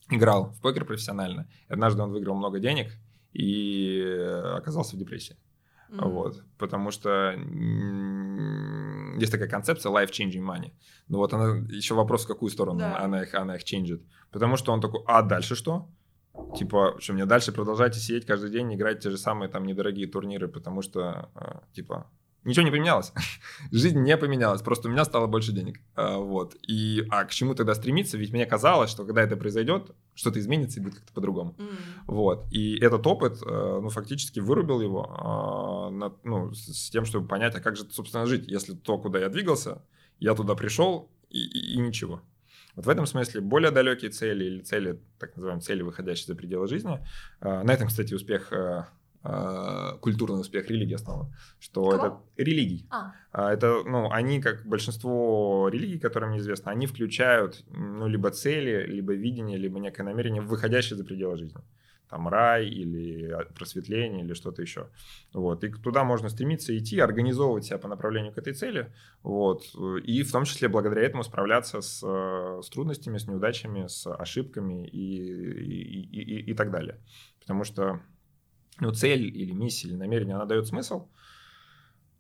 играл 0.09 0.53
в 0.53 0.61
покер 0.61 0.85
профессионально. 0.85 1.49
Однажды 1.69 2.03
он 2.03 2.13
выиграл 2.13 2.37
много 2.37 2.61
денег 2.61 2.93
и 3.33 4.01
оказался 4.55 4.95
в 4.95 4.99
депрессии. 4.99 5.37
Вот, 5.89 6.43
потому 6.59 6.91
что 6.91 7.35
есть 9.19 9.33
такая 9.33 9.49
концепция 9.49 9.93
life-changing 9.93 10.45
money. 10.45 10.73
Но 11.09 11.19
вот 11.19 11.33
она, 11.33 11.67
еще 11.69 11.95
вопрос, 11.95 12.25
в 12.25 12.29
какую 12.29 12.51
сторону 12.51 12.81
да. 12.81 12.99
она, 12.99 13.23
их, 13.23 13.35
она 13.35 13.57
их 13.57 13.65
ченджит. 13.65 14.03
Потому 14.31 14.57
что 14.57 14.73
он 14.73 14.81
такой, 14.81 15.03
а 15.07 15.23
дальше 15.23 15.55
что? 15.55 15.89
Типа, 16.57 16.97
что 16.99 17.13
мне 17.13 17.27
дальше 17.27 17.53
продолжайте 17.53 17.99
сидеть 17.99 18.27
каждый 18.27 18.51
день, 18.51 18.75
играть 18.75 19.01
те 19.01 19.11
же 19.11 19.17
самые 19.17 19.49
там 19.49 19.65
недорогие 19.65 20.07
турниры, 20.07 20.49
потому 20.49 20.83
что, 20.83 21.31
а, 21.35 21.63
типа, 21.73 22.11
ничего 22.45 22.65
не 22.65 22.71
поменялось. 22.71 23.13
Жизнь 23.73 24.01
не 24.01 24.17
поменялась, 24.17 24.63
просто 24.63 24.89
у 24.89 24.93
меня 24.93 25.05
стало 25.05 25.27
больше 25.27 25.53
денег. 25.53 25.81
А, 25.95 26.19
вот. 26.19 26.55
И, 26.69 27.07
а 27.11 27.25
к 27.25 27.31
чему 27.31 27.55
тогда 27.55 27.75
стремиться? 27.75 28.19
Ведь 28.19 28.33
мне 28.33 28.47
казалось, 28.47 28.91
что 28.91 29.05
когда 29.05 29.23
это 29.23 29.37
произойдет, 29.37 29.93
что-то 30.17 30.41
изменится 30.41 30.81
и 30.81 30.83
будет 30.83 30.97
как-то 30.97 31.13
по-другому. 31.13 31.55
Mm. 31.59 31.77
Вот. 32.09 32.47
И 32.51 32.77
этот 32.81 33.07
опыт, 33.07 33.41
э, 33.47 33.81
ну, 33.83 33.89
фактически 33.91 34.41
вырубил 34.41 34.81
его 34.81 35.91
на, 35.93 36.13
ну, 36.25 36.53
с 36.53 36.91
тем, 36.91 37.05
чтобы 37.05 37.29
понять, 37.29 37.55
а 37.55 37.61
как 37.61 37.77
же, 37.77 37.85
собственно, 37.91 38.27
жить, 38.27 38.49
если 38.49 38.75
то, 38.75 38.99
куда 38.99 39.21
я 39.21 39.29
двигался, 39.29 39.83
я 40.19 40.35
туда 40.35 40.55
пришел 40.55 41.11
и, 41.31 41.39
и, 41.39 41.75
и 41.75 41.79
ничего. 41.79 42.23
Вот 42.75 42.87
в 42.87 42.89
этом 42.89 43.07
смысле 43.07 43.41
более 43.41 43.71
далекие 43.71 44.11
цели 44.11 44.45
или 44.45 44.61
цели, 44.63 45.01
так 45.19 45.37
называемые 45.37 45.63
цели, 45.63 45.83
выходящие 45.83 46.27
за 46.27 46.35
пределы 46.35 46.67
жизни. 46.67 46.99
А, 47.41 47.63
на 47.63 47.71
этом, 47.71 47.89
кстати, 47.89 48.13
успех 48.15 48.53
э, 48.53 48.57
Э, 48.57 48.96
культурный 50.01 50.41
успех 50.41 50.69
религии 50.71 50.95
основан. 50.95 51.33
Что 51.59 51.91
Кого? 51.91 52.07
это 52.07 52.17
религий. 52.37 52.87
А. 52.91 53.13
а. 53.33 53.53
Это, 53.53 53.83
ну, 53.85 54.11
они, 54.11 54.41
как 54.41 54.67
большинство 54.67 55.69
религий, 55.69 55.99
которым 55.99 56.31
мне 56.31 56.43
они 56.65 56.87
включают, 56.87 57.65
ну, 57.71 58.07
либо 58.09 58.31
цели, 58.31 58.87
либо 58.87 59.15
видение, 59.15 59.59
либо 59.59 59.79
некое 59.79 60.05
намерение, 60.05 60.43
выходящее 60.43 60.97
за 60.97 61.05
пределы 61.05 61.37
жизни. 61.37 61.61
Там 62.09 62.29
рай 62.29 62.69
или 62.69 63.37
просветление 63.57 64.25
или 64.25 64.35
что-то 64.35 64.63
еще. 64.63 64.87
Вот. 65.33 65.65
И 65.65 65.73
туда 65.73 66.05
можно 66.05 66.29
стремиться 66.29 66.77
идти, 66.77 67.01
организовывать 67.01 67.65
себя 67.65 67.79
по 67.79 67.89
направлению 67.89 68.33
к 68.33 68.39
этой 68.39 68.53
цели. 68.53 68.93
Вот. 69.25 69.65
И 70.05 70.23
в 70.23 70.31
том 70.31 70.45
числе 70.45 70.69
благодаря 70.69 71.03
этому 71.03 71.25
справляться 71.25 71.81
с, 71.81 72.01
э, 72.07 72.63
с 72.63 72.69
трудностями, 72.69 73.19
с 73.19 73.27
неудачами, 73.27 73.89
с 73.89 74.07
ошибками 74.07 74.87
и, 74.87 75.17
и, 75.19 76.01
и, 76.03 76.21
и, 76.21 76.51
и 76.53 76.55
так 76.55 76.71
далее. 76.71 77.01
Потому 77.41 77.65
что 77.65 78.01
ну, 78.81 78.93
цель 78.93 79.25
или 79.25 79.53
миссия 79.53 79.89
или 79.89 79.97
намерение, 79.97 80.37
она 80.37 80.45
дает 80.45 80.67
смысл. 80.67 81.09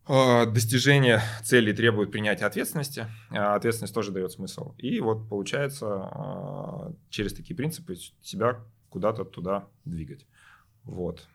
А, 0.09 0.47
достижение 0.47 1.21
цели 1.42 1.73
требует 1.73 2.12
принятия 2.12 2.47
ответственности, 2.47 3.07
а 3.31 3.57
ответственность 3.57 3.95
тоже 3.95 4.12
дает 4.12 4.33
смысл. 4.33 4.75
И 4.79 5.01
вот 5.01 5.29
получается 5.29 5.87
а, 5.88 6.92
через 7.11 7.35
такие 7.35 7.57
принципы 7.57 7.97
себя 8.23 8.61
куда-то 8.88 9.25
туда 9.25 9.69
двигать. 9.85 10.27
Вот. 10.85 11.27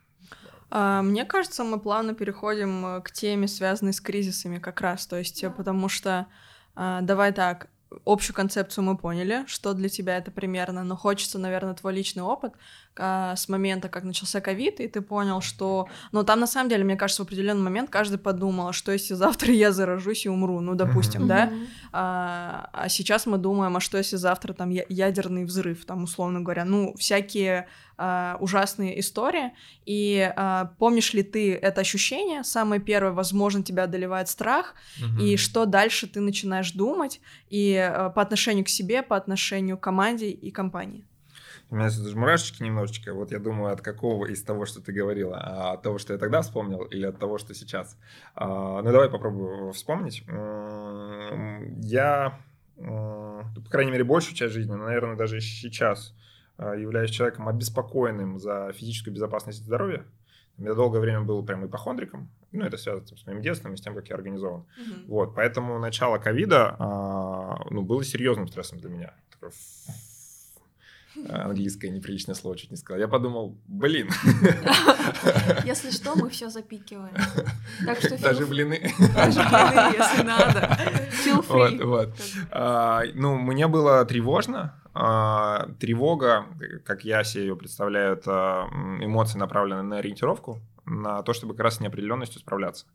Мне 0.70 1.26
кажется, 1.26 1.66
мы 1.66 1.82
плавно 1.82 2.14
переходим 2.14 2.86
э, 2.86 3.02
к 3.02 3.12
теме, 3.12 3.50
связанной 3.50 3.92
с 3.92 4.00
кризисами 4.00 4.58
как 4.58 4.80
раз. 4.80 5.06
То 5.06 5.18
есть, 5.18 5.44
потому 5.58 5.90
что, 5.90 6.28
давай 6.76 7.34
так, 7.34 7.68
общую 8.06 8.36
концепцию 8.36 8.84
мы 8.84 8.98
поняли, 8.98 9.44
что 9.48 9.74
для 9.74 9.90
тебя 9.90 10.18
это 10.18 10.32
примерно, 10.32 10.84
но 10.84 10.96
хочется, 10.96 11.40
наверное, 11.40 11.74
твой 11.74 11.94
личный 11.94 12.24
опыт 12.24 12.54
а, 12.98 13.36
с 13.36 13.50
момента, 13.50 13.90
как 13.90 14.04
начался 14.04 14.42
ковид, 14.42 14.80
и 14.80 14.88
ты 14.88 15.02
понял, 15.02 15.42
что... 15.42 15.88
Ну, 16.12 16.24
там, 16.24 16.40
на 16.40 16.48
самом 16.48 16.70
деле, 16.70 16.84
мне 16.84 16.96
кажется, 16.96 17.24
в 17.24 17.26
определенный 17.26 17.62
момент 17.62 17.90
каждый 17.90 18.18
подумал, 18.18 18.72
что 18.72 18.92
если 18.92 19.14
завтра 19.14 19.54
я 19.54 19.72
заражусь 19.72 20.26
и 20.26 20.30
умру, 20.30 20.60
ну, 20.62 20.76
допустим, 20.76 21.24
mm-hmm. 21.24 21.28
да? 21.28 21.52
А, 21.92 22.70
а 22.74 22.90
сейчас 22.90 23.26
мы 23.26 23.38
думаем, 23.38 23.76
а 23.78 23.80
что 23.80 23.98
если 23.98 24.16
завтра 24.16 24.54
там 24.54 24.70
ядерный 24.70 25.46
взрыв, 25.46 25.86
там, 25.86 26.04
условно 26.04 26.42
говоря, 26.42 26.66
ну, 26.66 26.96
всякие 26.98 27.68
а, 28.04 28.38
ужасные 28.40 29.00
истории, 29.00 29.52
и 29.86 30.34
а, 30.36 30.74
помнишь 30.80 31.14
ли 31.14 31.22
ты 31.22 31.54
это 31.54 31.82
ощущение, 31.82 32.44
самое 32.44 32.82
первое, 32.82 33.12
возможно, 33.12 33.62
тебя 33.64 33.84
одолевает 33.84 34.28
страх, 34.28 34.74
mm-hmm. 35.00 35.22
и 35.22 35.38
что 35.38 35.66
дальше 35.66 36.08
ты 36.08 36.20
начинаешь 36.20 36.72
думать, 36.72 37.22
и 37.52 37.76
а, 37.76 38.10
по 38.10 38.24
отношению 38.24 38.66
к 38.66 38.70
себе, 38.70 39.04
по 39.04 39.16
отношению 39.16 39.78
к 39.78 39.82
команде 39.82 40.32
и 40.32 40.50
компании? 40.50 41.06
У 41.70 41.76
меня 41.76 41.90
даже 41.90 42.18
мурашечки 42.18 42.64
немножечко. 42.64 43.14
Вот 43.14 43.32
я 43.32 43.38
думаю, 43.38 43.72
от 43.72 43.82
какого 43.82 44.26
из 44.26 44.42
того, 44.42 44.66
что 44.66 44.82
ты 44.82 44.92
говорила, 44.92 45.38
а 45.40 45.74
от 45.74 45.84
того, 45.84 46.00
что 46.00 46.14
я 46.14 46.20
тогда 46.20 46.42
вспомнил, 46.42 46.84
или 46.86 47.06
от 47.06 47.20
того, 47.20 47.38
что 47.38 47.54
сейчас. 47.54 47.98
А, 48.34 48.82
ну, 48.82 48.92
давай 48.92 49.10
попробую 49.10 49.72
вспомнить. 49.74 50.24
Я, 51.84 52.40
по 52.78 53.70
крайней 53.70 53.92
мере, 53.92 54.04
большую 54.04 54.36
часть 54.36 54.54
жизни, 54.54 54.74
наверное, 54.74 55.16
даже 55.16 55.40
сейчас 55.40 56.16
являюсь 56.66 57.12
человеком 57.12 57.48
обеспокоенным 57.48 58.40
за 58.40 58.72
физическую 58.74 59.14
безопасность 59.14 59.62
и 59.62 59.64
здоровье. 59.64 60.06
Я 60.58 60.74
долгое 60.74 61.00
время 61.00 61.22
был 61.22 61.44
прям 61.44 61.66
ипохондриком. 61.66 62.30
Ну, 62.52 62.64
это 62.64 62.78
связано 62.78 63.08
с 63.08 63.26
моим 63.26 63.42
детством 63.42 63.74
и 63.74 63.78
с 63.78 63.82
тем, 63.82 63.96
как 63.96 64.10
я 64.10 64.16
организован. 64.16 64.62
Uh-huh. 64.62 65.06
Вот, 65.08 65.36
поэтому 65.36 65.80
начало 65.80 66.18
ковида 66.18 66.76
ну, 67.70 67.82
было 67.82 68.04
серьезным 68.04 68.48
стрессом 68.48 68.80
для 68.80 68.90
меня. 68.90 69.14
Английское 71.30 71.90
неприличное 71.90 72.36
слово 72.36 72.58
чуть 72.58 72.72
не 72.72 72.78
сказал. 72.78 73.00
Я 73.00 73.08
подумал, 73.08 73.58
блин. 73.68 74.10
Если 75.66 75.92
что, 75.92 76.16
мы 76.16 76.30
все 76.30 76.50
запикиваем. 76.50 77.16
Так 77.86 78.00
что 78.00 78.18
Даже 78.22 78.46
блины. 78.46 78.94
Даже 79.14 79.40
блины, 79.42 79.96
если 79.98 80.24
надо. 80.24 80.78
Feel 81.26 81.46
free. 81.46 81.84
Вот, 81.84 82.08
вот. 82.08 82.10
А, 82.52 83.04
ну, 83.14 83.38
мне 83.38 83.68
было 83.68 84.04
тревожно. 84.06 84.82
А, 84.94 85.70
тревога, 85.80 86.46
как 86.86 87.04
я 87.04 87.24
себе 87.24 87.44
ее 87.44 87.56
представляю, 87.56 88.14
это 88.14 88.68
эмоции, 89.00 89.38
направленные 89.38 89.84
на 89.84 89.98
ориентировку, 89.98 90.60
на 90.86 91.22
то, 91.24 91.34
чтобы 91.34 91.54
как 91.54 91.66
раз 91.66 91.78
с 91.78 91.80
неопределенностью 91.80 92.40
справляться. 92.40 92.86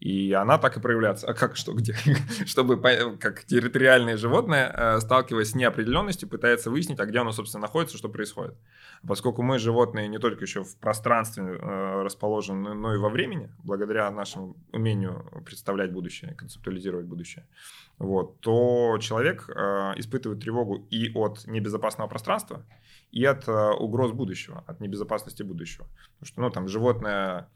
И 0.00 0.32
она 0.32 0.58
так 0.58 0.76
и 0.76 0.80
проявляется. 0.80 1.26
А 1.26 1.34
как, 1.34 1.56
что, 1.56 1.72
где? 1.72 1.94
Чтобы, 2.46 2.80
как 3.18 3.44
территориальное 3.44 4.16
животное, 4.16 4.72
э, 4.72 5.00
сталкиваясь 5.00 5.50
с 5.50 5.54
неопределенностью, 5.56 6.28
пытается 6.28 6.70
выяснить, 6.70 7.00
а 7.00 7.06
где 7.06 7.18
оно, 7.18 7.32
собственно, 7.32 7.62
находится, 7.62 7.98
что 7.98 8.08
происходит. 8.08 8.54
Поскольку 9.06 9.42
мы, 9.42 9.58
животные, 9.58 10.06
не 10.06 10.18
только 10.18 10.44
еще 10.44 10.62
в 10.62 10.76
пространстве 10.76 11.44
э, 11.44 12.02
расположены, 12.02 12.74
но 12.74 12.94
и 12.94 12.98
во 12.98 13.08
времени, 13.08 13.50
благодаря 13.64 14.08
нашему 14.12 14.56
умению 14.72 15.28
представлять 15.44 15.92
будущее, 15.92 16.34
концептуализировать 16.34 17.06
будущее, 17.06 17.48
вот, 17.98 18.40
то 18.40 18.98
человек 19.00 19.48
э, 19.48 19.94
испытывает 19.96 20.40
тревогу 20.40 20.86
и 20.90 21.10
от 21.12 21.44
небезопасного 21.46 22.06
пространства, 22.06 22.64
и 23.10 23.24
от 23.24 23.48
угроз 23.48 24.12
будущего, 24.12 24.62
от 24.66 24.80
небезопасности 24.80 25.42
будущего. 25.42 25.88
Потому 26.18 26.26
что, 26.26 26.40
ну, 26.40 26.50
там, 26.50 26.68
животное 26.68 27.48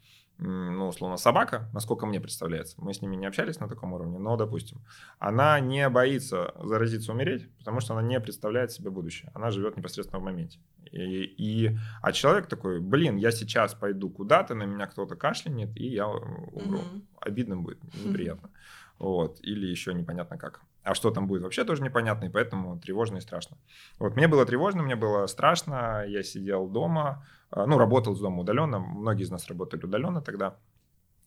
ну, 0.45 0.87
условно, 0.87 1.17
собака, 1.17 1.69
насколько 1.73 2.05
мне 2.05 2.19
представляется, 2.19 2.75
мы 2.79 2.93
с 2.93 3.01
ними 3.01 3.15
не 3.15 3.25
общались 3.25 3.59
на 3.59 3.69
таком 3.69 3.93
уровне, 3.93 4.19
но, 4.19 4.35
допустим, 4.35 4.81
она 5.17 5.59
не 5.59 5.87
боится 5.89 6.53
заразиться, 6.61 7.13
умереть, 7.13 7.49
потому 7.57 7.79
что 7.79 7.93
она 7.93 8.01
не 8.01 8.19
представляет 8.19 8.71
себе 8.71 8.89
будущее, 8.89 9.31
она 9.33 9.51
живет 9.51 9.77
непосредственно 9.77 10.19
в 10.19 10.23
моменте. 10.23 10.59
И, 10.91 11.23
и, 11.23 11.77
а 12.01 12.11
человек 12.11 12.47
такой, 12.47 12.81
блин, 12.81 13.15
я 13.15 13.31
сейчас 13.31 13.73
пойду 13.73 14.09
куда-то, 14.09 14.53
на 14.53 14.63
меня 14.63 14.85
кто-то 14.87 15.15
кашлянет, 15.15 15.75
и 15.77 15.87
я 15.87 16.07
умру. 16.07 16.79
Mm-hmm. 16.79 17.01
Обидно 17.21 17.57
будет, 17.57 17.81
неприятно. 18.03 18.47
Mm-hmm. 18.47 18.95
вот, 18.99 19.39
или 19.41 19.65
еще 19.65 19.93
непонятно 19.93 20.37
как. 20.37 20.61
А 20.83 20.95
что 20.95 21.11
там 21.11 21.27
будет 21.27 21.43
вообще 21.43 21.63
тоже 21.63 21.81
непонятно, 21.81 22.25
и 22.25 22.29
поэтому 22.29 22.77
тревожно 22.77 23.17
и 23.17 23.21
страшно. 23.21 23.57
Вот, 23.99 24.15
мне 24.15 24.27
было 24.27 24.45
тревожно, 24.45 24.83
мне 24.83 24.95
было 24.95 25.27
страшно, 25.27 26.03
я 26.05 26.23
сидел 26.23 26.67
дома, 26.67 27.25
а, 27.51 27.65
ну, 27.65 27.77
работал 27.77 28.15
с 28.15 28.19
дома 28.19 28.41
удаленно, 28.41 28.79
многие 28.79 29.23
из 29.23 29.31
нас 29.31 29.47
работали 29.47 29.85
удаленно 29.85 30.21
тогда. 30.21 30.57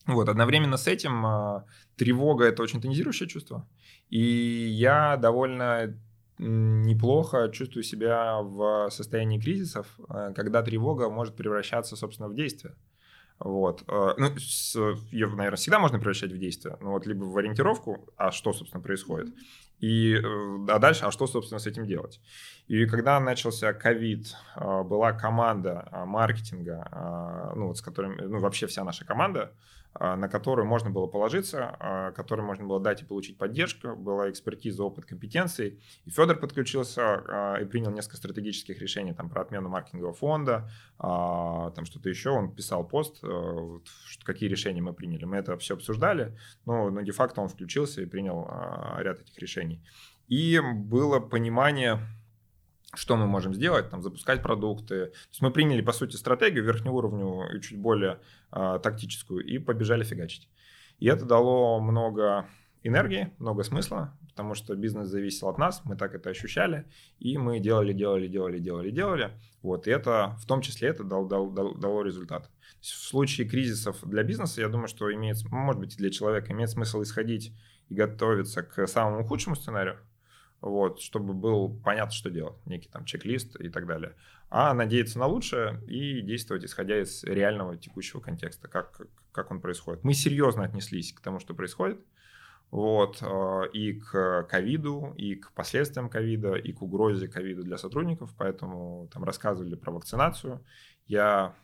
Вот, 0.06 0.28
одновременно 0.28 0.76
с 0.76 0.86
этим 0.86 1.24
а, 1.24 1.64
тревога– 1.96 2.44
это 2.46 2.62
очень 2.62 2.80
тонизирующее 2.80 3.28
чувство, 3.28 3.66
и 4.10 4.20
я 4.20 5.16
довольно 5.16 5.96
неплохо 6.38 7.48
чувствую 7.48 7.82
себя 7.82 8.40
в 8.42 8.90
состоянии 8.90 9.40
кризисов, 9.40 9.86
а, 10.08 10.32
когда 10.32 10.62
тревога 10.62 11.08
может 11.08 11.34
превращаться, 11.34 11.96
собственно, 11.96 12.28
в 12.28 12.34
действие. 12.34 12.74
Вот. 13.38 13.84
Э, 13.88 14.14
ну, 14.16 14.28
ее, 15.10 15.28
наверное, 15.28 15.56
всегда 15.56 15.78
можно 15.78 15.98
превращать 15.98 16.32
в 16.32 16.38
действие. 16.38 16.76
Ну, 16.80 16.92
вот 16.92 17.06
либо 17.06 17.24
в 17.24 17.36
ориентировку, 17.36 18.08
а 18.16 18.30
что, 18.30 18.52
собственно, 18.52 18.82
происходит, 18.82 19.34
и, 19.78 20.14
э, 20.14 20.66
а 20.68 20.78
дальше, 20.78 21.04
а 21.04 21.10
что, 21.10 21.26
собственно, 21.26 21.58
с 21.58 21.66
этим 21.66 21.86
делать? 21.86 22.20
И 22.66 22.86
когда 22.86 23.20
начался 23.20 23.72
ковид, 23.74 24.34
э, 24.56 24.82
была 24.82 25.12
команда 25.12 25.88
маркетинга, 26.06 27.52
ну, 27.54 27.68
вот 27.68 27.78
с 27.78 27.82
которыми, 27.82 28.22
ну, 28.22 28.38
вообще 28.40 28.66
вся 28.66 28.84
наша 28.84 29.04
команда, 29.04 29.42
а, 29.42 29.54
на 29.98 30.28
которую 30.28 30.66
можно 30.66 30.90
было 30.90 31.06
положиться, 31.06 31.76
а, 31.78 32.12
которой 32.12 32.42
можно 32.42 32.64
было 32.66 32.80
дать 32.80 33.02
и 33.02 33.04
получить 33.04 33.38
поддержку, 33.38 33.96
была 33.96 34.30
экспертиза, 34.30 34.84
опыт, 34.84 35.06
компетенции. 35.06 35.80
И 36.04 36.10
Федор 36.10 36.36
подключился 36.36 37.02
а, 37.02 37.56
и 37.56 37.64
принял 37.64 37.90
несколько 37.90 38.16
стратегических 38.16 38.80
решений 38.80 39.14
там, 39.14 39.30
про 39.30 39.42
отмену 39.42 39.68
маркетингового 39.68 40.14
фонда, 40.14 40.70
там 40.98 41.84
что-то 41.84 42.08
еще. 42.08 42.30
Он 42.30 42.54
писал 42.54 42.86
пост, 42.86 43.22
какие 44.24 44.48
решения 44.48 44.80
мы 44.80 44.92
приняли. 44.92 45.24
Мы 45.24 45.36
это 45.36 45.56
все 45.58 45.74
обсуждали, 45.74 46.36
но, 46.64 46.90
но 46.90 47.02
де-факто 47.02 47.40
он 47.40 47.48
включился 47.48 48.02
и 48.02 48.06
принял 48.06 48.48
ряд 48.98 49.20
этих 49.20 49.38
решений. 49.38 49.82
И 50.28 50.60
было 50.60 51.20
понимание, 51.20 52.00
что 52.96 53.16
мы 53.16 53.26
можем 53.26 53.54
сделать, 53.54 53.90
там, 53.90 54.02
запускать 54.02 54.42
продукты. 54.42 55.06
То 55.06 55.28
есть 55.30 55.42
мы 55.42 55.50
приняли, 55.50 55.80
по 55.80 55.92
сути, 55.92 56.16
стратегию 56.16 56.64
верхнего 56.64 56.94
уровня 56.94 57.56
и 57.56 57.60
чуть 57.60 57.78
более 57.78 58.18
э, 58.52 58.78
тактическую 58.82 59.44
и 59.44 59.58
побежали 59.58 60.04
фигачить. 60.04 60.48
И 60.98 61.06
это 61.06 61.24
дало 61.24 61.80
много 61.80 62.46
энергии, 62.82 63.32
много 63.38 63.62
смысла, 63.64 64.16
потому 64.28 64.54
что 64.54 64.74
бизнес 64.76 65.08
зависел 65.08 65.48
от 65.48 65.58
нас, 65.58 65.82
мы 65.84 65.96
так 65.96 66.14
это 66.14 66.30
ощущали, 66.30 66.84
и 67.18 67.36
мы 67.36 67.58
делали, 67.58 67.92
делали, 67.92 68.28
делали, 68.28 68.58
делали, 68.58 68.90
делали. 68.90 69.30
Вот, 69.62 69.86
и 69.86 69.90
это, 69.90 70.36
в 70.40 70.46
том 70.46 70.60
числе, 70.60 70.88
это 70.88 71.02
дал, 71.02 71.26
дал, 71.26 71.50
дал, 71.50 71.74
дало 71.74 72.02
результат. 72.02 72.50
В 72.80 72.86
случае 72.86 73.48
кризисов 73.48 73.98
для 74.02 74.22
бизнеса, 74.22 74.60
я 74.60 74.68
думаю, 74.68 74.88
что 74.88 75.12
имеет, 75.12 75.38
может 75.50 75.80
быть, 75.80 75.94
и 75.94 75.98
для 75.98 76.10
человека 76.10 76.52
имеет 76.52 76.70
смысл 76.70 77.02
исходить 77.02 77.52
и 77.88 77.94
готовиться 77.94 78.62
к 78.62 78.86
самому 78.86 79.24
худшему 79.24 79.56
сценарию, 79.56 79.98
вот, 80.60 81.00
чтобы 81.00 81.34
был 81.34 81.80
понятно, 81.84 82.12
что 82.12 82.30
делать, 82.30 82.56
некий 82.66 82.88
там 82.88 83.04
чек-лист 83.04 83.60
и 83.60 83.68
так 83.68 83.86
далее. 83.86 84.14
А 84.48 84.72
надеяться 84.74 85.18
на 85.18 85.26
лучшее 85.26 85.82
и 85.86 86.20
действовать 86.20 86.64
исходя 86.64 87.00
из 87.00 87.24
реального 87.24 87.76
текущего 87.76 88.20
контекста, 88.20 88.68
как, 88.68 89.02
как 89.32 89.50
он 89.50 89.60
происходит. 89.60 90.04
Мы 90.04 90.14
серьезно 90.14 90.64
отнеслись 90.64 91.12
к 91.12 91.20
тому, 91.20 91.40
что 91.40 91.54
происходит, 91.54 92.00
вот, 92.70 93.18
э, 93.22 93.62
и 93.72 93.94
к 94.00 94.44
ковиду, 94.44 95.14
и 95.16 95.36
к 95.36 95.52
последствиям 95.52 96.08
ковида, 96.08 96.54
и 96.54 96.72
к 96.72 96.82
угрозе 96.82 97.28
ковида 97.28 97.62
для 97.62 97.78
сотрудников, 97.78 98.34
поэтому 98.36 99.08
там 99.12 99.24
рассказывали 99.24 99.74
про 99.76 99.92
вакцинацию. 99.92 100.64
Я 101.06 101.54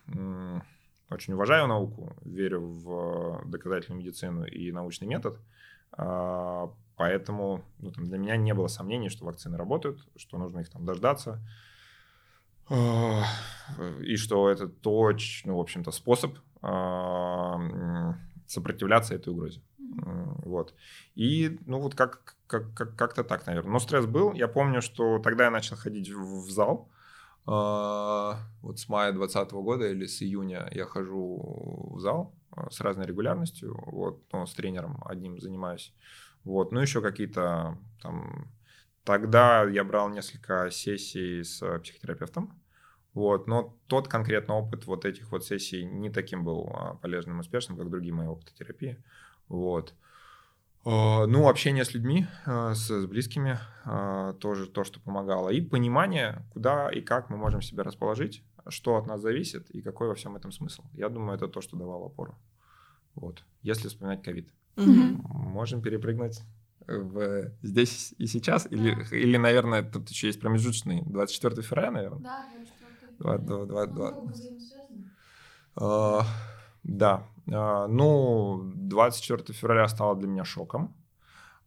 очень 1.10 1.34
уважаю 1.34 1.66
науку, 1.66 2.16
верю 2.24 2.60
в 2.60 3.42
доказательную 3.46 4.00
медицину 4.00 4.44
и 4.44 4.70
научный 4.72 5.06
метод, 5.06 5.38
а, 5.92 6.72
Поэтому 6.96 7.64
ну, 7.78 7.90
там, 7.90 8.04
для 8.04 8.18
меня 8.18 8.36
не 8.36 8.54
было 8.54 8.68
сомнений, 8.68 9.08
что 9.08 9.24
вакцины 9.24 9.56
работают, 9.56 10.06
что 10.16 10.38
нужно 10.38 10.60
их 10.60 10.70
там 10.70 10.84
дождаться. 10.84 11.40
И 12.70 14.16
что 14.16 14.48
это 14.48 14.68
точно, 14.68 15.52
ну, 15.52 15.58
в 15.58 15.60
общем-то, 15.60 15.90
способ 15.90 16.38
а, 16.62 18.14
сопротивляться 18.46 19.14
этой 19.14 19.30
угрозе. 19.30 19.60
Вот. 20.44 20.74
И, 21.14 21.58
ну, 21.66 21.80
вот 21.80 21.94
как, 21.94 22.36
как, 22.46 22.74
как, 22.74 22.96
как-то 22.96 23.24
так, 23.24 23.46
наверное. 23.46 23.72
Но 23.72 23.78
стресс 23.78 24.06
был. 24.06 24.32
Я 24.32 24.48
помню, 24.48 24.80
что 24.80 25.18
тогда 25.18 25.44
я 25.44 25.50
начал 25.50 25.76
ходить 25.76 26.10
в, 26.10 26.46
в 26.46 26.50
зал. 26.50 26.88
А, 27.46 28.38
вот 28.62 28.78
с 28.78 28.88
мая 28.88 29.12
2020 29.12 29.52
года 29.52 29.90
или 29.90 30.06
с 30.06 30.22
июня 30.22 30.68
я 30.70 30.84
хожу 30.84 31.90
в 31.94 32.00
зал 32.00 32.34
а, 32.52 32.70
с 32.70 32.80
разной 32.80 33.06
регулярностью. 33.06 33.76
Вот, 33.86 34.22
ну, 34.32 34.46
с 34.46 34.54
тренером 34.54 35.02
одним 35.04 35.40
занимаюсь. 35.40 35.92
Вот, 36.44 36.72
ну 36.72 36.80
еще 36.80 37.00
какие-то 37.00 37.78
там... 38.00 38.48
Тогда 39.04 39.64
я 39.64 39.82
брал 39.82 40.10
несколько 40.10 40.70
сессий 40.70 41.42
с 41.42 41.58
психотерапевтом, 41.80 42.62
вот, 43.14 43.46
но 43.46 43.76
тот 43.88 44.08
конкретно 44.08 44.54
опыт 44.54 44.86
вот 44.86 45.04
этих 45.04 45.32
вот 45.32 45.44
сессий 45.44 45.84
не 45.84 46.08
таким 46.08 46.44
был 46.44 46.70
а, 46.72 46.94
полезным 46.94 47.38
и 47.38 47.40
успешным, 47.40 47.76
как 47.76 47.90
другие 47.90 48.14
мои 48.14 48.26
опыты 48.26 48.54
терапии. 48.54 49.02
Вот. 49.48 49.94
А, 50.84 51.26
ну, 51.26 51.48
общение 51.48 51.84
с 51.84 51.92
людьми, 51.94 52.26
а, 52.46 52.74
с, 52.74 52.88
с 52.88 53.06
близкими, 53.06 53.58
тоже 54.40 54.66
то, 54.68 54.84
что 54.84 55.00
помогало. 55.00 55.50
И 55.50 55.60
понимание, 55.60 56.46
куда 56.52 56.88
и 56.88 57.00
как 57.00 57.28
мы 57.28 57.36
можем 57.36 57.60
себя 57.60 57.82
расположить, 57.82 58.44
что 58.68 58.96
от 58.96 59.06
нас 59.06 59.20
зависит 59.20 59.68
и 59.70 59.82
какой 59.82 60.08
во 60.08 60.14
всем 60.14 60.36
этом 60.36 60.52
смысл. 60.52 60.84
Я 60.92 61.08
думаю, 61.08 61.34
это 61.36 61.48
то, 61.48 61.60
что 61.60 61.76
давало 61.76 62.06
опору. 62.06 62.38
Вот. 63.14 63.44
Если 63.62 63.88
вспоминать 63.88 64.22
ковид. 64.22 64.48
Угу. 64.76 64.88
Можем 64.88 65.82
перепрыгнуть 65.82 66.40
в 66.86 67.52
здесь 67.62 68.14
и 68.18 68.26
сейчас? 68.26 68.64
Да. 68.64 68.76
Или, 68.76 69.06
или, 69.12 69.36
наверное, 69.36 69.82
тут 69.82 70.08
еще 70.10 70.28
есть 70.28 70.40
промежуточный, 70.40 71.02
24 71.06 71.62
февраля, 71.62 71.90
наверное? 71.90 72.20
Да, 72.20 72.46
24 72.54 73.12
2, 73.18 73.38
2, 73.38 73.86
2, 73.86 73.86
2. 75.76 76.26
да. 76.82 77.26
А, 77.50 77.86
ну, 77.88 78.72
24 78.74 79.56
февраля 79.56 79.88
стало 79.88 80.16
для 80.16 80.28
меня 80.28 80.44
шоком. 80.44 80.94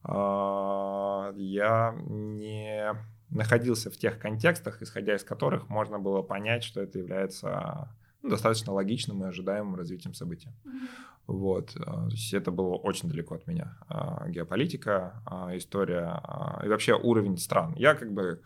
А, 0.03 1.33
я 1.35 1.95
не 2.07 2.93
находился 3.29 3.89
в 3.89 3.97
тех 3.97 4.19
контекстах, 4.19 4.81
исходя 4.81 5.15
из 5.15 5.23
которых 5.23 5.69
можно 5.69 5.99
было 5.99 6.21
понять, 6.21 6.63
что 6.63 6.81
это 6.81 6.99
является 6.99 7.89
ну, 8.25 8.31
достаточно 8.31 8.73
логичным 8.73 9.23
и 9.23 9.27
ожидаемым 9.27 9.75
развитием 9.75 10.15
событий. 10.15 10.49
Mm-hmm. 10.65 10.87
Вот. 11.27 11.75
А, 11.77 12.07
то 12.07 12.11
есть 12.11 12.33
это 12.33 12.51
было 12.51 12.75
очень 12.75 13.07
далеко 13.07 13.35
от 13.35 13.45
меня. 13.47 13.77
А, 13.87 14.27
геополитика, 14.27 15.21
а, 15.25 15.55
история 15.55 16.21
и 16.63 16.67
вообще 16.67 16.95
уровень 16.95 17.37
стран. 17.37 17.73
Я 17.75 17.93
как 17.93 18.11
бы, 18.11 18.41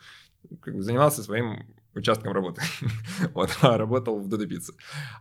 как 0.60 0.76
бы 0.76 0.82
занимался 0.82 1.24
своим 1.24 1.66
участком 1.96 2.34
работы. 2.34 2.62
вот, 3.34 3.58
работал 3.62 4.20
в 4.20 4.28
Додопице. 4.28 4.74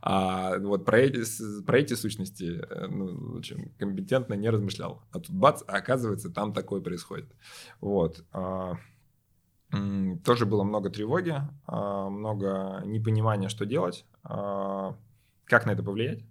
А 0.03 0.59
вот 0.59 0.85
про 0.85 0.99
эти, 0.99 1.63
про 1.63 1.79
эти 1.79 1.95
сущности 1.95 2.61
э, 2.69 2.87
ну, 2.89 3.37
очень 3.37 3.73
компетентно 3.79 4.35
не 4.35 4.51
размышлял. 4.51 5.03
А 5.13 5.21
тут 5.21 5.31
бац, 5.31 5.63
а 5.69 5.77
оказывается, 5.77 6.31
там 6.31 6.53
такое 6.53 6.81
происходит. 6.81 7.33
Вот. 7.81 8.25
Тоже 10.25 10.47
было 10.47 10.63
много 10.65 10.89
тревоги, 10.89 11.37
много 11.67 12.83
непонимания, 12.87 13.51
что 13.51 13.67
делать, 13.67 14.07
как 14.29 15.67
на 15.67 15.73
это 15.73 15.83
повлиять 15.83 16.23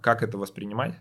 как 0.00 0.22
это 0.22 0.38
воспринимать. 0.38 0.94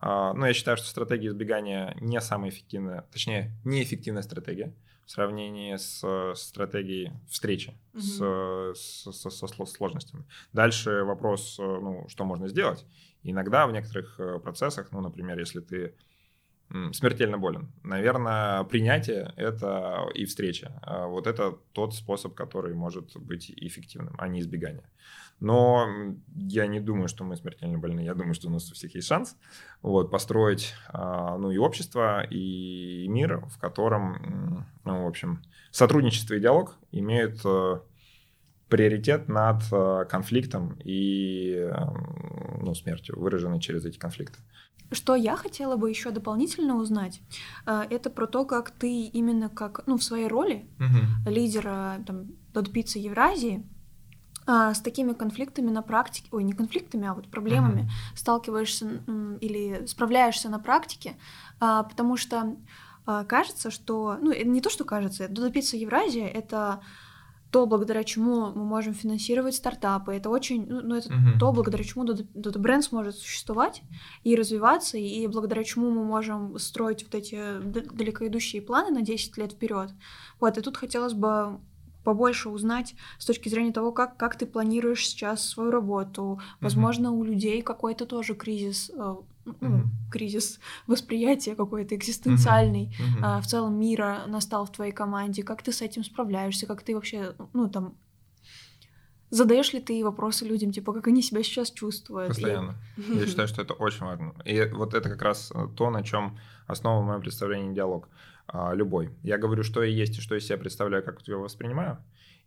А, 0.00 0.32
ну, 0.34 0.46
я 0.46 0.54
считаю, 0.54 0.76
что 0.76 0.86
стратегия 0.86 1.28
избегания 1.28 1.96
не 2.00 2.20
самая 2.20 2.50
эффективная, 2.50 3.02
точнее, 3.12 3.52
неэффективная 3.64 4.22
стратегия 4.22 4.74
в 5.04 5.10
сравнении 5.10 5.76
с 5.76 6.34
стратегией 6.34 7.12
встречи 7.28 7.74
mm-hmm. 7.92 8.74
с, 8.74 8.80
с, 8.80 9.12
со, 9.12 9.30
со 9.30 9.46
сложностями. 9.66 10.24
Дальше 10.52 11.04
вопрос, 11.04 11.56
ну, 11.58 12.06
что 12.08 12.24
можно 12.24 12.48
сделать. 12.48 12.84
Иногда 13.22 13.66
в 13.66 13.72
некоторых 13.72 14.18
э, 14.18 14.40
процессах, 14.40 14.90
ну, 14.90 15.00
например, 15.00 15.38
если 15.38 15.60
ты 15.60 15.94
смертельно 16.92 17.38
болен. 17.38 17.70
Наверное, 17.82 18.64
принятие 18.64 19.32
это 19.36 20.08
и 20.14 20.24
встреча. 20.24 20.80
А 20.82 21.06
вот 21.06 21.26
это 21.26 21.58
тот 21.72 21.94
способ, 21.94 22.34
который 22.34 22.74
может 22.74 23.14
быть 23.16 23.50
эффективным, 23.50 24.14
а 24.18 24.26
не 24.28 24.40
избегание. 24.40 24.88
Но 25.40 25.88
я 26.34 26.66
не 26.66 26.80
думаю, 26.80 27.08
что 27.08 27.24
мы 27.24 27.36
смертельно 27.36 27.78
больны. 27.78 28.00
Я 28.00 28.14
думаю, 28.14 28.34
что 28.34 28.48
у 28.48 28.50
нас 28.50 28.70
у 28.70 28.74
всех 28.74 28.94
есть 28.94 29.08
шанс 29.08 29.36
вот, 29.82 30.10
построить 30.10 30.74
а, 30.88 31.36
ну, 31.36 31.50
и 31.50 31.58
общество, 31.58 32.22
и 32.22 33.06
мир, 33.08 33.44
в 33.46 33.58
котором, 33.58 34.66
ну, 34.84 35.04
в 35.04 35.08
общем, 35.08 35.42
сотрудничество 35.70 36.34
и 36.34 36.40
диалог 36.40 36.76
имеют 36.92 37.40
э, 37.44 37.80
приоритет 38.68 39.28
над 39.28 39.62
э, 39.72 40.04
конфликтом 40.08 40.78
и 40.84 41.68
ну, 42.60 42.74
смертью, 42.74 43.18
выраженной 43.18 43.60
через 43.60 43.84
эти 43.84 43.98
конфликты. 43.98 44.38
Что 44.92 45.14
я 45.14 45.36
хотела 45.36 45.76
бы 45.76 45.88
еще 45.88 46.10
дополнительно 46.10 46.76
узнать, 46.76 47.20
э, 47.66 47.82
это 47.90 48.10
про 48.10 48.26
то, 48.26 48.44
как 48.44 48.70
ты 48.70 49.06
именно 49.06 49.48
как, 49.48 49.86
ну, 49.86 49.96
в 49.96 50.04
своей 50.04 50.28
роли 50.28 50.66
угу. 50.78 51.30
лидера 51.30 52.02
там, 52.06 52.26
Додпицы 52.52 52.98
Евразии 52.98 53.66
с 54.46 54.80
такими 54.80 55.12
конфликтами 55.12 55.70
на 55.70 55.82
практике, 55.82 56.28
ой, 56.32 56.42
не 56.42 56.52
конфликтами, 56.52 57.06
а 57.06 57.14
вот 57.14 57.28
проблемами 57.28 57.82
mm-hmm. 57.82 58.16
сталкиваешься 58.16 59.02
или 59.40 59.86
справляешься 59.86 60.48
на 60.48 60.58
практике, 60.58 61.14
а, 61.60 61.84
потому 61.84 62.16
что 62.16 62.56
а, 63.06 63.24
кажется, 63.24 63.70
что, 63.70 64.16
ну, 64.20 64.32
не 64.32 64.60
то, 64.60 64.70
что 64.70 64.84
кажется, 64.84 65.28
Додопицца 65.28 65.76
Евразия— 65.76 66.26
это 66.28 66.80
то, 67.50 67.66
благодаря 67.66 68.02
чему 68.02 68.50
мы 68.52 68.64
можем 68.64 68.94
финансировать 68.94 69.54
стартапы. 69.54 70.14
Это 70.14 70.30
очень, 70.30 70.66
ну, 70.66 70.80
ну 70.80 70.94
это 70.94 71.10
uh-huh. 71.10 71.38
то, 71.38 71.52
благодаря 71.52 71.84
чему 71.84 72.04
Dodo 72.04 72.26
Brand 72.34 72.80
сможет 72.80 73.16
существовать 73.16 73.82
и 74.24 74.34
развиваться, 74.34 74.96
и 74.96 75.26
благодаря 75.26 75.62
чему 75.62 75.90
мы 75.90 76.02
можем 76.02 76.58
строить 76.58 77.02
вот 77.04 77.14
эти 77.14 77.60
далекоидущие 77.60 78.62
планы 78.62 78.90
на 78.90 79.02
10 79.02 79.36
лет 79.36 79.52
вперед. 79.52 79.90
Вот, 80.40 80.56
и 80.56 80.62
тут 80.62 80.78
хотелось 80.78 81.12
бы 81.12 81.60
побольше 82.04 82.48
узнать 82.48 82.94
с 83.18 83.26
точки 83.26 83.48
зрения 83.48 83.72
того, 83.72 83.92
как, 83.92 84.16
как 84.16 84.36
ты 84.36 84.46
планируешь 84.46 85.06
сейчас 85.06 85.48
свою 85.48 85.70
работу. 85.70 86.40
Возможно, 86.60 87.08
mm-hmm. 87.08 87.18
у 87.18 87.24
людей 87.24 87.62
какой-то 87.62 88.06
тоже 88.06 88.34
кризис, 88.34 88.90
э, 88.94 89.14
ну, 89.44 89.54
mm-hmm. 89.60 89.84
кризис 90.10 90.60
восприятия 90.86 91.54
какой-то 91.54 91.94
экзистенциальный 91.94 92.86
mm-hmm. 92.86 93.38
э, 93.38 93.40
в 93.40 93.46
целом 93.46 93.78
мира 93.78 94.22
настал 94.26 94.66
в 94.66 94.72
твоей 94.72 94.92
команде. 94.92 95.42
Как 95.42 95.62
ты 95.62 95.72
с 95.72 95.82
этим 95.82 96.04
справляешься? 96.04 96.66
Как 96.66 96.82
ты 96.82 96.94
вообще, 96.94 97.34
ну, 97.52 97.68
там, 97.68 97.94
Задаешь 99.32 99.72
ли 99.72 99.80
ты 99.80 100.04
вопросы 100.04 100.44
людям, 100.44 100.72
типа, 100.72 100.92
как 100.92 101.06
они 101.06 101.22
себя 101.22 101.42
сейчас 101.42 101.70
чувствуют? 101.70 102.28
Постоянно. 102.28 102.74
И... 102.98 103.16
Я 103.16 103.26
считаю, 103.26 103.48
что 103.48 103.62
это 103.62 103.72
очень 103.72 104.04
важно. 104.04 104.34
И 104.44 104.62
вот 104.74 104.92
это 104.92 105.08
как 105.08 105.22
раз 105.22 105.50
то, 105.74 105.88
на 105.88 106.02
чем 106.02 106.38
основа 106.66 107.02
моего 107.02 107.22
представления 107.22 107.74
диалог. 107.74 108.10
А, 108.52 108.74
любой. 108.74 109.10
Я 109.22 109.38
говорю, 109.38 109.62
что 109.62 109.82
я 109.82 109.90
есть 109.90 110.18
и 110.18 110.20
что 110.20 110.34
я 110.34 110.40
себя 110.40 110.58
представляю, 110.58 111.02
как 111.02 111.26
я 111.26 111.36
воспринимаю 111.38 111.98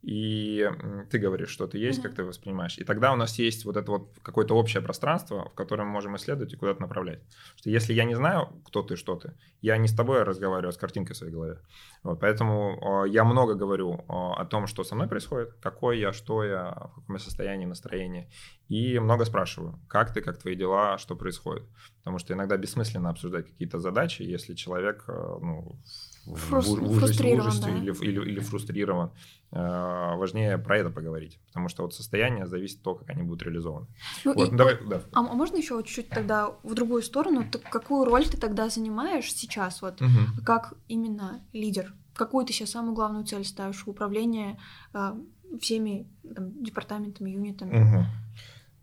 и 0.05 0.69
ты 1.09 1.17
говоришь, 1.17 1.49
что 1.49 1.65
ты 1.65 1.79
есть, 1.79 1.99
mm-hmm. 1.99 2.03
как 2.03 2.13
ты 2.13 2.23
воспринимаешь. 2.23 2.77
И 2.77 2.83
тогда 2.83 3.11
у 3.11 3.15
нас 3.15 3.39
есть 3.39 3.65
вот 3.65 3.75
это 3.75 3.91
вот 3.91 4.09
какое-то 4.21 4.55
общее 4.55 4.83
пространство, 4.83 5.49
в 5.49 5.55
котором 5.55 5.87
мы 5.87 5.93
можем 5.93 6.15
исследовать 6.15 6.53
и 6.53 6.55
куда-то 6.55 6.79
направлять. 6.81 7.21
Что 7.55 7.71
если 7.71 7.93
я 7.93 8.03
не 8.03 8.13
знаю, 8.13 8.49
кто 8.65 8.83
ты, 8.83 8.97
что 8.97 9.15
ты, 9.15 9.33
я 9.61 9.77
не 9.77 9.87
с 9.87 9.95
тобой 9.95 10.21
разговариваю, 10.21 10.69
а 10.69 10.73
с 10.73 10.77
картинкой 10.77 11.15
в 11.15 11.17
своей 11.17 11.33
голове. 11.33 11.57
Вот, 12.03 12.19
поэтому 12.19 13.05
я 13.07 13.23
много 13.23 13.55
говорю 13.55 14.05
о 14.07 14.45
том, 14.45 14.67
что 14.67 14.83
со 14.83 14.93
мной 14.93 15.07
происходит, 15.07 15.53
какой 15.59 15.99
я, 15.99 16.13
что 16.13 16.43
я, 16.43 16.89
в 16.91 16.99
каком 16.99 17.15
я 17.15 17.19
состоянии, 17.19 17.65
настроении. 17.65 18.29
И 18.67 18.99
много 18.99 19.25
спрашиваю, 19.25 19.79
как 19.87 20.13
ты, 20.13 20.21
как 20.21 20.37
твои 20.37 20.55
дела, 20.55 20.99
что 20.99 21.15
происходит. 21.15 21.63
Потому 21.99 22.19
что 22.19 22.33
иногда 22.33 22.57
бессмысленно 22.57 23.09
обсуждать 23.09 23.47
какие-то 23.47 23.79
задачи, 23.79 24.21
если 24.21 24.53
человек 24.53 25.05
э, 25.07 25.37
ну, 25.41 25.79
Фрус... 26.25 26.67
в, 26.67 26.79
в 26.79 26.97
ужасе, 26.97 27.35
в 27.35 27.39
ужасе 27.39 27.61
да. 27.61 27.77
или, 27.77 27.91
или, 28.01 28.21
или 28.21 28.39
фрустрирован. 28.39 29.11
Э, 29.55 30.15
важнее 30.17 30.57
про 30.57 30.77
это 30.77 30.89
поговорить, 30.89 31.39
потому 31.47 31.69
что 31.69 31.83
вот 31.83 31.95
состояние 31.95 32.45
зависит 32.45 32.79
от 32.79 32.83
того, 32.83 32.95
как 32.97 33.09
они 33.09 33.23
будут 33.23 33.43
реализованы. 33.43 33.87
Ну, 34.25 34.33
вот, 34.33 34.49
и, 34.49 34.51
ну, 34.51 34.57
давай, 34.57 34.77
да. 34.85 35.01
а, 35.13 35.21
можно 35.21 35.55
еще 35.55 35.81
чуть-чуть 35.81 36.09
тогда 36.09 36.51
в 36.63 36.73
другую 36.73 37.01
сторону? 37.01 37.45
Так 37.49 37.61
какую 37.69 38.03
роль 38.03 38.25
ты 38.25 38.35
тогда 38.35 38.67
занимаешь 38.67 39.33
сейчас, 39.33 39.81
вот 39.81 40.01
угу. 40.01 40.43
как 40.45 40.73
именно 40.89 41.41
лидер? 41.53 41.93
Какую 42.15 42.45
ты 42.45 42.51
себе 42.51 42.67
самую 42.67 42.95
главную 42.95 43.23
цель 43.25 43.45
ставишь 43.45 43.85
в 43.85 43.89
управлении 43.89 44.59
э, 44.93 45.13
всеми 45.61 46.05
там, 46.35 46.61
департаментами, 46.61 47.29
юнитами? 47.29 47.81
Угу 47.81 48.05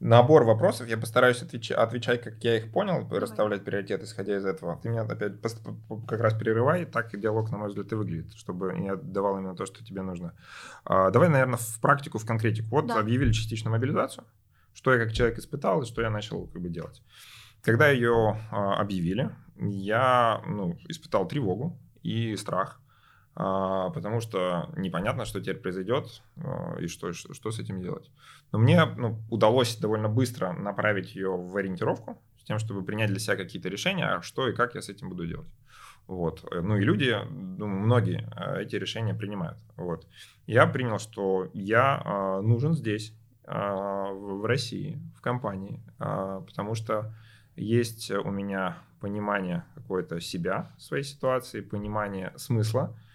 набор 0.02 0.42
вопросов. 0.42 0.88
Я 0.88 0.98
постараюсь 0.98 1.42
отвеч... 1.42 1.70
отвечать, 1.70 2.22
как 2.22 2.42
я 2.42 2.56
их 2.56 2.72
понял, 2.72 3.04
Давай. 3.04 3.20
расставлять 3.20 3.64
приоритет, 3.64 4.02
исходя 4.02 4.36
из 4.36 4.44
этого. 4.44 4.80
Ты 4.82 4.88
меня 4.88 5.02
опять 5.02 5.34
как 6.08 6.20
раз 6.20 6.34
перерывай, 6.34 6.84
так 6.84 7.14
и 7.14 7.18
диалог, 7.18 7.50
на 7.50 7.58
мой 7.58 7.68
взгляд, 7.68 7.92
и 7.92 7.94
выглядит, 7.94 8.34
чтобы 8.34 8.76
я 8.80 8.96
давал 8.96 9.38
именно 9.38 9.54
то, 9.54 9.64
что 9.64 9.84
тебе 9.84 10.02
нужно. 10.02 10.34
А, 10.84 11.10
давай, 11.10 11.28
наверное, 11.28 11.56
в 11.56 11.80
практику, 11.80 12.18
в 12.18 12.26
конкретику. 12.26 12.68
Вот 12.70 12.88
да. 12.88 12.98
объявили 12.98 13.32
частичную 13.32 13.72
мобилизацию. 13.72 14.24
Что 14.74 14.92
я 14.92 14.98
как 14.98 15.12
человек 15.12 15.38
испытал 15.38 15.82
и 15.82 15.86
что 15.86 16.02
я 16.02 16.10
начал 16.10 16.46
как 16.48 16.60
бы 16.60 16.68
делать. 16.68 17.02
Когда 17.62 17.88
ее 17.88 18.40
а, 18.50 18.80
объявили, 18.80 19.30
я 19.56 20.42
ну, 20.46 20.76
испытал 20.88 21.28
тревогу 21.28 21.78
и 22.02 22.34
страх 22.36 22.81
потому 23.34 24.20
что 24.20 24.68
непонятно, 24.76 25.24
что 25.24 25.40
теперь 25.40 25.56
произойдет 25.56 26.22
а, 26.36 26.76
и 26.78 26.86
что, 26.86 27.12
что, 27.12 27.32
что 27.32 27.50
с 27.50 27.58
этим 27.58 27.80
делать. 27.80 28.10
Но 28.52 28.58
мне 28.58 28.84
ну, 28.84 29.18
удалось 29.30 29.76
довольно 29.76 30.08
быстро 30.08 30.52
направить 30.52 31.14
ее 31.14 31.34
в 31.34 31.56
ориентировку, 31.56 32.20
с 32.38 32.44
тем, 32.44 32.58
чтобы 32.58 32.84
принять 32.84 33.08
для 33.08 33.18
себя 33.18 33.36
какие-то 33.36 33.68
решения, 33.68 34.06
а 34.06 34.22
что 34.22 34.48
и 34.48 34.54
как 34.54 34.74
я 34.74 34.82
с 34.82 34.88
этим 34.88 35.08
буду 35.08 35.26
делать. 35.26 35.48
Вот. 36.06 36.44
Ну 36.50 36.76
и 36.76 36.82
люди, 36.82 37.16
думаю, 37.30 37.80
многие 37.80 38.28
а, 38.36 38.58
эти 38.58 38.76
решения 38.76 39.14
принимают. 39.14 39.56
Вот. 39.76 40.06
Я 40.46 40.66
принял, 40.66 40.98
что 40.98 41.48
я 41.54 42.40
нужен 42.42 42.74
здесь, 42.74 43.14
в 43.44 44.46
России, 44.46 45.00
в 45.16 45.20
компании, 45.20 45.82
потому 45.98 46.76
что 46.76 47.12
есть 47.56 48.10
у 48.10 48.30
меня 48.30 48.78
понимание 49.00 49.64
какое-то 49.74 50.20
себя, 50.20 50.70
своей 50.78 51.02
ситуации, 51.02 51.60
понимание 51.60 52.32
смысла, 52.36 52.94
а, 52.94 53.11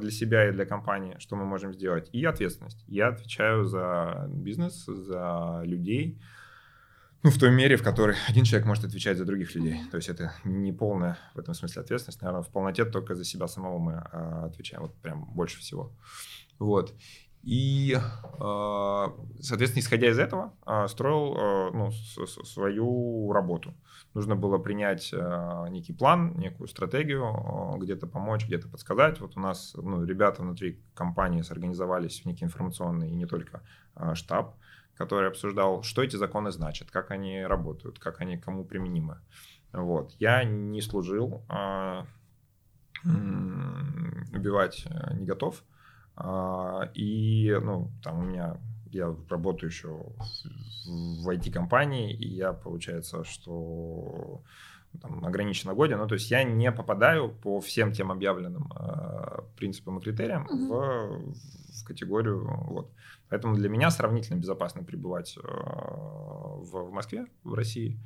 для 0.00 0.10
себя 0.10 0.48
и 0.48 0.52
для 0.52 0.66
компании, 0.66 1.16
что 1.18 1.36
мы 1.36 1.44
можем 1.44 1.72
сделать, 1.72 2.08
и 2.12 2.24
ответственность. 2.24 2.84
Я 2.88 3.08
отвечаю 3.08 3.64
за 3.64 4.26
бизнес, 4.28 4.84
за 4.86 5.62
людей, 5.64 6.20
ну, 7.24 7.30
в 7.30 7.38
той 7.38 7.52
мере, 7.52 7.76
в 7.76 7.84
которой 7.84 8.16
один 8.28 8.44
человек 8.44 8.66
может 8.66 8.84
отвечать 8.84 9.16
за 9.16 9.24
других 9.24 9.54
людей. 9.54 9.80
То 9.92 9.96
есть 9.96 10.08
это 10.08 10.32
не 10.42 10.72
полная 10.72 11.18
в 11.34 11.38
этом 11.38 11.54
смысле 11.54 11.82
ответственность. 11.82 12.20
Наверное, 12.20 12.42
в 12.42 12.50
полноте 12.50 12.84
только 12.84 13.14
за 13.14 13.24
себя 13.24 13.46
самого 13.46 13.78
мы 13.78 13.92
а, 13.92 14.46
отвечаем, 14.46 14.82
вот 14.82 14.94
прям 15.00 15.26
больше 15.32 15.60
всего. 15.60 15.92
Вот. 16.58 16.92
И, 17.42 17.98
а, 18.38 19.12
соответственно, 19.40 19.82
исходя 19.82 20.08
из 20.08 20.18
этого, 20.18 20.54
строил 20.88 21.72
ну, 21.72 21.90
свою 21.90 23.32
работу 23.32 23.74
нужно 24.14 24.36
было 24.36 24.58
принять 24.58 25.14
некий 25.70 25.92
план, 25.92 26.34
некую 26.36 26.68
стратегию, 26.68 27.78
где-то 27.78 28.06
помочь, 28.06 28.46
где-то 28.46 28.68
подсказать. 28.68 29.20
Вот 29.20 29.36
у 29.36 29.40
нас 29.40 29.74
ну, 29.74 30.04
ребята 30.04 30.42
внутри 30.42 30.82
компании 30.94 31.42
сорганизовались 31.42 32.20
в 32.20 32.26
некий 32.26 32.44
информационный 32.44 33.08
и 33.08 33.14
не 33.14 33.26
только 33.26 33.62
штаб, 34.14 34.56
который 34.94 35.28
обсуждал, 35.28 35.82
что 35.82 36.02
эти 36.02 36.16
законы 36.16 36.50
значат, 36.50 36.90
как 36.90 37.10
они 37.10 37.42
работают, 37.42 37.98
как 37.98 38.20
они 38.20 38.36
кому 38.38 38.64
применимы. 38.64 39.16
Вот. 39.72 40.12
Я 40.18 40.44
не 40.44 40.82
служил, 40.82 41.42
убивать 43.02 44.86
не 45.14 45.24
готов. 45.24 45.64
И 46.94 47.58
ну, 47.62 47.90
там 48.02 48.18
у 48.18 48.22
меня 48.22 48.56
я 48.92 49.14
работаю 49.30 49.70
еще 49.70 49.88
в 50.86 51.28
IT-компании, 51.28 52.12
и 52.12 52.28
я, 52.28 52.52
получается, 52.52 53.24
что 53.24 54.42
там, 55.00 55.24
ограниченно 55.24 55.74
годен. 55.74 55.98
Ну, 55.98 56.06
то 56.06 56.14
есть 56.14 56.30
я 56.30 56.44
не 56.44 56.70
попадаю 56.70 57.30
по 57.30 57.60
всем 57.60 57.92
тем 57.92 58.12
объявленным 58.12 58.70
э, 58.78 59.40
принципам 59.56 59.98
и 59.98 60.02
критериям 60.02 60.46
mm-hmm. 60.46 60.68
в, 60.68 61.80
в 61.80 61.84
категорию. 61.84 62.46
Вот. 62.66 62.90
Поэтому 63.30 63.54
для 63.56 63.70
меня 63.70 63.90
сравнительно 63.90 64.38
безопасно 64.38 64.84
пребывать 64.84 65.38
э, 65.38 65.40
в, 65.42 66.88
в 66.88 66.92
Москве, 66.92 67.26
в 67.44 67.54
России. 67.54 67.98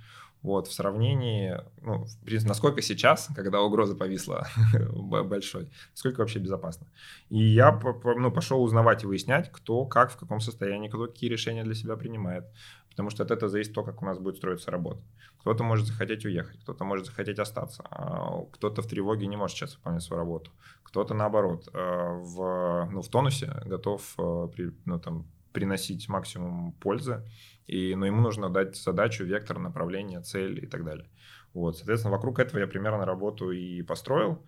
Вот, 0.46 0.68
в 0.68 0.72
сравнении, 0.72 1.60
ну, 1.82 2.04
в 2.04 2.24
принципе, 2.24 2.50
насколько 2.50 2.80
сейчас, 2.80 3.28
когда 3.34 3.62
угроза 3.62 3.96
повисла 3.96 4.46
большой, 5.24 5.68
насколько 5.90 6.20
вообще 6.20 6.38
безопасно. 6.38 6.86
И 7.30 7.42
я 7.42 7.72
ну, 8.04 8.30
пошел 8.30 8.62
узнавать 8.62 9.02
и 9.02 9.08
выяснять, 9.08 9.50
кто 9.50 9.84
как, 9.86 10.12
в 10.12 10.16
каком 10.16 10.38
состоянии, 10.38 10.86
кто 10.86 11.08
какие 11.08 11.28
решения 11.28 11.64
для 11.64 11.74
себя 11.74 11.96
принимает. 11.96 12.44
Потому 12.90 13.10
что 13.10 13.24
от 13.24 13.32
этого 13.32 13.48
зависит 13.48 13.74
то, 13.74 13.82
как 13.82 14.00
у 14.02 14.04
нас 14.04 14.20
будет 14.20 14.36
строиться 14.36 14.70
работа. 14.70 15.02
Кто-то 15.40 15.64
может 15.64 15.88
захотеть 15.88 16.24
уехать, 16.24 16.60
кто-то 16.60 16.84
может 16.84 17.06
захотеть 17.06 17.40
остаться, 17.40 17.82
а 17.90 18.44
кто-то 18.52 18.82
в 18.82 18.86
тревоге 18.86 19.26
не 19.26 19.36
может 19.36 19.56
сейчас 19.56 19.74
выполнять 19.74 20.04
свою 20.04 20.20
работу, 20.20 20.52
кто-то 20.84 21.12
наоборот 21.12 21.68
э, 21.72 21.76
в, 21.76 22.88
ну, 22.92 23.02
в 23.02 23.08
тонусе 23.08 23.52
готов 23.64 24.14
э, 24.16 24.48
ну, 24.84 25.00
там, 25.00 25.26
приносить 25.52 26.08
максимум 26.08 26.70
пользы 26.70 27.24
и, 27.66 27.94
но 27.94 28.06
ему 28.06 28.20
нужно 28.20 28.48
дать 28.48 28.76
задачу, 28.76 29.24
вектор, 29.24 29.58
направление, 29.58 30.20
цель 30.20 30.62
и 30.62 30.66
так 30.66 30.84
далее. 30.84 31.08
Вот, 31.54 31.76
соответственно, 31.76 32.12
вокруг 32.12 32.38
этого 32.38 32.60
я 32.60 32.66
примерно 32.66 33.04
работу 33.04 33.50
и 33.50 33.82
построил. 33.82 34.42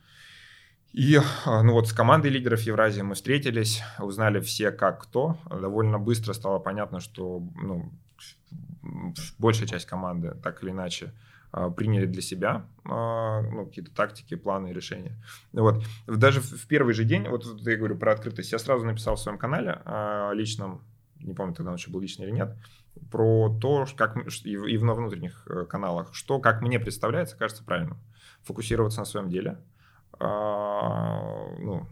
И 0.93 1.19
а, 1.45 1.63
ну 1.63 1.73
вот 1.73 1.89
с 1.89 1.93
командой 1.93 2.29
лидеров 2.29 2.61
Евразии 2.63 3.03
мы 3.03 3.15
встретились, 3.15 3.83
узнали 3.99 4.41
все 4.41 4.71
как 4.71 5.03
кто. 5.03 5.37
Довольно 5.51 5.99
быстро 5.99 6.33
стало 6.33 6.59
понятно, 6.59 7.01
что 7.01 7.43
ну, 7.63 7.93
большая 9.39 9.69
часть 9.69 9.87
команды 9.87 10.35
так 10.43 10.63
или 10.63 10.71
иначе 10.71 11.13
а, 11.53 11.71
приняли 11.71 12.07
для 12.07 12.23
себя 12.23 12.67
а, 12.85 13.43
ну, 13.43 13.67
какие-то 13.67 13.91
тактики, 13.91 14.35
планы, 14.35 14.73
решения. 14.73 15.17
Вот. 15.53 15.85
Даже 16.07 16.41
в 16.41 16.67
первый 16.67 16.95
же 16.95 17.05
день, 17.05 17.29
вот 17.29 17.45
я 17.61 17.77
говорю 17.77 17.97
про 17.97 18.13
открытость, 18.13 18.53
я 18.53 18.59
сразу 18.59 18.87
написал 18.87 19.17
в 19.17 19.21
своем 19.21 19.39
канале 19.39 19.81
личном, 20.35 20.83
не 21.21 21.35
помню, 21.35 21.55
тогда 21.55 21.71
он 21.71 21.77
еще 21.77 21.91
был 21.91 22.01
личный 22.01 22.27
или 22.27 22.33
нет, 22.33 22.57
про 23.11 23.57
то, 23.61 23.87
как 23.97 24.17
и 24.45 24.57
в 24.57 24.81
внутренних 24.81 25.47
э, 25.49 25.65
каналах, 25.65 26.15
что, 26.15 26.39
как 26.39 26.63
мне 26.63 26.79
представляется, 26.79 27.37
кажется 27.37 27.65
правильным. 27.65 27.99
Фокусироваться 28.43 29.01
на 29.01 29.05
своем 29.05 29.29
деле, 29.29 29.59
а, 30.21 31.55
ну, 31.59 31.87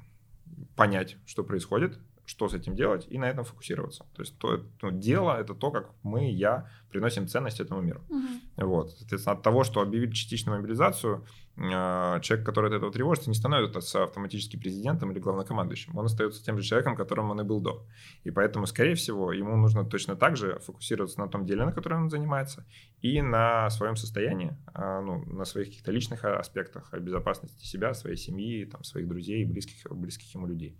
понять, 0.74 1.16
что 1.26 1.44
происходит, 1.44 1.98
что 2.24 2.48
с 2.48 2.54
этим 2.54 2.74
делать, 2.74 3.06
и 3.08 3.18
на 3.18 3.28
этом 3.28 3.44
фокусироваться. 3.44 4.04
То 4.14 4.22
есть 4.22 4.38
то, 4.38 4.64
ну, 4.82 4.90
дело— 4.90 5.32
это 5.40 5.54
то, 5.54 5.70
как 5.70 5.90
мы, 6.02 6.30
я, 6.30 6.68
приносим 6.90 7.28
ценность 7.28 7.60
этому 7.60 7.80
миру. 7.80 8.02
Угу. 8.08 8.66
Вот. 8.66 8.90
Соответственно, 8.92 9.36
от 9.36 9.42
того, 9.42 9.64
что 9.64 9.80
объявить 9.80 10.14
частичную 10.14 10.58
мобилизацию, 10.58 11.24
человек, 11.56 12.44
который 12.44 12.70
от 12.70 12.76
этого 12.76 12.92
тревожится, 12.92 13.30
не 13.30 13.34
становится 13.34 14.04
автоматически 14.04 14.56
президентом 14.56 15.10
или 15.10 15.18
главнокомандующим. 15.18 15.96
Он 15.96 16.04
остается 16.04 16.44
тем 16.44 16.58
же 16.58 16.64
человеком, 16.64 16.96
которым 16.96 17.30
он 17.30 17.40
и 17.40 17.44
был 17.44 17.60
до. 17.60 17.86
И 18.24 18.30
поэтому, 18.30 18.66
скорее 18.66 18.94
всего, 18.94 19.32
ему 19.32 19.56
нужно 19.56 19.84
точно 19.84 20.16
так 20.16 20.36
же 20.36 20.58
фокусироваться 20.58 21.18
на 21.18 21.28
том 21.28 21.46
деле, 21.46 21.64
на 21.64 21.72
котором 21.72 22.04
он 22.04 22.10
занимается, 22.10 22.66
и 23.00 23.22
на 23.22 23.70
своем 23.70 23.96
состоянии, 23.96 24.56
э, 24.74 25.00
ну, 25.00 25.24
на 25.24 25.44
своих 25.44 25.68
каких-то 25.68 25.92
личных 25.92 26.24
аспектах, 26.24 26.92
о 26.92 26.98
безопасности 26.98 27.64
себя, 27.64 27.94
своей 27.94 28.16
семьи, 28.16 28.66
там, 28.66 28.84
своих 28.84 29.08
друзей, 29.08 29.44
близких, 29.46 29.90
близких 29.90 30.34
ему 30.34 30.46
людей. 30.46 30.78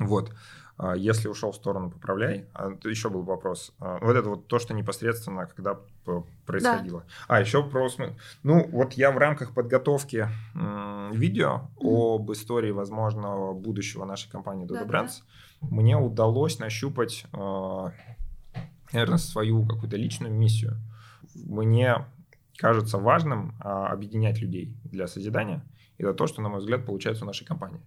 Вот. 0.00 0.32
А, 0.76 0.96
если 0.96 1.28
ушел 1.28 1.50
в 1.50 1.56
сторону, 1.56 1.90
поправляй. 1.90 2.46
А, 2.54 2.70
еще 2.84 3.10
был 3.10 3.22
вопрос. 3.22 3.74
А, 3.80 3.98
вот 3.98 4.16
это 4.16 4.28
вот 4.28 4.46
то, 4.46 4.58
что 4.58 4.74
непосредственно, 4.74 5.46
когда 5.46 5.80
происходило. 6.46 7.00
Да. 7.00 7.06
А, 7.36 7.40
еще 7.40 7.62
про... 7.62 7.88
Ну, 8.42 8.68
вот 8.70 8.94
я 8.94 9.10
в 9.10 9.18
рамках 9.18 9.54
подготовки 9.54 10.28
видео 11.12 11.68
mm-hmm. 11.76 12.14
об 12.16 12.32
истории 12.32 12.70
возможного 12.70 13.52
будущего 13.54 14.04
нашей 14.04 14.30
компании 14.30 14.66
Dodo 14.66 14.84
да, 14.86 15.02
Brands, 15.02 15.22
да. 15.60 15.68
мне 15.70 15.96
удалось 15.96 16.58
нащупать, 16.58 17.26
наверное, 18.92 19.18
свою 19.18 19.66
какую-то 19.66 19.96
личную 19.96 20.32
миссию. 20.32 20.76
Мне 21.34 22.06
кажется 22.56 22.98
важным 22.98 23.54
объединять 23.60 24.40
людей 24.40 24.74
для 24.84 25.06
созидания. 25.06 25.62
И 25.98 26.02
это 26.02 26.14
то, 26.14 26.26
что, 26.26 26.42
на 26.42 26.48
мой 26.48 26.60
взгляд, 26.60 26.86
получается 26.86 27.24
у 27.24 27.26
нашей 27.26 27.44
компании 27.44 27.80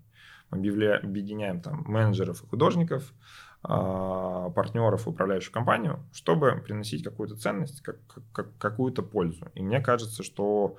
объединяем 0.54 1.62
там 1.62 1.86
менеджеров 1.88 2.44
и 2.44 2.48
художников, 2.48 3.14
а, 3.64 4.50
партнеров, 4.50 5.08
управляющую 5.08 5.54
компанию, 5.54 6.00
чтобы 6.14 6.62
приносить 6.66 7.04
какую-то 7.04 7.36
ценность, 7.36 7.82
как, 7.82 7.98
как, 8.34 8.58
какую-то 8.58 9.04
пользу. 9.04 9.48
И 9.54 9.62
мне 9.62 9.80
кажется, 9.82 10.24
что 10.24 10.78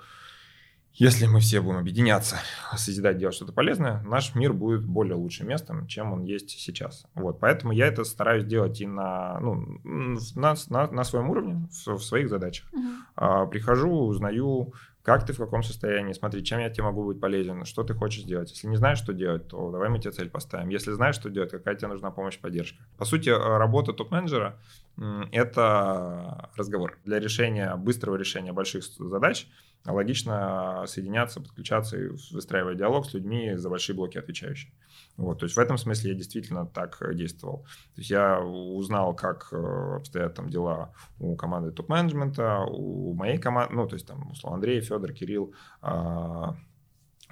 если 0.94 1.26
мы 1.26 1.40
все 1.40 1.60
будем 1.60 1.78
объединяться, 1.78 2.36
созидать, 2.76 3.18
делать 3.18 3.34
что-то 3.34 3.52
полезное, 3.52 4.02
наш 4.02 4.34
мир 4.34 4.52
будет 4.52 4.84
более 4.84 5.14
лучшим 5.14 5.48
местом, 5.48 5.86
чем 5.86 6.12
он 6.12 6.22
есть 6.22 6.50
сейчас. 6.50 7.06
Вот, 7.14 7.40
поэтому 7.40 7.72
я 7.72 7.86
это 7.86 8.04
стараюсь 8.04 8.44
делать 8.44 8.80
и 8.80 8.86
на, 8.86 9.38
ну, 9.40 9.80
на, 9.84 10.54
на, 10.68 10.86
на 10.90 11.04
своем 11.04 11.30
уровне, 11.30 11.68
в, 11.70 11.94
в 11.94 12.02
своих 12.02 12.28
задачах. 12.28 12.66
Uh-huh. 12.72 12.96
А, 13.16 13.46
прихожу, 13.46 13.90
узнаю, 13.90 14.74
как 15.02 15.26
ты 15.26 15.32
в 15.32 15.38
каком 15.38 15.62
состоянии, 15.62 16.12
смотри, 16.12 16.44
чем 16.44 16.60
я 16.60 16.70
тебе 16.70 16.84
могу 16.84 17.04
быть 17.04 17.20
полезен, 17.20 17.64
что 17.64 17.82
ты 17.82 17.92
хочешь 17.94 18.22
сделать. 18.22 18.50
Если 18.50 18.68
не 18.68 18.76
знаешь, 18.76 18.98
что 18.98 19.12
делать, 19.12 19.48
то 19.48 19.70
давай 19.70 19.88
мы 19.88 19.98
тебе 19.98 20.12
цель 20.12 20.30
поставим. 20.30 20.68
Если 20.68 20.92
знаешь, 20.92 21.16
что 21.16 21.28
делать, 21.28 21.50
какая 21.50 21.74
тебе 21.74 21.88
нужна 21.88 22.10
помощь, 22.10 22.38
поддержка. 22.38 22.84
По 22.98 23.04
сути, 23.04 23.30
э, 23.30 23.56
работа 23.58 23.92
топ-менеджера– 23.92 24.60
это 25.32 26.50
разговор. 26.56 26.98
Для 27.04 27.18
решения, 27.18 27.74
быстрого 27.76 28.16
решения 28.16 28.52
больших 28.52 28.84
задач 28.84 29.48
логично 29.84 30.84
соединяться, 30.86 31.40
подключаться 31.40 31.98
и 31.98 32.08
выстраивать 32.32 32.78
диалог 32.78 33.06
с 33.06 33.14
людьми 33.14 33.54
за 33.56 33.68
большие 33.68 33.96
блоки 33.96 34.18
отвечающие. 34.18 34.72
Вот, 35.16 35.40
то 35.40 35.44
есть 35.44 35.56
в 35.56 35.60
этом 35.60 35.76
смысле 35.76 36.12
я 36.12 36.16
действительно 36.16 36.66
так 36.66 36.96
э, 37.02 37.14
действовал. 37.14 37.64
То 37.94 38.00
есть 38.00 38.10
я 38.10 38.40
узнал, 38.40 39.14
как 39.14 39.48
э, 39.52 39.96
обстоят 39.96 40.34
там 40.34 40.48
дела 40.48 40.94
у 41.18 41.36
команды 41.36 41.70
топ-менеджмента, 41.70 42.60
у 42.60 43.12
моей 43.14 43.38
команды, 43.38 43.74
ну, 43.74 43.86
то 43.86 43.94
есть 43.94 44.06
там, 44.06 44.30
условно, 44.30 44.56
Андрей, 44.56 44.80
Федор, 44.80 45.12
Кирилл, 45.12 45.52
а, 45.82 46.54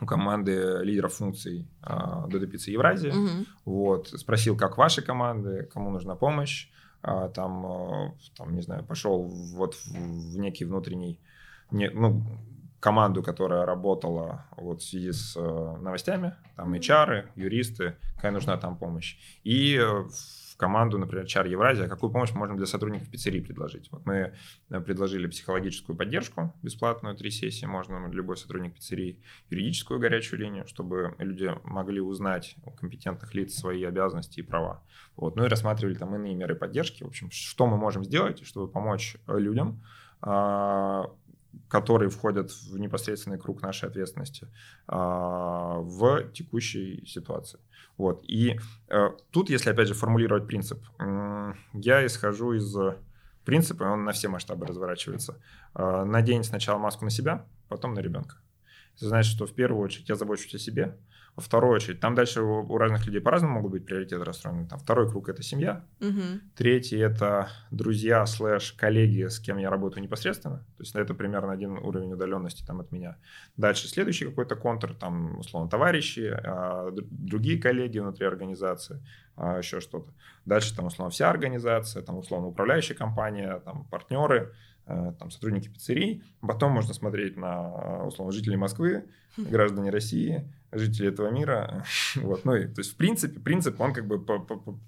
у 0.00 0.06
команды 0.06 0.80
лидеров 0.82 1.14
функций 1.14 1.68
а, 1.82 2.26
Додопицы 2.26 2.70
Евразии. 2.70 3.10
Угу. 3.10 3.46
Вот, 3.64 4.08
спросил, 4.08 4.56
как 4.56 4.78
ваши 4.78 5.02
команды, 5.02 5.68
кому 5.72 5.90
нужна 5.90 6.16
помощь. 6.16 6.68
А, 7.02 7.28
там, 7.28 7.66
э, 7.66 8.12
там, 8.36 8.54
не 8.54 8.62
знаю, 8.62 8.84
пошел 8.84 9.22
вот 9.22 9.74
в 9.86 10.38
некий 10.38 10.64
внутренний, 10.64 11.18
не, 11.70 11.90
ну, 11.90 12.22
команду, 12.80 13.22
которая 13.22 13.66
работала 13.66 14.46
вот 14.56 14.80
в 14.80 14.88
связи 14.88 15.12
с 15.12 15.36
э, 15.36 15.76
новостями, 15.80 16.34
там 16.56 16.72
HR, 16.74 17.28
юристы, 17.36 17.96
какая 18.16 18.32
нужна 18.32 18.56
там 18.56 18.76
помощь. 18.76 19.18
И 19.44 19.76
э, 19.76 19.84
в 19.84 20.56
команду, 20.56 20.98
например, 20.98 21.26
HR 21.26 21.48
Евразия, 21.48 21.88
какую 21.88 22.10
помощь 22.10 22.32
можем 22.32 22.56
для 22.56 22.66
сотрудников 22.66 23.10
пиццерии 23.10 23.40
предложить. 23.40 23.90
Вот 23.92 24.06
мы 24.06 24.32
э, 24.70 24.80
предложили 24.80 25.26
психологическую 25.26 25.94
поддержку 25.94 26.54
бесплатную, 26.62 27.14
три 27.16 27.30
сессии, 27.30 27.66
можно 27.66 28.06
любой 28.08 28.38
сотрудник 28.38 28.74
пиццерии, 28.74 29.22
юридическую 29.50 30.00
горячую 30.00 30.40
линию, 30.40 30.66
чтобы 30.66 31.14
люди 31.18 31.54
могли 31.64 32.00
узнать 32.00 32.56
у 32.64 32.70
компетентных 32.70 33.34
лиц 33.34 33.54
свои 33.54 33.84
обязанности 33.84 34.40
и 34.40 34.42
права. 34.42 34.82
Вот. 35.16 35.36
Ну 35.36 35.44
и 35.44 35.48
рассматривали 35.48 35.94
там 35.94 36.14
иные 36.14 36.34
меры 36.34 36.54
поддержки. 36.54 37.04
В 37.04 37.08
общем, 37.08 37.30
что 37.30 37.66
мы 37.66 37.76
можем 37.76 38.04
сделать, 38.04 38.42
чтобы 38.46 38.68
помочь 38.68 39.16
людям 39.26 39.82
а, 40.22 41.10
которые 41.68 42.10
входят 42.10 42.50
в 42.50 42.78
непосредственный 42.78 43.38
круг 43.38 43.62
нашей 43.62 43.88
ответственности 43.88 44.48
а, 44.86 45.78
в 45.78 46.30
текущей 46.32 47.04
ситуации. 47.06 47.60
Вот. 47.96 48.22
И 48.26 48.58
э, 48.88 49.10
тут, 49.30 49.50
если 49.50 49.70
опять 49.70 49.88
же 49.88 49.94
формулировать 49.94 50.46
принцип, 50.46 50.78
я 51.74 52.06
исхожу 52.06 52.54
из 52.54 52.74
принципа, 53.44 53.84
он 53.84 54.04
на 54.04 54.12
все 54.12 54.28
масштабы 54.28 54.66
разворачивается. 54.66 55.40
А, 55.74 56.04
надень 56.04 56.44
сначала 56.44 56.78
маску 56.78 57.04
на 57.04 57.10
себя, 57.10 57.46
потом 57.68 57.94
на 57.94 58.00
ребенка. 58.00 58.36
Это 58.96 59.08
значит, 59.08 59.32
что 59.32 59.46
в 59.46 59.54
первую 59.54 59.82
очередь 59.82 60.08
я 60.08 60.14
забочусь 60.14 60.54
о 60.54 60.58
себе, 60.58 60.96
вторую 61.44 61.74
очередь, 61.74 62.00
там 62.00 62.14
дальше 62.14 62.42
у, 62.42 62.60
у 62.60 62.78
разных 62.78 63.06
людей 63.06 63.20
по-разному 63.20 63.54
могут 63.54 63.72
быть 63.72 63.86
приоритеты 63.86 64.24
расстроены. 64.24 64.66
Там 64.66 64.78
второй 64.78 65.08
круг– 65.08 65.28
это 65.30 65.42
семья. 65.42 65.84
Угу. 66.00 66.40
Третий– 66.56 66.98
это 66.98 67.48
друзья 67.70 68.24
слэш 68.26 68.72
коллеги, 68.72 69.26
с 69.26 69.38
кем 69.38 69.58
я 69.58 69.70
работаю 69.70 70.02
непосредственно. 70.02 70.58
То 70.76 70.82
есть 70.82 70.94
это 70.94 71.14
примерно 71.14 71.52
один 71.52 71.78
уровень 71.78 72.12
удаленности 72.12 72.64
там 72.64 72.80
от 72.80 72.92
меня. 72.92 73.16
Дальше 73.56 73.88
следующий 73.88 74.26
какой-то 74.26 74.56
контур, 74.56 74.94
там, 74.94 75.38
условно, 75.38 75.68
товарищи, 75.68 76.32
а, 76.44 76.90
другие 77.10 77.60
коллеги 77.60 77.98
внутри 77.98 78.26
организации, 78.26 79.02
а, 79.36 79.58
еще 79.58 79.80
что-то. 79.80 80.12
Дальше 80.44 80.74
там, 80.76 80.86
условно, 80.86 81.10
вся 81.10 81.30
организация, 81.30 82.02
там, 82.02 82.18
условно, 82.18 82.48
управляющая 82.48 82.96
компания, 82.96 83.60
там, 83.64 83.84
партнеры– 83.84 84.54
там, 85.18 85.30
сотрудники 85.30 85.68
пиццерий. 85.68 86.22
Потом 86.40 86.72
можно 86.72 86.94
смотреть 86.94 87.36
на, 87.36 88.04
условно, 88.04 88.32
жителей 88.32 88.56
Москвы, 88.56 89.04
хм. 89.36 89.44
граждане 89.44 89.90
России, 89.90 90.50
жители 90.72 91.08
этого 91.08 91.30
мира. 91.30 91.84
Вот. 92.16 92.44
Ну, 92.44 92.54
и, 92.54 92.66
то 92.66 92.80
есть, 92.80 92.92
в 92.92 92.96
принципе, 92.96 93.40
принцип, 93.40 93.80
он 93.80 93.92
как 93.92 94.06
бы 94.06 94.18
по, 94.24 94.38
по, 94.38 94.56
по 94.56 94.78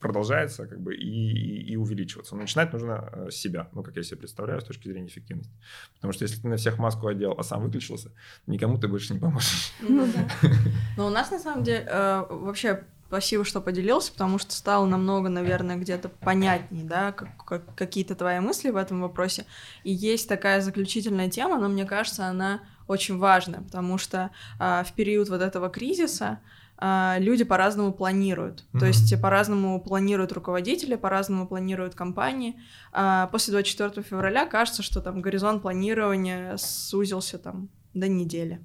продолжается 0.00 0.66
как 0.66 0.80
бы 0.80 0.94
и, 0.94 1.32
и, 1.32 1.72
и 1.72 1.76
увеличиваться. 1.76 2.34
Но 2.34 2.42
начинать 2.42 2.72
нужно 2.72 3.10
э, 3.12 3.30
с 3.30 3.36
себя, 3.36 3.68
ну, 3.72 3.82
как 3.82 3.96
я 3.96 4.02
себе 4.02 4.18
представляю, 4.18 4.60
с 4.60 4.64
точки 4.64 4.88
зрения 4.88 5.08
эффективности. 5.08 5.52
Потому 5.94 6.12
что 6.12 6.24
если 6.24 6.40
ты 6.40 6.48
на 6.48 6.56
всех 6.56 6.78
маску 6.78 7.06
одел, 7.06 7.34
а 7.38 7.42
сам 7.42 7.62
выключился, 7.62 8.12
никому 8.46 8.78
ты 8.78 8.88
больше 8.88 9.14
не 9.14 9.20
поможешь. 9.20 9.72
Ну, 9.80 10.06
да. 10.14 10.28
Но 10.96 11.06
у 11.06 11.10
нас, 11.10 11.30
на 11.30 11.38
самом 11.38 11.64
деле, 11.64 11.86
э, 11.88 12.26
вообще 12.28 12.84
Спасибо, 13.14 13.44
что 13.44 13.60
поделился, 13.60 14.10
потому 14.10 14.38
что 14.38 14.52
стало 14.54 14.86
намного, 14.86 15.28
наверное, 15.28 15.76
где-то 15.76 16.08
понятней, 16.08 16.82
да, 16.82 17.12
как, 17.12 17.28
как, 17.44 17.74
какие-то 17.76 18.16
твои 18.16 18.40
мысли 18.40 18.70
в 18.70 18.76
этом 18.76 19.02
вопросе. 19.02 19.46
И 19.84 19.92
есть 19.92 20.28
такая 20.28 20.60
заключительная 20.60 21.30
тема, 21.30 21.60
но 21.60 21.68
мне 21.68 21.84
кажется, 21.84 22.26
она 22.26 22.62
очень 22.88 23.16
важная, 23.16 23.60
потому 23.60 23.98
что 23.98 24.32
а, 24.58 24.82
в 24.82 24.92
период 24.94 25.28
вот 25.28 25.42
этого 25.42 25.68
кризиса 25.68 26.40
а, 26.76 27.18
люди 27.20 27.44
по-разному 27.44 27.92
планируют. 27.92 28.64
Mm-hmm. 28.72 28.80
То 28.80 28.86
есть 28.86 29.22
по-разному 29.22 29.80
планируют 29.80 30.32
руководители, 30.32 30.96
по-разному 30.96 31.46
планируют 31.46 31.94
компании. 31.94 32.60
А, 32.92 33.28
после 33.28 33.52
24 33.52 34.02
февраля 34.02 34.44
кажется, 34.44 34.82
что 34.82 35.00
там 35.00 35.20
горизонт 35.20 35.62
планирования 35.62 36.56
сузился 36.56 37.38
там 37.38 37.68
до 37.94 38.08
недели 38.08 38.60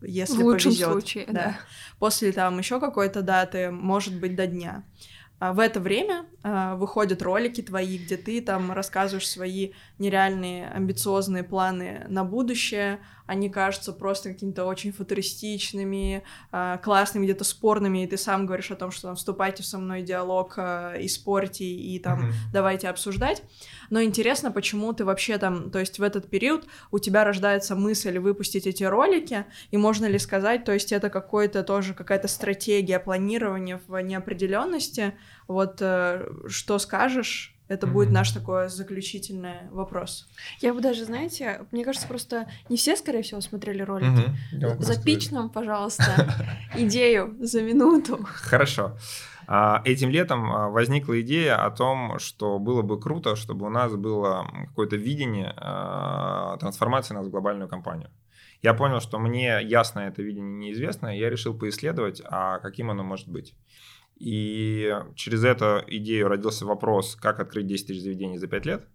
если 0.00 0.42
в 0.42 0.44
лучшем 0.44 0.72
повезет. 0.72 0.90
случае, 0.90 1.26
да. 1.26 1.32
да. 1.32 1.58
После 1.98 2.32
там 2.32 2.58
еще 2.58 2.80
какой-то 2.80 3.22
даты, 3.22 3.70
может 3.70 4.18
быть, 4.18 4.36
до 4.36 4.46
дня. 4.46 4.84
А 5.38 5.52
в 5.52 5.58
это 5.58 5.80
время 5.80 6.26
а, 6.42 6.76
выходят 6.76 7.20
ролики 7.20 7.60
твои, 7.60 7.98
где 7.98 8.16
ты 8.16 8.40
там 8.40 8.72
рассказываешь 8.72 9.28
свои 9.28 9.72
нереальные 9.98 10.68
амбициозные 10.68 11.42
планы 11.42 12.06
на 12.08 12.24
будущее, 12.24 13.00
они 13.26 13.48
кажутся 13.48 13.92
просто 13.92 14.32
какими-то 14.32 14.64
очень 14.66 14.92
футуристичными, 14.92 16.22
э, 16.52 16.78
классными, 16.82 17.24
где-то 17.24 17.44
спорными, 17.44 18.04
и 18.04 18.06
ты 18.06 18.16
сам 18.16 18.46
говоришь 18.46 18.70
о 18.70 18.76
том, 18.76 18.90
что 18.90 19.08
там, 19.08 19.16
вступайте 19.16 19.62
со 19.62 19.78
мной 19.78 20.02
в 20.02 20.04
диалог 20.04 20.54
э, 20.56 21.00
и 21.00 21.08
спорьте, 21.08 21.64
и 21.64 21.98
там 21.98 22.26
mm-hmm. 22.26 22.32
давайте 22.52 22.88
обсуждать. 22.88 23.42
Но 23.90 24.02
интересно, 24.02 24.50
почему 24.50 24.92
ты 24.92 25.04
вообще 25.04 25.38
там, 25.38 25.70
то 25.70 25.78
есть 25.78 25.98
в 25.98 26.02
этот 26.02 26.28
период 26.28 26.66
у 26.90 26.98
тебя 26.98 27.24
рождается 27.24 27.74
мысль 27.74 28.18
выпустить 28.18 28.66
эти 28.66 28.84
ролики, 28.84 29.46
и 29.70 29.76
можно 29.76 30.06
ли 30.06 30.18
сказать, 30.18 30.64
то 30.64 30.72
есть 30.72 30.92
это 30.92 31.08
какой-то 31.08 31.62
тоже 31.62 31.94
какая-то 31.94 32.28
стратегия 32.28 32.98
планирования 32.98 33.80
в 33.86 33.98
неопределенности, 34.00 35.14
вот 35.48 35.78
э, 35.80 36.28
что 36.48 36.78
скажешь 36.78 37.53
это 37.68 37.86
mm-hmm. 37.86 37.90
будет 37.90 38.10
наш 38.10 38.30
такой 38.32 38.68
заключительный 38.68 39.68
вопрос. 39.70 40.28
Я 40.60 40.74
бы 40.74 40.80
даже, 40.80 41.04
знаете, 41.04 41.66
мне 41.70 41.84
кажется, 41.84 42.06
просто 42.06 42.46
не 42.68 42.76
все, 42.76 42.96
скорее 42.96 43.22
всего, 43.22 43.40
смотрели 43.40 43.82
ролики. 43.82 44.32
Mm-hmm. 44.52 44.80
Запич 44.80 45.30
нам, 45.30 45.50
пожалуйста, 45.50 46.34
идею 46.74 47.36
за 47.40 47.62
минуту. 47.62 48.20
Хорошо. 48.24 48.96
А, 49.46 49.82
этим 49.84 50.10
летом 50.10 50.50
а, 50.50 50.68
возникла 50.68 51.20
идея 51.20 51.64
о 51.64 51.70
том, 51.70 52.18
что 52.18 52.58
было 52.58 52.82
бы 52.82 52.98
круто, 52.98 53.36
чтобы 53.36 53.66
у 53.66 53.70
нас 53.70 53.94
было 53.94 54.46
какое-то 54.68 54.96
видение 54.96 55.52
а, 55.56 56.56
трансформации 56.58 57.14
нас 57.14 57.26
в 57.26 57.30
глобальную 57.30 57.68
компанию. 57.68 58.10
Я 58.62 58.72
понял, 58.72 59.00
что 59.00 59.18
мне 59.18 59.60
ясно 59.62 60.00
это 60.00 60.22
видение 60.22 60.68
неизвестно, 60.68 61.14
и 61.14 61.18
я 61.18 61.28
решил 61.28 61.52
поисследовать, 61.56 62.22
а 62.24 62.58
каким 62.60 62.90
оно 62.90 63.04
может 63.04 63.28
быть. 63.28 63.54
И 64.16 64.94
через 65.14 65.44
эту 65.44 65.82
идею 65.86 66.28
родился 66.28 66.64
вопрос, 66.66 67.16
как 67.16 67.40
открыть 67.40 67.66
10 67.66 67.86
тысяч 67.86 68.02
заведений 68.02 68.38
за 68.38 68.46
5 68.46 68.66
лет. 68.66 68.86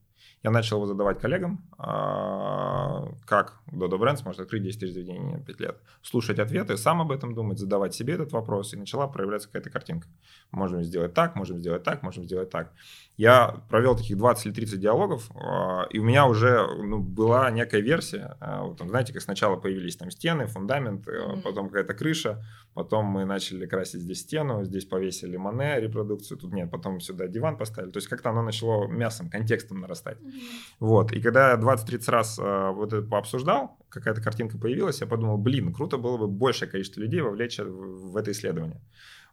Я 0.41 0.51
начал 0.51 0.77
его 0.77 0.85
задавать 0.85 1.19
коллегам, 1.19 1.67
а, 1.77 3.09
как 3.25 3.59
Dodo 3.69 3.99
Brands 3.99 4.21
может 4.23 4.39
открыть 4.39 4.63
10 4.63 4.79
тысяч 4.79 4.93
заведений 4.93 5.33
на 5.33 5.43
5 5.43 5.59
лет. 5.59 5.77
Слушать 6.01 6.39
ответы, 6.39 6.77
сам 6.77 7.01
об 7.01 7.11
этом 7.11 7.33
думать, 7.33 7.59
задавать 7.59 7.93
себе 7.93 8.13
этот 8.13 8.31
вопрос, 8.31 8.73
и 8.73 8.77
начала 8.77 9.07
проявляться 9.07 9.49
какая-то 9.49 9.69
картинка. 9.69 10.07
Можем 10.51 10.81
сделать 10.83 11.13
так, 11.13 11.35
можем 11.35 11.59
сделать 11.59 11.83
так, 11.83 12.03
можем 12.03 12.23
сделать 12.23 12.49
так. 12.49 12.71
Я 13.17 13.61
провел 13.69 13.97
таких 13.97 14.17
20 14.17 14.45
или 14.45 14.53
30 14.53 14.79
диалогов, 14.79 15.29
а, 15.35 15.87
и 15.89 15.99
у 15.99 16.05
меня 16.05 16.25
уже 16.25 16.65
ну, 16.83 16.99
была 16.99 17.51
некая 17.51 17.81
версия. 17.81 18.37
А, 18.39 18.63
вот, 18.63 18.77
там, 18.77 18.87
знаете, 18.87 19.11
как 19.11 19.21
сначала 19.21 19.57
появились 19.57 19.97
там 19.97 20.09
стены, 20.09 20.47
фундамент, 20.47 21.05
mm-hmm. 21.05 21.41
потом 21.41 21.67
какая-то 21.67 21.93
крыша, 21.93 22.41
потом 22.79 23.05
мы 23.07 23.25
начали 23.25 23.65
красить 23.65 24.01
здесь 24.01 24.21
стену, 24.21 24.63
здесь 24.63 24.85
повесили 24.85 25.35
мане, 25.35 25.81
репродукцию, 25.81 26.37
тут 26.37 26.53
нет, 26.53 26.71
потом 26.71 27.01
сюда 27.01 27.27
диван 27.27 27.57
поставили. 27.57 27.91
То 27.91 27.97
есть 27.97 28.07
как-то 28.07 28.29
оно 28.29 28.41
начало 28.41 28.87
мясом, 28.87 29.29
контекстом 29.29 29.81
нарастать. 29.81 30.17
Mm-hmm. 30.17 30.31
Вот, 30.79 31.11
и 31.11 31.21
когда 31.21 31.51
я 31.51 31.57
20-30 31.57 32.11
раз 32.11 32.39
а, 32.41 32.71
вот 32.71 32.93
это 32.93 33.05
пообсуждал, 33.05 33.77
какая-то 33.89 34.21
картинка 34.21 34.57
появилась, 34.57 35.01
я 35.01 35.07
подумал, 35.07 35.37
блин, 35.37 35.73
круто 35.73 35.97
было 35.97 36.17
бы 36.17 36.27
большее 36.27 36.69
количество 36.69 37.01
людей 37.01 37.19
вовлечь 37.19 37.59
в 37.59 38.15
это 38.15 38.31
исследование. 38.31 38.79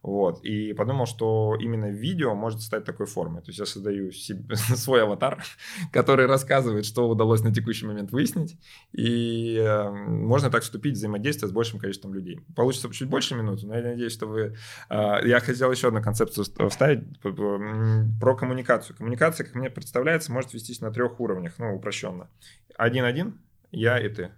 Вот. 0.06 0.44
И 0.44 0.72
подумал, 0.72 1.06
что 1.06 1.56
именно 1.58 1.90
видео 1.90 2.36
может 2.36 2.62
стать 2.62 2.84
такой 2.84 3.06
формой. 3.06 3.42
То 3.42 3.48
есть 3.48 3.58
я 3.58 3.66
создаю 3.66 4.12
себе, 4.12 4.54
свой 4.56 5.02
аватар, 5.02 5.42
который 5.92 6.26
рассказывает, 6.26 6.86
что 6.86 7.08
удалось 7.08 7.42
на 7.42 7.52
текущий 7.52 7.86
момент 7.86 8.12
выяснить. 8.12 8.56
И 8.92 9.56
э, 9.56 9.90
можно 9.90 10.48
так 10.48 10.62
вступить 10.62 10.94
в 10.94 10.98
взаимодействие 10.98 11.48
с 11.48 11.52
большим 11.52 11.80
количеством 11.80 12.14
людей. 12.14 12.40
Получится 12.54 12.88
чуть 12.92 13.08
больше 13.08 13.34
минуты, 13.34 13.66
но 13.66 13.76
я 13.76 13.82
надеюсь, 13.82 14.12
что 14.12 14.26
вы... 14.26 14.54
Э, 14.88 15.26
я 15.26 15.40
хотел 15.40 15.72
еще 15.72 15.88
одну 15.88 16.00
концепцию 16.00 16.44
вставить 16.70 17.20
про 17.20 18.36
коммуникацию. 18.36 18.96
Коммуникация, 18.96 19.44
как 19.44 19.56
мне 19.56 19.70
представляется, 19.70 20.30
может 20.30 20.54
вестись 20.54 20.80
на 20.80 20.92
трех 20.92 21.18
уровнях, 21.18 21.54
ну, 21.58 21.74
упрощенно. 21.74 22.28
Один-один, 22.76 23.40
я 23.70 23.98
и 23.98 24.08
ты. 24.08 24.30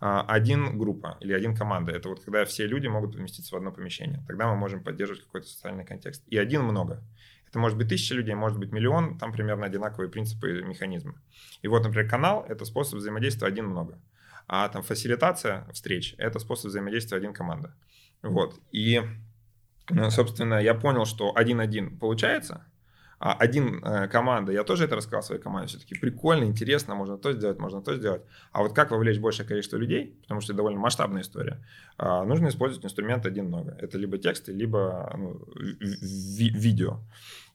А, 0.00 0.22
один 0.22 0.78
группа 0.78 1.16
или 1.20 1.32
один 1.32 1.56
команда. 1.56 1.92
Это 1.92 2.08
вот 2.08 2.20
когда 2.24 2.44
все 2.44 2.66
люди 2.66 2.86
могут 2.86 3.16
поместиться 3.16 3.54
в 3.54 3.58
одно 3.58 3.72
помещение. 3.72 4.22
Тогда 4.26 4.48
мы 4.48 4.56
можем 4.56 4.82
поддерживать 4.82 5.22
какой-то 5.24 5.46
социальный 5.46 5.84
контекст. 5.84 6.22
И 6.28 6.36
один 6.36 6.62
много. 6.62 7.02
Это 7.48 7.58
может 7.58 7.76
быть 7.76 7.88
тысяча 7.88 8.14
людей, 8.14 8.34
может 8.34 8.58
быть 8.58 8.72
миллион, 8.72 9.18
там 9.18 9.30
примерно 9.30 9.66
одинаковые 9.66 10.10
принципы 10.10 10.60
и 10.60 10.62
механизмы. 10.62 11.14
И 11.60 11.68
вот, 11.68 11.82
например, 11.84 12.08
канал– 12.08 12.46
это 12.48 12.64
способ 12.64 12.98
взаимодействия 12.98 13.46
один 13.46 13.66
много. 13.66 14.00
А 14.48 14.68
там 14.68 14.82
фасилитация 14.82 15.66
встреч– 15.72 16.14
это 16.18 16.38
способ 16.38 16.70
взаимодействия 16.70 17.18
один 17.18 17.34
команда. 17.34 17.74
Вот. 18.22 18.58
И, 18.70 19.02
ну, 19.90 20.10
собственно, 20.10 20.62
я 20.62 20.74
понял, 20.74 21.04
что 21.04 21.36
один-один 21.36 21.98
получается– 21.98 22.64
один 23.22 23.84
э, 23.84 24.08
команда, 24.08 24.52
я 24.52 24.64
тоже 24.64 24.84
это 24.84 24.96
рассказал 24.96 25.22
своей 25.22 25.40
команде, 25.40 25.68
все-таки 25.68 25.94
прикольно, 25.94 26.44
интересно, 26.44 26.96
можно 26.96 27.16
то 27.16 27.32
сделать, 27.32 27.58
можно 27.58 27.80
то 27.80 27.94
сделать. 27.94 28.22
А 28.50 28.62
вот 28.62 28.72
как 28.72 28.90
вовлечь 28.90 29.20
большее 29.20 29.46
количество 29.46 29.76
людей, 29.76 30.18
потому 30.22 30.40
что 30.40 30.52
это 30.52 30.56
довольно 30.56 30.80
масштабная 30.80 31.22
история, 31.22 31.64
э, 31.98 32.24
нужно 32.24 32.48
использовать 32.48 32.84
инструмент 32.84 33.24
один 33.24 33.46
много. 33.46 33.76
Это 33.80 33.96
либо 33.96 34.18
тексты, 34.18 34.52
либо 34.52 35.14
ну, 35.16 35.40
ви- 35.54 36.50
видео. 36.50 36.98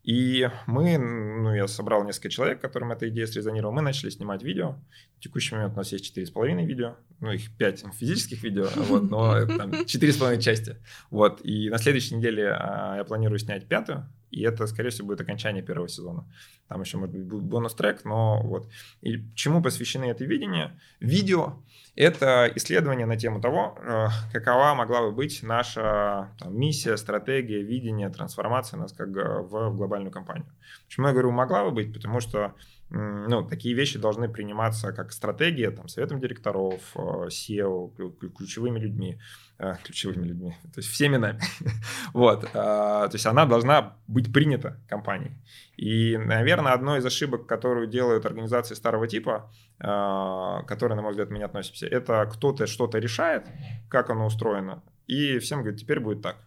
И 0.08 0.50
мы, 0.68 0.98
ну, 0.98 1.54
я 1.54 1.68
собрал 1.68 2.06
несколько 2.06 2.30
человек, 2.30 2.62
которым 2.62 2.94
эта 2.94 3.10
идея 3.10 3.28
срезонировала, 3.28 3.76
мы 3.76 3.82
начали 3.82 4.10
снимать 4.10 4.42
видео. 4.42 4.78
В 5.18 5.20
текущий 5.20 5.54
момент 5.54 5.74
у 5.74 5.78
нас 5.78 5.92
есть 5.92 6.18
4,5 6.18 6.66
видео, 6.66 6.96
ну, 7.20 7.32
их 7.34 7.52
5 7.58 7.84
физических 7.94 8.42
видео, 8.42 8.70
вот, 8.88 9.10
но 9.10 9.46
там 9.58 9.72
4,5 9.72 10.40
части. 10.40 10.78
Вот, 11.10 11.42
и 11.44 11.70
на 11.70 11.78
следующей 11.78 12.16
неделе 12.16 12.54
а, 12.58 12.96
я 12.96 13.04
планирую 13.04 13.38
снять 13.38 13.68
пятую, 13.68 14.08
и 14.32 14.44
это, 14.44 14.68
скорее 14.68 14.90
всего, 14.90 15.08
будет 15.08 15.22
окончание 15.22 15.64
первого 15.64 15.88
сезона. 15.88 16.26
Там 16.68 16.82
еще, 16.82 16.98
может 16.98 17.16
быть, 17.16 17.44
бонус-трек, 17.44 18.04
но 18.04 18.42
вот. 18.42 18.70
И 19.02 19.24
чему 19.36 19.62
посвящены 19.62 20.06
это 20.06 20.26
видение? 20.26 20.78
Видео— 21.00 21.54
это 21.96 22.52
исследование 22.56 23.06
на 23.06 23.18
тему 23.18 23.42
того, 23.42 23.78
э, 23.82 24.08
какова 24.34 24.74
могла 24.74 25.02
бы 25.02 25.12
быть 25.12 25.44
наша 25.44 26.30
там, 26.40 26.60
миссия, 26.60 26.98
стратегия, 26.98 27.62
видение, 27.62 28.10
трансформация 28.10 28.78
нас 28.80 28.92
как 28.92 29.10
э, 29.16 29.42
в 29.42 29.76
глобальную 29.76 30.12
компанию. 30.12 30.48
Почему 30.88 31.08
я 31.08 31.14
говорю 31.14 31.32
«могла 31.32 31.64
бы 31.64 31.72
быть»? 31.72 31.94
Потому 31.94 32.20
что 32.20 32.54
ну, 32.90 33.44
такие 33.44 33.76
вещи 33.76 34.00
должны 34.00 34.30
приниматься 34.30 34.94
как 34.94 35.12
стратегия, 35.12 35.72
там, 35.72 35.90
советом 35.90 36.20
директоров, 36.22 36.82
э, 36.96 37.28
SEO, 37.28 37.92
ключевыми 38.38 38.80
людьми, 38.80 39.20
э, 39.60 39.74
ключевыми 39.84 40.26
людьми, 40.26 40.56
то 40.74 40.80
есть 40.80 40.90
всеми 40.90 41.18
нами. 41.18 41.40
вот, 42.14 42.46
э, 42.46 42.48
то 42.54 43.10
есть 43.12 43.26
она 43.26 43.46
должна 43.46 43.98
быть 44.08 44.32
принята 44.32 44.80
компанией. 44.88 45.34
И, 45.76 46.18
наверное, 46.18 46.72
одной 46.72 47.00
из 47.00 47.06
ошибок, 47.06 47.46
которую 47.46 47.88
делают 47.88 48.26
организации 48.26 48.74
старого 48.74 49.08
типа, 49.08 49.52
которые, 49.80 50.96
на 50.96 51.04
мой 51.04 51.12
взгляд, 51.12 51.30
меня 51.30 51.46
относятся, 51.46 51.86
это 51.86 52.28
кто-то 52.34 52.66
что-то 52.66 52.98
решает, 52.98 53.46
как 53.90 54.10
оно 54.10 54.26
устроено, 54.26 54.82
и 55.06 55.38
всем 55.38 55.60
говорит, 55.60 55.80
теперь 55.80 56.00
будет 56.00 56.24
так. 56.24 56.38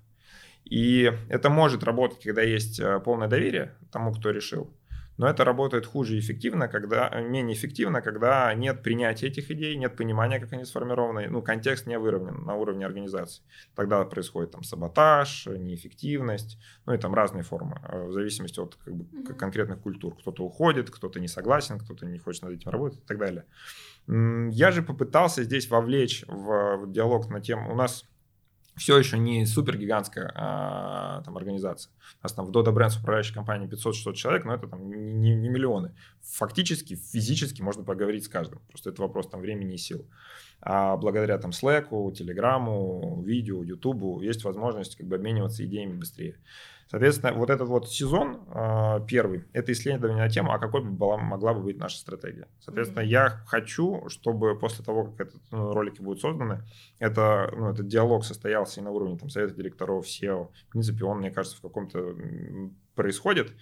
И 0.64 1.12
это 1.28 1.48
может 1.48 1.84
работать, 1.84 2.24
когда 2.24 2.42
есть 2.42 2.80
полное 3.04 3.28
доверие 3.28 3.72
тому, 3.92 4.12
кто 4.12 4.30
решил. 4.30 4.68
Но 5.20 5.28
это 5.28 5.44
работает 5.44 5.84
хуже 5.84 6.18
эффективно, 6.18 6.66
когда, 6.66 7.10
менее 7.20 7.54
эффективно, 7.54 8.00
когда 8.00 8.54
нет 8.54 8.82
принятия 8.82 9.26
этих 9.26 9.50
идей, 9.50 9.76
нет 9.76 9.94
понимания, 9.94 10.40
как 10.40 10.54
они 10.54 10.64
сформированы, 10.64 11.28
ну, 11.28 11.42
контекст 11.42 11.86
не 11.86 11.98
выровнен 11.98 12.42
на 12.46 12.54
уровне 12.54 12.86
организации. 12.86 13.42
Тогда 13.74 14.02
происходит 14.04 14.52
там 14.52 14.62
саботаж, 14.62 15.46
неэффективность, 15.46 16.58
ну 16.86 16.94
и 16.94 16.96
там 16.96 17.12
разные 17.12 17.42
формы, 17.42 17.82
э, 17.86 18.06
в 18.06 18.12
зависимости 18.12 18.60
от 18.60 18.76
как 18.76 18.94
бы, 18.94 19.34
конкретных 19.34 19.80
культур. 19.80 20.16
Кто-то 20.16 20.42
уходит, 20.42 20.90
кто-то 20.90 21.20
не 21.20 21.28
согласен, 21.28 21.78
кто-то 21.78 22.06
не 22.06 22.18
хочет 22.18 22.44
над 22.44 22.52
этим 22.52 22.70
работать 22.70 23.00
и 23.00 23.06
так 23.06 23.18
далее. 23.18 23.44
Я 24.06 24.70
же 24.70 24.80
попытался 24.82 25.42
здесь 25.44 25.68
вовлечь 25.68 26.24
в 26.28 26.90
диалог 26.90 27.28
на 27.28 27.42
тему, 27.42 27.70
у 27.70 27.74
нас 27.74 28.06
все 28.76 28.98
еще 28.98 29.18
не 29.18 29.46
супер 29.46 29.76
гигантская 29.76 30.32
а, 30.34 31.22
там, 31.22 31.36
организация. 31.36 31.92
У 32.20 32.24
нас 32.24 32.32
там 32.32 32.46
в 32.46 32.50
Dodo 32.50 32.74
Brands 32.74 32.98
управляющей 32.98 33.34
компании 33.34 33.68
500-600 33.68 34.14
человек, 34.14 34.44
но 34.44 34.54
это 34.54 34.68
там 34.68 34.88
не, 34.88 35.34
не 35.34 35.48
миллионы. 35.48 35.94
Фактически, 36.22 36.94
физически 36.96 37.62
можно 37.62 37.84
поговорить 37.84 38.24
с 38.24 38.28
каждым. 38.28 38.60
Просто 38.68 38.90
это 38.90 39.02
вопрос 39.02 39.28
там 39.28 39.40
времени 39.40 39.74
и 39.74 39.78
сил. 39.78 40.06
А 40.62 40.96
благодаря 40.96 41.38
там 41.38 41.50
Slack, 41.50 41.90
Telegram, 41.90 43.22
видео, 43.24 43.62
YouTube 43.62 44.22
есть 44.22 44.44
возможность 44.44 44.96
как 44.96 45.06
бы 45.06 45.16
обмениваться 45.16 45.64
идеями 45.64 45.98
быстрее. 45.98 46.36
Соответственно, 46.90 47.34
вот 47.34 47.50
этот 47.50 47.68
вот 47.68 47.88
сезон 47.88 48.40
э, 48.52 49.00
первый, 49.06 49.44
это 49.52 49.70
исследование 49.70 50.24
на 50.24 50.28
тему, 50.28 50.50
а 50.50 50.58
какой 50.58 50.82
бы 50.82 50.90
была, 50.90 51.18
могла 51.18 51.54
бы 51.54 51.62
быть 51.62 51.78
наша 51.78 51.96
стратегия. 51.98 52.48
Соответственно, 52.58 53.02
mm-hmm. 53.02 53.06
я 53.06 53.28
хочу, 53.46 54.08
чтобы 54.08 54.58
после 54.58 54.84
того, 54.84 55.04
как 55.04 55.28
этот, 55.28 55.40
ну, 55.52 55.72
ролики 55.72 56.02
будут 56.02 56.20
созданы, 56.20 56.64
это, 56.98 57.48
ну, 57.56 57.70
этот 57.70 57.86
диалог 57.86 58.24
состоялся 58.24 58.80
и 58.80 58.82
на 58.82 58.90
уровне 58.90 59.16
там, 59.16 59.30
совета 59.30 59.54
директоров, 59.54 60.04
SEO. 60.04 60.48
В 60.66 60.72
принципе, 60.72 61.04
он, 61.04 61.18
мне 61.18 61.30
кажется, 61.30 61.58
в 61.58 61.60
каком-то 61.60 62.16
происходит. 62.96 63.52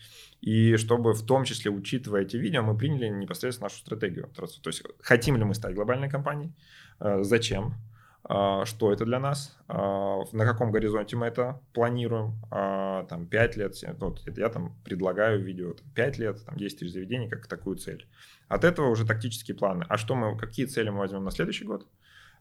И 0.40 0.76
чтобы 0.76 1.12
в 1.12 1.22
том 1.22 1.44
числе, 1.44 1.70
учитывая 1.70 2.22
эти 2.22 2.38
видео, 2.38 2.62
мы 2.62 2.78
приняли 2.78 3.08
непосредственно 3.08 3.66
нашу 3.66 3.80
стратегию. 3.80 4.30
То 4.34 4.46
есть, 4.64 4.82
хотим 5.00 5.36
ли 5.36 5.44
мы 5.44 5.52
стать 5.52 5.74
глобальной 5.74 6.08
компанией, 6.08 6.54
э, 7.00 7.22
зачем, 7.24 7.66
а, 7.66 7.87
что 8.26 8.92
это 8.92 9.04
для 9.06 9.20
нас, 9.20 9.56
а, 9.68 10.22
на 10.32 10.44
каком 10.44 10.70
горизонте 10.70 11.16
мы 11.16 11.26
это 11.26 11.60
планируем, 11.72 12.34
а, 12.50 13.04
там 13.04 13.26
5 13.26 13.56
лет, 13.56 13.74
вот 13.98 14.20
я 14.36 14.48
там 14.50 14.76
предлагаю 14.84 15.42
видео 15.42 15.74
5 15.94 16.18
лет, 16.18 16.44
там 16.44 16.56
10 16.56 16.78
тысяч 16.78 16.92
заведений 16.92 17.28
как 17.28 17.46
такую 17.46 17.76
цель. 17.76 18.06
От 18.48 18.64
этого 18.64 18.88
уже 18.90 19.06
тактические 19.06 19.56
планы. 19.56 19.86
А 19.88 19.96
что 19.96 20.14
мы, 20.14 20.36
какие 20.36 20.66
цели 20.66 20.90
мы 20.90 20.98
возьмем 20.98 21.24
на 21.24 21.30
следующий 21.30 21.64
год? 21.64 21.86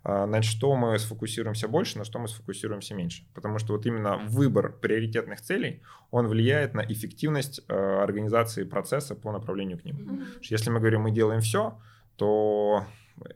На 0.04 0.42
что 0.42 0.76
мы 0.76 0.98
сфокусируемся 1.00 1.68
больше, 1.68 1.98
на 1.98 2.06
что 2.06 2.20
мы 2.20 2.28
сфокусируемся 2.28 2.94
меньше. 2.96 3.26
Потому 3.34 3.58
что 3.58 3.74
вот 3.74 3.86
именно 3.86 4.18
выбор 4.18 4.72
приоритетных 4.72 5.42
целей, 5.42 5.82
он 6.12 6.28
влияет 6.28 6.76
на 6.76 6.82
эффективность 6.82 7.62
организации 7.70 8.64
процесса 8.64 9.16
по 9.16 9.34
направлению 9.34 9.80
к 9.80 9.86
ним. 9.86 9.98
Mm-hmm. 9.98 10.44
Если 10.44 10.70
мы 10.70 10.80
говорим, 10.80 11.02
мы 11.02 11.12
делаем 11.12 11.42
все, 11.42 11.78
то 12.16 12.86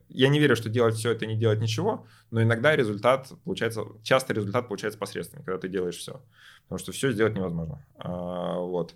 я 0.09 0.29
не 0.29 0.39
верю, 0.39 0.55
что 0.55 0.69
делать 0.69 0.95
все 0.95 1.11
это 1.11 1.25
не 1.25 1.36
делать 1.36 1.59
ничего, 1.59 2.05
но 2.29 2.41
иногда 2.41 2.75
результат 2.75 3.32
получается, 3.43 3.84
часто 4.03 4.34
результат 4.34 4.67
получается 4.67 4.99
посредственный, 4.99 5.43
когда 5.43 5.59
ты 5.59 5.69
делаешь 5.69 5.97
все, 5.97 6.21
потому 6.63 6.79
что 6.79 6.91
все 6.91 7.11
сделать 7.11 7.36
невозможно. 7.36 7.86
А, 7.95 8.59
вот. 8.59 8.95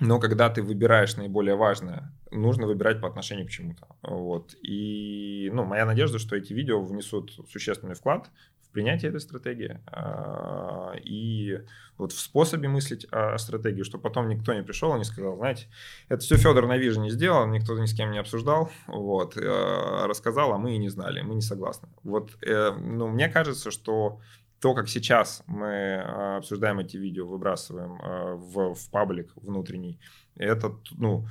Но 0.00 0.18
когда 0.18 0.50
ты 0.50 0.62
выбираешь 0.62 1.16
наиболее 1.16 1.54
важное, 1.54 2.12
нужно 2.30 2.66
выбирать 2.66 3.00
по 3.00 3.08
отношению 3.08 3.46
к 3.46 3.50
чему-то. 3.50 3.86
Вот. 4.02 4.54
И 4.62 5.50
ну, 5.52 5.64
моя 5.64 5.86
надежда, 5.86 6.18
что 6.18 6.34
эти 6.34 6.52
видео 6.52 6.82
внесут 6.82 7.32
существенный 7.48 7.94
вклад 7.94 8.30
принятии 8.72 9.08
этой 9.08 9.20
стратегии 9.20 9.80
а, 9.86 10.94
и 10.96 11.60
вот 11.98 12.12
в 12.12 12.18
способе 12.18 12.68
мыслить 12.68 13.06
о 13.10 13.38
стратегии, 13.38 13.82
чтобы 13.82 14.02
потом 14.02 14.28
никто 14.28 14.54
не 14.54 14.62
пришел 14.62 14.94
и 14.94 14.98
не 14.98 15.04
сказал, 15.04 15.36
знаете, 15.36 15.66
это 16.08 16.22
все 16.22 16.36
Федор 16.36 16.66
на 16.66 16.76
не 16.76 17.10
сделал, 17.10 17.46
никто 17.46 17.78
ни 17.78 17.86
с 17.86 17.94
кем 17.94 18.10
не 18.10 18.18
обсуждал, 18.18 18.70
вот, 18.86 19.36
э, 19.36 20.06
рассказал, 20.06 20.52
а 20.52 20.58
мы 20.58 20.74
и 20.74 20.78
не 20.78 20.88
знали, 20.88 21.20
мы 21.22 21.34
не 21.34 21.42
согласны. 21.42 21.88
Вот, 22.02 22.30
э, 22.42 22.72
ну, 22.72 23.08
мне 23.08 23.28
кажется, 23.28 23.70
что 23.70 24.20
то, 24.60 24.74
как 24.74 24.88
сейчас 24.88 25.42
мы 25.46 25.96
обсуждаем 26.36 26.78
эти 26.78 26.96
видео, 26.96 27.26
выбрасываем 27.26 27.98
в, 28.36 28.74
в 28.74 28.90
паблик 28.90 29.32
внутренний, 29.36 29.98
это, 30.36 30.76
ну, 30.92 31.26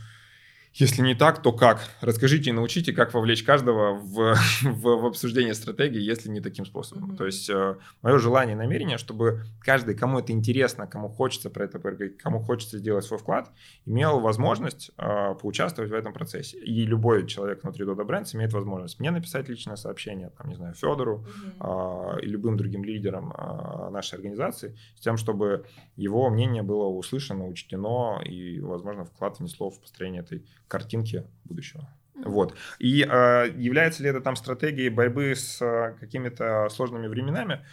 если 0.74 1.02
не 1.02 1.16
так, 1.16 1.42
то 1.42 1.52
как? 1.52 1.82
Расскажите 2.00 2.50
и 2.50 2.54
научите, 2.54 2.94
как 2.94 3.14
вовлечь 3.14 3.44
каждого 3.44 3.94
в, 3.94 4.36
в, 4.62 4.82
в 4.82 5.06
обсуждение 5.06 5.54
стратегии, 5.54 6.00
если 6.00 6.30
не 6.30 6.40
таким 6.40 6.66
способом. 6.66 7.12
Mm-hmm. 7.12 7.18
То 7.18 7.26
есть 7.26 7.50
э, 7.50 7.76
мое 8.02 8.18
желание 8.20 8.56
и 8.56 8.58
намерение, 8.58 8.98
чтобы 8.98 9.44
каждый, 9.60 9.96
кому 9.96 10.20
это 10.20 10.32
интересно, 10.32 10.88
кому 10.88 11.10
хочется 11.10 11.50
про 11.50 11.66
это 11.66 11.78
поговорить, 11.80 12.18
кому 12.18 12.40
хочется 12.40 12.78
сделать 12.78 13.04
свой 13.04 13.20
вклад, 13.20 13.52
имел 13.86 14.22
возможность 14.22 14.92
э, 14.98 15.36
поучаствовать 15.42 15.92
в 15.92 15.94
этом 15.94 16.14
процессе. 16.14 16.58
И 16.58 16.86
любой 16.86 17.28
человек 17.28 17.64
внутри 17.64 17.86
Dodo 17.86 18.08
Brands 18.08 18.34
имеет 18.34 18.54
возможность 18.54 19.00
мне 19.00 19.12
написать 19.12 19.50
личное 19.50 19.76
сообщение, 19.76 20.30
там, 20.38 20.48
не 20.48 20.56
знаю, 20.56 20.74
Федору 20.74 21.26
mm-hmm. 21.60 22.20
э, 22.20 22.22
и 22.22 22.28
любым 22.28 22.56
другим 22.56 22.86
лидерам 22.86 23.34
э, 23.34 23.90
нашей 23.90 24.16
организации, 24.16 24.78
с 24.96 25.02
тем, 25.02 25.18
чтобы 25.18 25.66
его 25.98 26.30
мнение 26.30 26.64
было 26.64 26.86
услышано, 26.86 27.46
учтено 27.46 28.22
и, 28.24 28.62
возможно, 28.62 29.04
вклад 29.04 29.40
внесло 29.40 29.70
в 29.70 29.82
построение 29.82 30.22
этой 30.22 30.46
картинки 30.72 31.26
будущего. 31.44 31.88
Вот. 32.16 32.56
И 32.80 33.04
э, 33.04 33.54
является 33.58 34.04
ли 34.04 34.10
это 34.10 34.22
там 34.22 34.36
стратегией 34.36 34.90
борьбы 34.90 35.36
с 35.36 35.62
э, 35.62 35.96
какими-то 36.00 36.70
сложными 36.70 37.08
временами? 37.08 37.66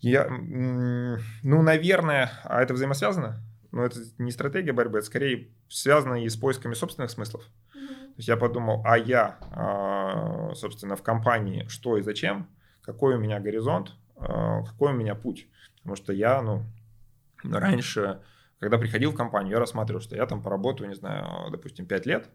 Я, 0.00 0.28
ну, 0.28 1.62
наверное, 1.62 2.30
а 2.44 2.62
это 2.62 2.74
взаимосвязано? 2.74 3.42
Но 3.72 3.84
это 3.84 3.98
не 4.18 4.30
стратегия 4.30 4.72
борьбы, 4.72 4.98
это 4.98 5.06
скорее 5.06 5.48
связано 5.68 6.22
и 6.22 6.28
с 6.28 6.36
поисками 6.36 6.74
собственных 6.74 7.10
смыслов. 7.10 7.42
Mm-hmm. 7.74 7.86
То 7.86 8.14
есть 8.16 8.28
я 8.28 8.36
подумал, 8.36 8.82
а 8.86 8.96
я, 8.96 9.36
э, 9.52 10.54
собственно, 10.54 10.96
в 10.96 11.02
компании 11.02 11.66
что 11.68 11.98
и 11.98 12.02
зачем, 12.02 12.48
какой 12.82 13.16
у 13.16 13.18
меня 13.18 13.40
горизонт, 13.40 13.92
э, 14.16 14.62
какой 14.66 14.92
у 14.92 14.96
меня 14.96 15.14
путь. 15.14 15.46
Потому 15.78 15.96
что 15.96 16.12
я, 16.12 16.40
ну, 16.40 16.64
раньше, 17.42 18.20
когда 18.58 18.78
приходил 18.78 19.12
в 19.12 19.16
компанию, 19.16 19.52
я 19.52 19.58
рассматривал, 19.58 20.00
что 20.00 20.16
я 20.16 20.26
там 20.26 20.42
поработаю, 20.42 20.88
не 20.88 20.94
знаю, 20.94 21.50
допустим, 21.50 21.86
5 21.86 22.06
лет, 22.06 22.30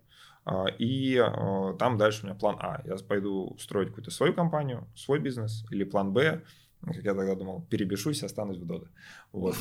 а, 0.45 0.65
и 0.67 1.17
а, 1.17 1.73
там 1.73 1.97
дальше 1.97 2.23
у 2.23 2.25
меня 2.27 2.35
план 2.35 2.57
А. 2.59 2.81
Я 2.85 2.95
пойду 2.97 3.55
строить 3.59 3.89
какую-то 3.89 4.11
свою 4.11 4.33
компанию, 4.33 4.87
свой 4.95 5.19
бизнес, 5.19 5.65
или 5.71 5.83
план 5.83 6.13
Б, 6.13 6.43
как 6.85 7.03
я 7.03 7.13
тогда 7.13 7.35
думал, 7.35 7.65
перебешусь, 7.69 8.23
останусь 8.23 8.57
в 8.57 8.65
Дода. 8.65 8.87
Вот. 9.31 9.55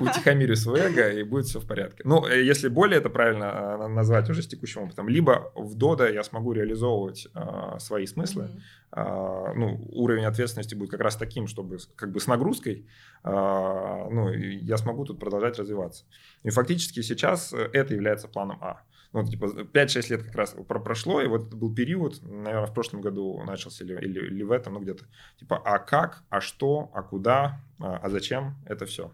Утихомирю 0.00 0.56
свой 0.56 0.80
эго, 0.80 1.10
и 1.10 1.22
будет 1.24 1.46
все 1.46 1.60
в 1.60 1.66
порядке. 1.66 2.02
Ну, 2.04 2.26
э, 2.26 2.42
если 2.42 2.68
более 2.68 2.98
это 2.98 3.10
правильно 3.10 3.74
а, 3.74 3.88
назвать 3.88 4.30
уже 4.30 4.42
с 4.42 4.46
текущим 4.46 4.82
опытом, 4.82 5.08
либо 5.08 5.52
в 5.54 5.74
Дода 5.74 6.10
я 6.10 6.22
смогу 6.22 6.52
реализовывать 6.52 7.28
э, 7.34 7.78
свои 7.78 8.06
смыслы, 8.06 8.50
э, 8.92 9.52
ну, 9.56 9.86
уровень 9.90 10.24
ответственности 10.24 10.74
будет 10.74 10.90
как 10.90 11.00
раз 11.00 11.16
таким, 11.16 11.46
чтобы 11.46 11.78
как 11.96 12.12
бы 12.12 12.18
с 12.18 12.26
нагрузкой, 12.26 12.86
э, 13.24 13.30
ну, 13.30 14.30
я 14.30 14.78
смогу 14.78 15.04
тут 15.04 15.20
продолжать 15.20 15.58
развиваться. 15.58 16.04
И 16.44 16.50
фактически 16.50 17.02
сейчас 17.02 17.52
э, 17.52 17.68
это 17.72 17.94
является 17.94 18.28
планом 18.28 18.58
А 18.62 18.82
ну, 19.12 19.24
типа, 19.24 19.44
5-6 19.44 20.10
лет 20.10 20.22
как 20.22 20.34
раз 20.34 20.56
прошло, 20.66 21.20
и 21.20 21.26
вот 21.26 21.52
был 21.52 21.74
период, 21.74 22.22
наверное, 22.22 22.66
в 22.66 22.74
прошлом 22.74 23.02
году 23.02 23.42
начался 23.44 23.84
или, 23.84 23.94
или, 23.94 24.26
или 24.26 24.42
в 24.42 24.50
этом, 24.50 24.74
ну, 24.74 24.80
где-то, 24.80 25.04
типа, 25.38 25.60
а 25.64 25.78
как, 25.78 26.24
а 26.30 26.40
что, 26.40 26.90
а 26.94 27.02
куда, 27.02 27.60
а, 27.78 27.96
а 27.96 28.08
зачем, 28.08 28.56
это 28.66 28.86
все. 28.86 29.12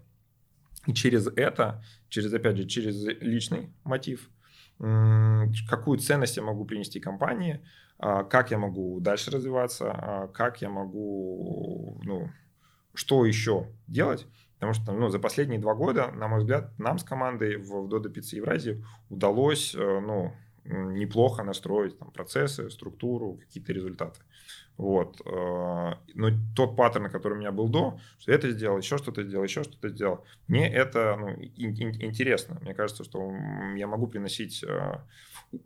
И 0.86 0.94
через 0.94 1.26
это, 1.26 1.82
через, 2.08 2.32
опять 2.32 2.56
же, 2.56 2.64
через 2.64 3.02
личный 3.20 3.72
мотив, 3.84 4.30
какую 4.78 5.98
ценность 5.98 6.36
я 6.36 6.42
могу 6.42 6.64
принести 6.64 7.00
компании, 7.00 7.60
а, 7.98 8.22
как 8.22 8.52
я 8.52 8.58
могу 8.58 9.00
дальше 9.00 9.30
развиваться, 9.30 9.90
а, 9.90 10.28
как 10.28 10.62
я 10.62 10.70
могу, 10.70 12.00
ну, 12.04 12.30
что 12.98 13.24
еще 13.24 13.68
делать, 13.86 14.26
Потому 14.58 14.74
что 14.74 14.92
ну, 14.92 15.08
за 15.08 15.20
последние 15.20 15.60
два 15.60 15.74
года, 15.74 16.10
на 16.10 16.26
мой 16.26 16.40
взгляд, 16.40 16.76
нам 16.78 16.98
с 16.98 17.04
командой 17.04 17.56
в 17.58 17.86
Dodo 17.86 18.12
Pizza 18.12 18.34
Евразии 18.34 18.84
удалось 19.08 19.72
э, 19.72 20.00
ну, 20.00 20.34
неплохо 20.64 21.44
настроить 21.44 21.96
там, 21.96 22.10
процессы, 22.10 22.68
структуру, 22.68 23.34
какие-то 23.34 23.72
результаты. 23.72 24.20
Вот. 24.76 25.20
Э, 25.24 25.94
но 26.14 26.30
тот 26.56 26.76
паттерн, 26.76 27.08
который 27.08 27.34
у 27.34 27.36
меня 27.36 27.52
был 27.52 27.68
до, 27.68 28.00
что 28.18 28.32
это 28.32 28.50
сделал, 28.50 28.78
еще 28.78 28.98
что-то 28.98 29.22
сделал, 29.22 29.44
еще 29.44 29.62
что-то 29.62 29.90
сделал, 29.90 30.24
мне 30.48 30.68
это 30.68 31.16
ну, 31.16 31.28
интересно. 31.30 32.58
Мне 32.60 32.74
кажется, 32.74 33.04
что 33.04 33.32
я 33.76 33.86
могу 33.86 34.08
приносить, 34.08 34.64
э, 34.64 34.98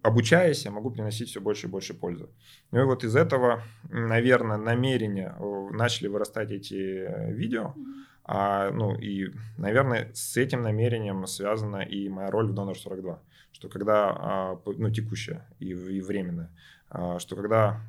обучаясь, 0.02 0.64
я 0.64 0.70
могу 0.70 0.90
приносить 0.90 1.28
все 1.28 1.40
больше 1.40 1.66
и 1.66 1.70
больше 1.70 1.94
пользы. 1.94 2.28
Ну 2.70 2.80
и 2.80 2.84
вот 2.84 3.04
из 3.04 3.16
этого, 3.16 3.62
наверное, 3.90 4.56
намерения 4.56 5.34
начали 5.72 6.08
вырастать 6.08 6.50
эти 6.50 7.32
видео. 7.32 7.74
Mm-hmm 7.76 8.02
а, 8.24 8.70
ну 8.70 8.94
и, 8.94 9.32
наверное, 9.58 10.10
с 10.14 10.36
этим 10.36 10.62
намерением 10.62 11.26
связана 11.26 11.78
и 11.78 12.08
моя 12.08 12.30
роль 12.30 12.50
в 12.50 12.54
Donor 12.54 12.74
42, 12.74 13.20
что 13.52 13.68
когда, 13.68 14.10
а, 14.10 14.58
ну, 14.64 14.90
текущая 14.90 15.46
и, 15.58 15.70
и 15.70 16.00
временная, 16.00 16.50
а, 16.88 17.18
что 17.18 17.34
когда 17.34 17.80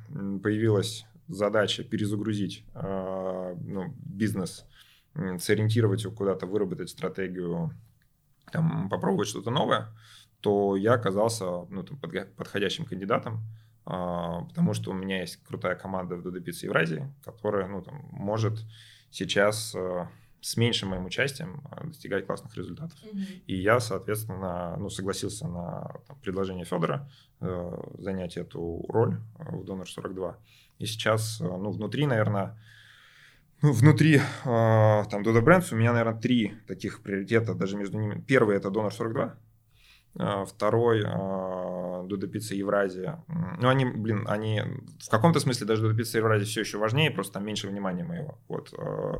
появилась 0.42 1.06
задача 1.28 1.84
перезагрузить 1.84 2.64
а, 2.74 3.54
ну, 3.60 3.94
бизнес, 4.04 4.66
сориентировать 5.38 6.02
его 6.02 6.12
куда-то, 6.12 6.46
выработать 6.46 6.90
стратегию, 6.90 7.70
там, 8.50 8.88
попробовать 8.88 9.28
что-то 9.28 9.50
новое, 9.50 9.88
то 10.44 10.76
я 10.76 10.92
оказался 10.92 11.44
ну, 11.70 11.82
там, 11.82 11.98
подходящим 12.36 12.84
кандидатом, 12.84 13.40
потому 13.84 14.74
что 14.74 14.90
у 14.90 14.94
меня 14.94 15.20
есть 15.20 15.42
крутая 15.42 15.74
команда 15.74 16.16
в 16.16 16.26
Pizza 16.26 16.66
Евразии, 16.66 17.12
которая 17.24 17.66
ну, 17.66 17.82
там, 17.82 18.06
может 18.12 18.64
сейчас 19.10 19.74
с 20.44 20.58
меньшим 20.58 20.90
моим 20.90 21.06
участием 21.06 21.62
а, 21.70 21.84
достигать 21.84 22.26
классных 22.26 22.54
результатов. 22.54 22.98
Mm-hmm. 23.02 23.44
И 23.46 23.56
я, 23.56 23.80
соответственно, 23.80 24.76
ну, 24.78 24.90
согласился 24.90 25.48
на 25.48 25.90
там, 26.06 26.18
предложение 26.20 26.66
Федора 26.66 27.10
э, 27.40 27.72
занять 27.98 28.36
эту 28.36 28.84
роль 28.90 29.22
э, 29.38 29.56
в 29.56 29.64
Донор 29.64 29.88
42. 29.88 30.36
И 30.80 30.84
сейчас, 30.84 31.40
э, 31.40 31.44
ну, 31.44 31.70
внутри, 31.70 32.04
наверное, 32.06 32.60
ну, 33.62 33.72
внутри 33.72 34.16
э, 34.16 34.20
там 34.44 35.22
Dodo 35.22 35.42
Brands 35.42 35.72
у 35.72 35.76
меня, 35.76 35.92
наверное, 35.92 36.20
три 36.20 36.52
таких 36.68 37.02
приоритета, 37.02 37.54
даже 37.54 37.78
между 37.78 37.98
ними. 37.98 38.20
Первый 38.20 38.54
это 38.58 38.68
Донор 38.68 38.92
42, 38.92 39.24
э, 39.24 39.30
второй 40.46 41.00
э, 41.00 41.04
Dodo 41.04 42.30
Pizza 42.30 42.54
Евразия. 42.54 43.24
Ну, 43.58 43.68
они, 43.68 43.84
блин, 43.84 44.24
они 44.28 44.62
в 45.00 45.10
каком-то 45.10 45.40
смысле 45.40 45.66
даже 45.66 45.86
Dodo 45.86 45.96
Pizza 45.96 46.18
Евразия 46.18 46.46
все 46.46 46.60
еще 46.60 46.78
важнее, 46.78 47.10
просто 47.10 47.34
там 47.34 47.44
меньше 47.44 47.68
внимания 47.68 48.04
моего. 48.04 48.38
Вот. 48.48 48.72
Э, 48.78 49.14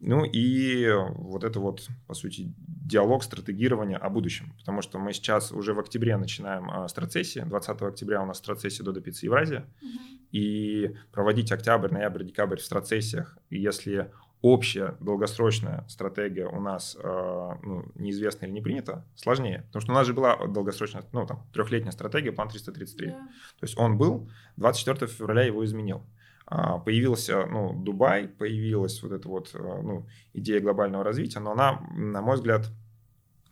ну 0.00 0.24
и 0.24 0.90
вот 0.90 1.44
это 1.44 1.60
вот, 1.60 1.88
по 2.06 2.14
сути, 2.14 2.52
диалог, 2.56 3.22
стратегирование 3.22 3.98
о 3.98 4.10
будущем. 4.10 4.52
Потому 4.58 4.82
что 4.82 4.98
мы 4.98 5.12
сейчас 5.12 5.52
уже 5.52 5.74
в 5.74 5.78
октябре 5.78 6.16
начинаем 6.16 6.70
а, 6.70 6.88
страцессии. 6.88 7.40
20 7.40 7.82
октября 7.82 8.22
у 8.22 8.26
нас 8.26 8.38
страцессия 8.38 8.84
до 8.84 8.98
Pizza 9.00 9.20
Евразия. 9.22 9.60
Угу. 9.80 9.88
И 10.32 10.96
проводить 11.12 11.52
октябрь, 11.52 11.92
ноябрь, 11.92 12.24
декабрь 12.24 12.56
в 12.56 12.64
страцессиях, 12.64 13.38
если 13.50 14.10
общая 14.42 14.96
долгосрочная 15.00 15.84
стратегия 15.88 16.46
у 16.46 16.60
нас 16.60 16.96
э, 17.00 17.50
ну, 17.62 17.84
неизвестна 17.94 18.46
или 18.46 18.52
не 18.52 18.60
принята, 18.60 19.06
сложнее. 19.14 19.62
Потому 19.68 19.80
что 19.82 19.92
у 19.92 19.94
нас 19.94 20.06
же 20.06 20.12
была 20.12 20.36
долгосрочная, 20.46 21.04
ну 21.12 21.26
там, 21.26 21.46
трехлетняя 21.52 21.92
стратегия, 21.92 22.32
план 22.32 22.48
333. 22.48 23.08
Yeah. 23.08 23.12
То 23.12 23.62
есть 23.62 23.78
он 23.78 23.96
был, 23.96 24.28
24 24.56 25.10
февраля 25.10 25.42
его 25.42 25.64
изменил. 25.64 26.02
А, 26.46 26.78
появился 26.78 27.46
ну, 27.46 27.72
Дубай, 27.72 28.26
появилась 28.26 29.00
вот 29.02 29.12
эта 29.12 29.28
вот 29.28 29.50
э, 29.54 29.58
ну, 29.58 30.06
идея 30.34 30.60
глобального 30.60 31.04
развития, 31.04 31.38
но 31.38 31.52
она, 31.52 31.80
на 31.94 32.20
мой 32.20 32.34
взгляд, 32.34 32.68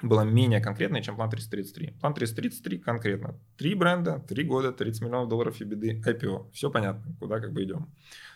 была 0.02 0.24
менее 0.24 0.60
конкретной, 0.60 1.02
чем 1.02 1.16
план 1.16 1.30
333. 1.30 1.98
План 2.00 2.14
333 2.14 2.78
конкретно. 2.78 3.38
Три 3.56 3.74
бренда, 3.74 4.18
три 4.28 4.44
года, 4.44 4.72
30 4.72 5.02
миллионов 5.02 5.28
долларов 5.28 5.60
EBD, 5.60 6.02
IPO. 6.02 6.50
Все 6.52 6.70
понятно, 6.70 7.14
куда 7.20 7.38
как 7.38 7.52
бы 7.52 7.62
идем. 7.62 7.88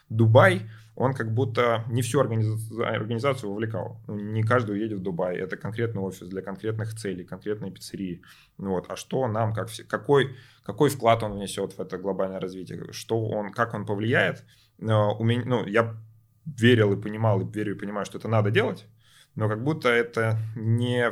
Дубай, 0.09 0.62
он 0.96 1.12
как 1.12 1.34
будто 1.34 1.84
не 1.88 2.02
всю 2.02 2.20
организацию, 2.20 3.50
вовлекал. 3.50 4.00
Ну, 4.07 4.14
не 4.16 4.42
каждый 4.42 4.76
уедет 4.76 4.98
в 4.98 5.02
Дубай. 5.02 5.36
Это 5.36 5.57
конкретный 5.57 6.00
офис 6.00 6.28
для 6.28 6.40
конкретных 6.40 6.94
целей, 6.94 7.24
конкретной 7.24 7.70
пиццерии. 7.72 8.22
Вот. 8.59 8.86
А 8.88 8.96
что 8.96 9.26
нам, 9.26 9.52
как 9.52 9.68
какой, 9.88 10.36
какой 10.62 10.90
вклад 10.90 11.22
он 11.22 11.32
внесет 11.32 11.72
в 11.72 11.80
это 11.80 11.98
глобальное 11.98 12.38
развитие, 12.38 12.92
что 12.92 13.26
он, 13.26 13.50
как 13.52 13.74
он 13.74 13.86
повлияет. 13.86 14.44
У 14.78 15.24
меня, 15.24 15.42
ну, 15.44 15.66
я 15.66 15.96
верил 16.44 16.92
и 16.92 17.00
понимал, 17.00 17.40
и 17.40 17.52
верю 17.52 17.74
и 17.74 17.78
понимаю, 17.78 18.07
что 18.07 18.18
это 18.18 18.28
надо 18.28 18.50
делать. 18.50 18.86
Но 19.35 19.49
как 19.49 19.62
будто 19.62 19.89
это 19.89 20.39
не 20.55 21.11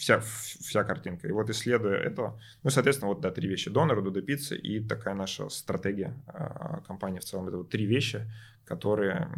вся, 0.00 0.20
вся 0.20 0.84
картинка. 0.84 1.28
И 1.28 1.32
вот 1.32 1.50
исследуя 1.50 1.96
это, 1.96 2.38
ну, 2.62 2.70
соответственно, 2.70 3.08
вот, 3.08 3.20
да, 3.20 3.30
три 3.30 3.48
вещи. 3.48 3.70
Донор, 3.70 4.02
Дуда 4.02 4.22
Пицца 4.22 4.54
и 4.54 4.80
такая 4.80 5.14
наша 5.14 5.48
стратегия 5.48 6.14
э, 6.26 6.80
компании 6.86 7.18
в 7.18 7.24
целом. 7.24 7.48
Это 7.48 7.58
вот 7.58 7.70
три 7.70 7.86
вещи, 7.86 8.26
которые 8.64 9.28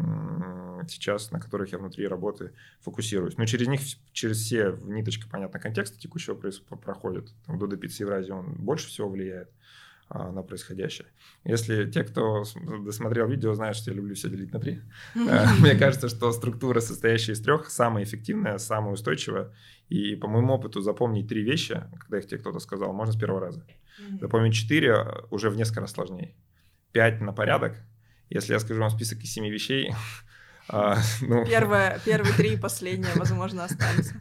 сейчас, 0.89 1.31
на 1.31 1.41
которых 1.41 1.73
я 1.73 1.79
внутри 1.79 2.07
работы 2.07 2.53
фокусируюсь. 2.81 3.37
Но 3.39 3.47
через 3.47 3.68
них, 3.68 3.81
через 4.12 4.39
все 4.39 4.77
ниточка, 4.83 5.29
понятно, 5.29 5.59
контекста 5.59 5.99
текущего 5.99 6.35
проходит. 6.35 7.33
Дуда 7.49 7.77
Пицца 7.77 8.03
Евразия, 8.03 8.35
он 8.35 8.55
больше 8.55 8.89
всего 8.89 9.09
влияет 9.09 9.49
а, 9.49 9.53
на 10.13 10.43
происходящее. 10.43 11.07
Если 11.45 11.91
те, 11.91 12.05
кто 12.05 12.45
досмотрел 12.85 13.29
видео, 13.29 13.55
знают, 13.55 13.77
что 13.77 13.91
я 13.91 13.97
люблю 13.97 14.15
все 14.15 14.29
делить 14.29 14.53
на 14.53 14.61
три, 14.61 14.83
э, 15.15 15.47
мне 15.61 15.75
кажется, 15.75 16.09
что 16.09 16.33
структура, 16.33 16.81
состоящая 16.81 17.33
из 17.33 17.41
трех, 17.41 17.71
самая 17.71 18.05
эффективная, 18.05 18.59
самая 18.59 18.93
устойчивая. 18.93 19.53
И 19.89 20.17
по 20.17 20.29
моему 20.29 20.55
опыту 20.55 20.81
запомнить 20.81 21.29
три 21.29 21.43
вещи, 21.43 21.83
когда 22.01 22.19
их 22.19 22.27
тебе 22.27 22.39
кто-то 22.39 22.59
сказал, 22.59 22.93
можно 22.93 23.13
с 23.13 23.17
первого 23.17 23.41
раза. 23.41 23.65
Запомнить 24.21 24.55
четыре 24.55 25.07
уже 25.31 25.51
в 25.51 25.57
несколько 25.57 25.81
раз 25.81 25.93
сложнее. 25.93 26.35
Пять 26.93 27.21
на 27.21 27.33
порядок. 27.33 27.77
Если 28.29 28.53
я 28.53 28.61
скажу 28.61 28.81
вам 28.81 28.91
список 28.91 29.21
из 29.23 29.33
семи 29.33 29.51
вещей, 29.51 29.93
а, 30.69 30.99
ну... 31.21 31.45
Первое, 31.47 32.01
первые 32.05 32.35
три 32.35 32.55
и 32.55 32.57
последнее, 32.57 33.13
возможно, 33.17 33.65
останутся. 33.65 34.15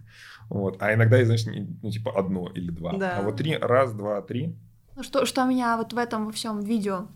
Вот. 0.49 0.81
А 0.81 0.93
иногда, 0.93 1.23
знаешь, 1.23 1.45
ну, 1.45 1.89
типа 1.89 2.11
одно 2.17 2.49
или 2.53 2.71
два. 2.71 2.97
Да. 2.97 3.19
А 3.19 3.21
вот 3.21 3.37
три, 3.37 3.55
раз, 3.55 3.93
два, 3.93 4.21
три, 4.21 4.57
что, 5.03 5.25
что 5.25 5.43
меня 5.45 5.77
вот 5.77 5.93
в 5.93 5.97
этом 5.97 6.25
во 6.25 6.31
всем 6.31 6.61
видео 6.61 7.07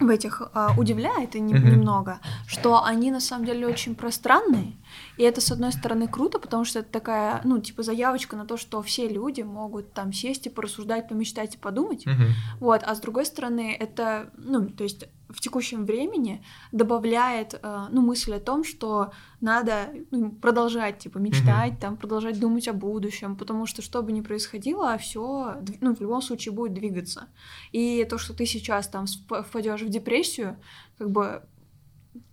в 0.00 0.08
этих 0.08 0.42
э, 0.42 0.68
удивляет 0.76 1.36
и 1.36 1.40
не, 1.40 1.54
mm-hmm. 1.54 1.70
немного, 1.70 2.20
что 2.46 2.82
они 2.82 3.10
на 3.10 3.20
самом 3.20 3.44
деле 3.44 3.66
очень 3.66 3.94
пространные, 3.94 4.72
и 5.16 5.22
это 5.22 5.40
с 5.40 5.50
одной 5.52 5.72
стороны 5.72 6.08
круто, 6.08 6.38
потому 6.38 6.64
что 6.64 6.80
это 6.80 6.90
такая, 6.90 7.40
ну 7.44 7.58
типа 7.58 7.82
заявочка 7.82 8.36
на 8.36 8.46
то, 8.46 8.56
что 8.56 8.82
все 8.82 9.08
люди 9.08 9.42
могут 9.42 9.92
там 9.92 10.12
сесть 10.12 10.46
и 10.46 10.50
порассуждать, 10.50 11.08
помечтать 11.08 11.54
и 11.54 11.58
подумать, 11.58 12.06
mm-hmm. 12.06 12.30
вот, 12.60 12.82
а 12.84 12.94
с 12.94 13.00
другой 13.00 13.26
стороны 13.26 13.76
это, 13.78 14.30
ну 14.36 14.68
то 14.68 14.84
есть 14.84 15.04
в 15.32 15.40
текущем 15.40 15.84
времени 15.84 16.44
добавляет, 16.72 17.58
э, 17.60 17.86
ну, 17.90 18.02
мысль 18.02 18.34
о 18.34 18.40
том, 18.40 18.64
что 18.64 19.12
надо 19.40 19.94
ну, 20.10 20.30
продолжать, 20.30 20.98
типа, 20.98 21.18
мечтать, 21.18 21.74
mm-hmm. 21.74 21.80
там, 21.80 21.96
продолжать 21.96 22.38
думать 22.38 22.68
о 22.68 22.72
будущем, 22.72 23.36
потому 23.36 23.66
что 23.66 23.82
что 23.82 24.02
бы 24.02 24.12
ни 24.12 24.20
происходило, 24.20 24.96
все, 24.98 25.56
ну, 25.80 25.94
в 25.94 26.00
любом 26.00 26.22
случае 26.22 26.54
будет 26.54 26.74
двигаться. 26.74 27.28
И 27.72 28.06
то, 28.08 28.18
что 28.18 28.34
ты 28.34 28.46
сейчас 28.46 28.88
там 28.88 29.06
впадешь 29.06 29.82
в 29.82 29.88
депрессию, 29.88 30.58
как 30.98 31.10
бы 31.10 31.42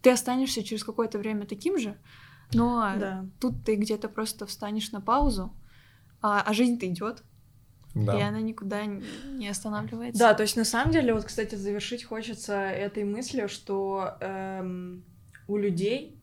ты 0.02 0.12
останешься 0.12 0.64
через 0.64 0.84
какое-то 0.84 1.18
время 1.18 1.46
таким 1.46 1.78
же, 1.78 1.98
но 2.54 2.94
да. 3.00 3.26
тут 3.40 3.64
ты 3.64 3.76
где-то 3.76 4.10
просто 4.10 4.46
встанешь 4.46 4.92
на 4.92 5.02
паузу, 5.02 5.54
а, 6.22 6.42
а 6.42 6.54
жизнь-то 6.54 6.88
идет. 6.88 7.24
Да. 7.96 8.18
И 8.18 8.22
она 8.22 8.40
никуда 8.42 8.86
не 8.86 9.48
останавливается. 9.50 10.20
Да, 10.20 10.34
то 10.34 10.44
есть 10.44 10.56
на 10.56 10.66
самом 10.66 10.92
деле, 10.92 11.14
вот, 11.14 11.26
кстати, 11.26 11.56
завершить 11.56 12.04
хочется 12.04 12.54
этой 12.54 13.04
мыслью, 13.04 13.50
что 13.50 14.16
эм, 14.22 15.04
у 15.48 15.58
людей 15.58 16.20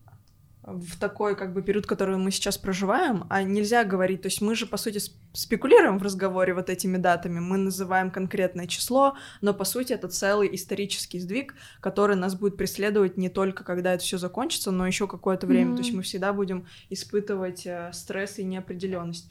в 0.67 0.99
такой 0.99 1.37
как 1.37 1.53
бы 1.53 1.63
период, 1.63 1.87
который 1.87 2.17
мы 2.17 2.33
сейчас 2.33 2.59
проживаем, 2.59 3.25
а 3.31 3.43
нельзя 3.45 3.85
говорить, 3.85 4.23
то 4.23 4.27
есть 4.27 4.41
мы 4.41 4.57
же 4.57 4.67
по 4.67 4.77
сути 4.77 5.01
спекулируем 5.33 5.99
в 5.99 6.03
разговоре 6.03 6.55
вот 6.55 6.71
этими 6.71 6.97
датами, 6.97 7.39
мы 7.39 7.57
называем 7.57 8.11
конкретное 8.11 8.67
число, 8.67 9.17
но 9.41 9.55
по 9.55 9.65
сути 9.65 9.93
это 9.93 10.09
целый 10.09 10.53
исторический 10.55 11.21
сдвиг, 11.21 11.55
который 11.81 12.17
нас 12.17 12.35
будет 12.35 12.57
преследовать 12.57 13.17
не 13.17 13.29
только 13.29 13.63
когда 13.63 13.95
это 13.95 14.03
все 14.03 14.19
закончится, 14.19 14.73
но 14.73 14.87
еще 14.87 15.07
какое-то 15.07 15.47
время, 15.47 15.71
mm-hmm. 15.71 15.77
то 15.77 15.83
есть 15.83 15.95
мы 15.95 16.03
всегда 16.03 16.33
будем 16.33 16.67
испытывать 16.91 17.65
э, 17.65 17.91
стресс 17.93 18.41
и 18.41 18.45
неопределенность 18.45 19.31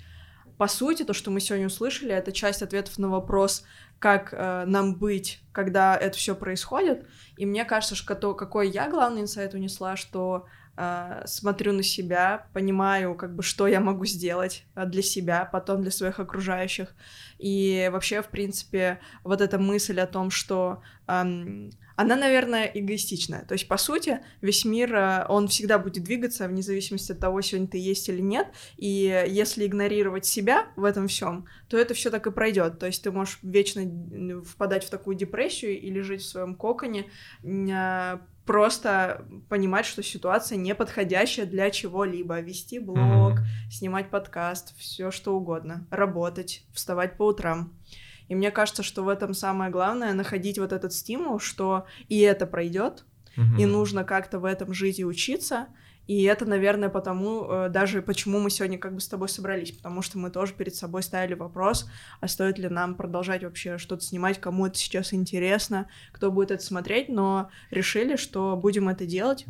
по 0.57 0.67
сути, 0.67 1.03
то, 1.03 1.13
что 1.13 1.31
мы 1.31 1.39
сегодня 1.39 1.67
услышали, 1.67 2.13
это 2.13 2.31
часть 2.31 2.61
ответов 2.61 2.97
на 2.97 3.09
вопрос, 3.09 3.63
как 3.99 4.33
э, 4.33 4.63
нам 4.65 4.95
быть, 4.95 5.41
когда 5.51 5.95
это 5.95 6.17
все 6.17 6.35
происходит. 6.35 7.07
И 7.37 7.45
мне 7.45 7.65
кажется, 7.65 7.95
что 7.95 8.33
какой 8.33 8.69
я 8.69 8.89
главный 8.89 9.21
инсайт 9.21 9.53
унесла, 9.53 9.95
что 9.95 10.45
э, 10.77 11.23
смотрю 11.25 11.73
на 11.73 11.83
себя, 11.83 12.47
понимаю, 12.53 13.15
как 13.15 13.35
бы, 13.35 13.43
что 13.43 13.67
я 13.67 13.79
могу 13.79 14.05
сделать 14.05 14.65
э, 14.75 14.85
для 14.85 15.01
себя, 15.01 15.45
потом 15.51 15.81
для 15.81 15.91
своих 15.91 16.19
окружающих. 16.19 16.95
И 17.37 17.89
вообще, 17.91 18.21
в 18.21 18.27
принципе, 18.27 18.99
вот 19.23 19.41
эта 19.41 19.57
мысль 19.57 19.99
о 19.99 20.07
том, 20.07 20.29
что 20.29 20.81
эм, 21.07 21.71
она, 21.95 22.15
наверное, 22.15 22.65
эгоистичная. 22.65 23.45
То 23.45 23.53
есть, 23.53 23.67
по 23.67 23.77
сути, 23.77 24.19
весь 24.41 24.65
мир, 24.65 24.93
э, 24.95 25.25
он 25.29 25.47
всегда 25.47 25.79
будет 25.79 26.03
двигаться 26.03 26.47
вне 26.47 26.61
зависимости 26.61 27.11
от 27.11 27.19
того, 27.19 27.41
сегодня 27.41 27.67
ты 27.67 27.77
есть 27.77 28.09
или 28.09 28.21
нет. 28.21 28.47
И 28.77 29.25
если 29.27 29.65
игнорировать 29.65 30.25
себя 30.25 30.67
в 30.75 30.83
этом 30.83 31.07
всем, 31.07 31.45
то 31.69 31.77
это 31.77 31.93
все 31.93 32.09
так 32.09 32.27
и 32.27 32.31
пройдет. 32.31 32.79
То 32.79 32.85
есть 32.85 33.03
ты 33.03 33.11
можешь 33.11 33.39
вечно 33.41 33.83
впадать 34.43 34.83
в 34.83 34.89
такую 34.89 35.15
депрессию 35.15 35.79
или 35.79 36.01
жить 36.01 36.21
в 36.21 36.27
своем 36.27 36.55
коконе, 36.55 37.05
а, 37.71 38.21
просто 38.45 39.25
понимать, 39.49 39.85
что 39.85 40.03
ситуация 40.03 40.57
неподходящая 40.57 41.45
для 41.45 41.69
чего-либо. 41.71 42.39
Вести 42.41 42.79
блог, 42.79 42.99
mm-hmm. 42.99 43.71
снимать 43.71 44.09
подкаст, 44.09 44.77
все 44.77 45.11
что 45.11 45.35
угодно. 45.35 45.87
Работать, 45.89 46.63
вставать 46.73 47.17
по 47.17 47.27
утрам. 47.27 47.73
И 48.27 48.35
мне 48.35 48.51
кажется, 48.51 48.83
что 48.83 49.03
в 49.03 49.09
этом 49.09 49.33
самое 49.33 49.71
главное 49.71 50.13
находить 50.13 50.59
вот 50.59 50.73
этот 50.73 50.93
стимул, 50.93 51.39
что 51.39 51.85
и 52.07 52.19
это 52.19 52.45
пройдет, 52.45 53.05
угу. 53.37 53.55
и 53.57 53.65
нужно 53.65 54.03
как-то 54.03 54.39
в 54.39 54.45
этом 54.45 54.73
жить 54.73 54.99
и 54.99 55.05
учиться. 55.05 55.67
И 56.07 56.23
это, 56.23 56.45
наверное, 56.45 56.89
потому, 56.89 57.45
э, 57.49 57.69
даже 57.69 58.03
почему 58.03 58.39
мы 58.39 58.51
сегодня 58.51 58.77
как 58.77 58.93
бы 58.93 59.01
с 59.01 59.07
тобой 59.07 59.27
собрались, 59.27 59.71
потому 59.71 60.03
что 60.03 60.19
мы 60.19 60.29
тоже 60.29 60.53
перед 60.53 60.75
собой 60.75 61.01
ставили 61.01 61.33
вопрос, 61.33 61.89
а 62.21 62.27
стоит 62.27 62.59
ли 62.59 62.69
нам 62.69 62.93
продолжать 62.95 63.43
вообще 63.43 63.79
что-то 63.79 64.03
снимать, 64.03 64.39
кому 64.39 64.67
это 64.67 64.77
сейчас 64.77 65.13
интересно, 65.13 65.89
кто 66.11 66.31
будет 66.31 66.51
это 66.51 66.63
смотреть, 66.63 67.09
но 67.09 67.49
решили, 67.71 68.17
что 68.17 68.55
будем 68.55 68.87
это 68.87 69.07
делать. 69.07 69.45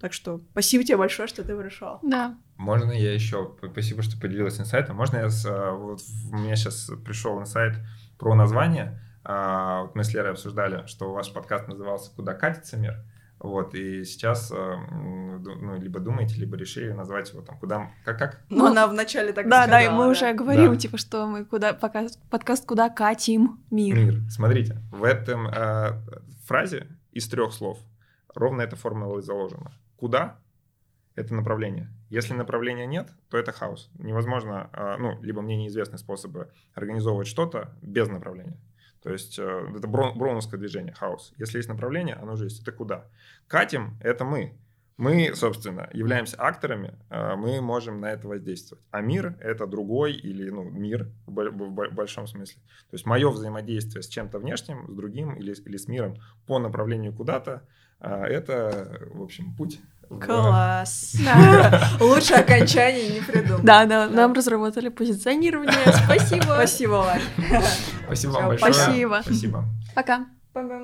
Так 0.00 0.14
что 0.14 0.40
спасибо 0.52 0.82
тебе 0.82 0.96
большое, 0.96 1.28
что 1.28 1.44
ты 1.44 1.54
пришел. 1.56 1.98
Да. 2.02 2.36
Можно 2.56 2.92
я 2.92 3.12
еще, 3.12 3.54
спасибо, 3.70 4.02
что 4.02 4.18
поделилась 4.18 4.58
инсайтом. 4.58 4.96
Можно 4.96 5.18
я, 5.18 5.28
с, 5.28 5.44
э, 5.44 5.70
вот 5.72 6.00
у 6.32 6.36
меня 6.38 6.56
сейчас 6.56 6.90
пришел 7.04 7.38
инсайт, 7.38 7.76
про 8.20 8.34
название. 8.34 9.00
А, 9.24 9.82
вот 9.82 9.94
мы 9.96 10.04
с 10.04 10.12
Лерой 10.12 10.32
обсуждали, 10.32 10.86
что 10.86 11.12
ваш 11.12 11.32
подкаст 11.32 11.66
назывался 11.66 12.14
«Куда 12.14 12.34
катится 12.34 12.76
мир?». 12.76 13.02
Вот, 13.38 13.74
и 13.74 14.04
сейчас, 14.04 14.52
э, 14.52 14.76
ну, 14.90 15.80
либо 15.80 15.98
думаете, 15.98 16.38
либо 16.38 16.58
решили 16.58 16.92
назвать 16.92 17.32
его 17.32 17.40
там, 17.40 17.58
куда, 17.58 17.90
как, 18.04 18.18
как? 18.18 18.40
Ну, 18.50 18.66
она 18.66 18.86
вначале 18.86 19.32
так 19.32 19.48
Да, 19.48 19.62
сказала, 19.62 19.70
да, 19.70 19.82
и 19.82 19.88
мы 19.88 20.04
да. 20.04 20.10
уже 20.10 20.34
говорим, 20.34 20.72
да. 20.74 20.76
типа, 20.76 20.98
что 20.98 21.26
мы 21.26 21.46
куда, 21.46 21.72
подкаст, 21.72 22.20
подкаст 22.28 22.66
«Куда 22.66 22.90
катим 22.90 23.64
мир?». 23.70 23.96
Мир. 23.96 24.20
Смотрите, 24.28 24.76
в 24.92 25.04
этом 25.04 25.48
э, 25.48 25.92
фразе 26.44 26.86
из 27.12 27.26
трех 27.28 27.54
слов 27.54 27.78
ровно 28.34 28.60
эта 28.60 28.76
формула 28.76 29.20
и 29.20 29.22
заложена. 29.22 29.72
Куда— 29.96 30.38
это 31.14 31.34
направление. 31.34 31.90
Если 32.10 32.34
направления 32.34 32.86
нет, 32.86 33.12
то 33.30 33.38
это 33.38 33.52
хаос. 33.52 33.88
Невозможно, 33.98 34.68
а, 34.72 34.98
ну, 34.98 35.20
либо 35.22 35.42
мне 35.42 35.56
неизвестны 35.56 35.96
способы 35.96 36.50
организовывать 36.74 37.28
что-то 37.28 37.72
без 37.82 38.08
направления. 38.08 38.58
То 39.02 39.10
есть 39.10 39.38
э, 39.38 39.72
это 39.76 39.86
броуновское 39.86 40.58
движение, 40.58 40.92
хаос. 40.92 41.32
Если 41.38 41.58
есть 41.58 41.68
направление, 41.68 42.16
оно 42.16 42.32
уже 42.32 42.44
есть. 42.44 42.60
Это 42.60 42.72
куда? 42.72 43.06
Катим— 43.46 43.96
это 44.00 44.24
мы. 44.24 44.58
Мы, 44.96 45.34
собственно, 45.34 45.88
являемся 45.94 46.36
акторами, 46.38 46.98
а, 47.08 47.34
мы 47.36 47.62
можем 47.62 48.00
на 48.00 48.12
это 48.12 48.28
воздействовать. 48.28 48.84
А 48.90 49.00
мир— 49.00 49.36
это 49.40 49.66
другой 49.66 50.12
или 50.12 50.50
ну, 50.50 50.64
мир 50.64 51.08
в 51.26 51.94
большом 51.94 52.26
смысле. 52.26 52.60
То 52.90 52.94
есть 52.94 53.06
мое 53.06 53.30
взаимодействие 53.30 54.02
с 54.02 54.08
чем-то 54.08 54.38
внешним, 54.40 54.86
с 54.90 54.94
другим 54.94 55.36
или, 55.36 55.54
или 55.54 55.76
с 55.76 55.88
миром 55.88 56.16
по 56.46 56.58
направлению 56.58 57.14
куда-то 57.14 57.62
а,— 58.00 58.26
это, 58.28 59.08
в 59.14 59.22
общем, 59.22 59.54
путь 59.54 59.80
Класс. 60.18 61.14
Лучше 62.00 62.34
окончание 62.34 63.10
не 63.10 63.20
придумал. 63.20 63.62
Да, 63.62 63.86
нам 63.86 64.32
разработали 64.32 64.88
позиционирование. 64.88 65.72
Спасибо. 66.04 66.54
Спасибо, 66.54 66.92
Вань. 66.92 67.22
Спасибо 68.06 68.32
вам 68.32 68.48
большое. 68.48 68.72
Спасибо. 68.74 69.20
Спасибо. 69.24 69.64
Пока. 69.94 70.26
Пока. 70.52 70.80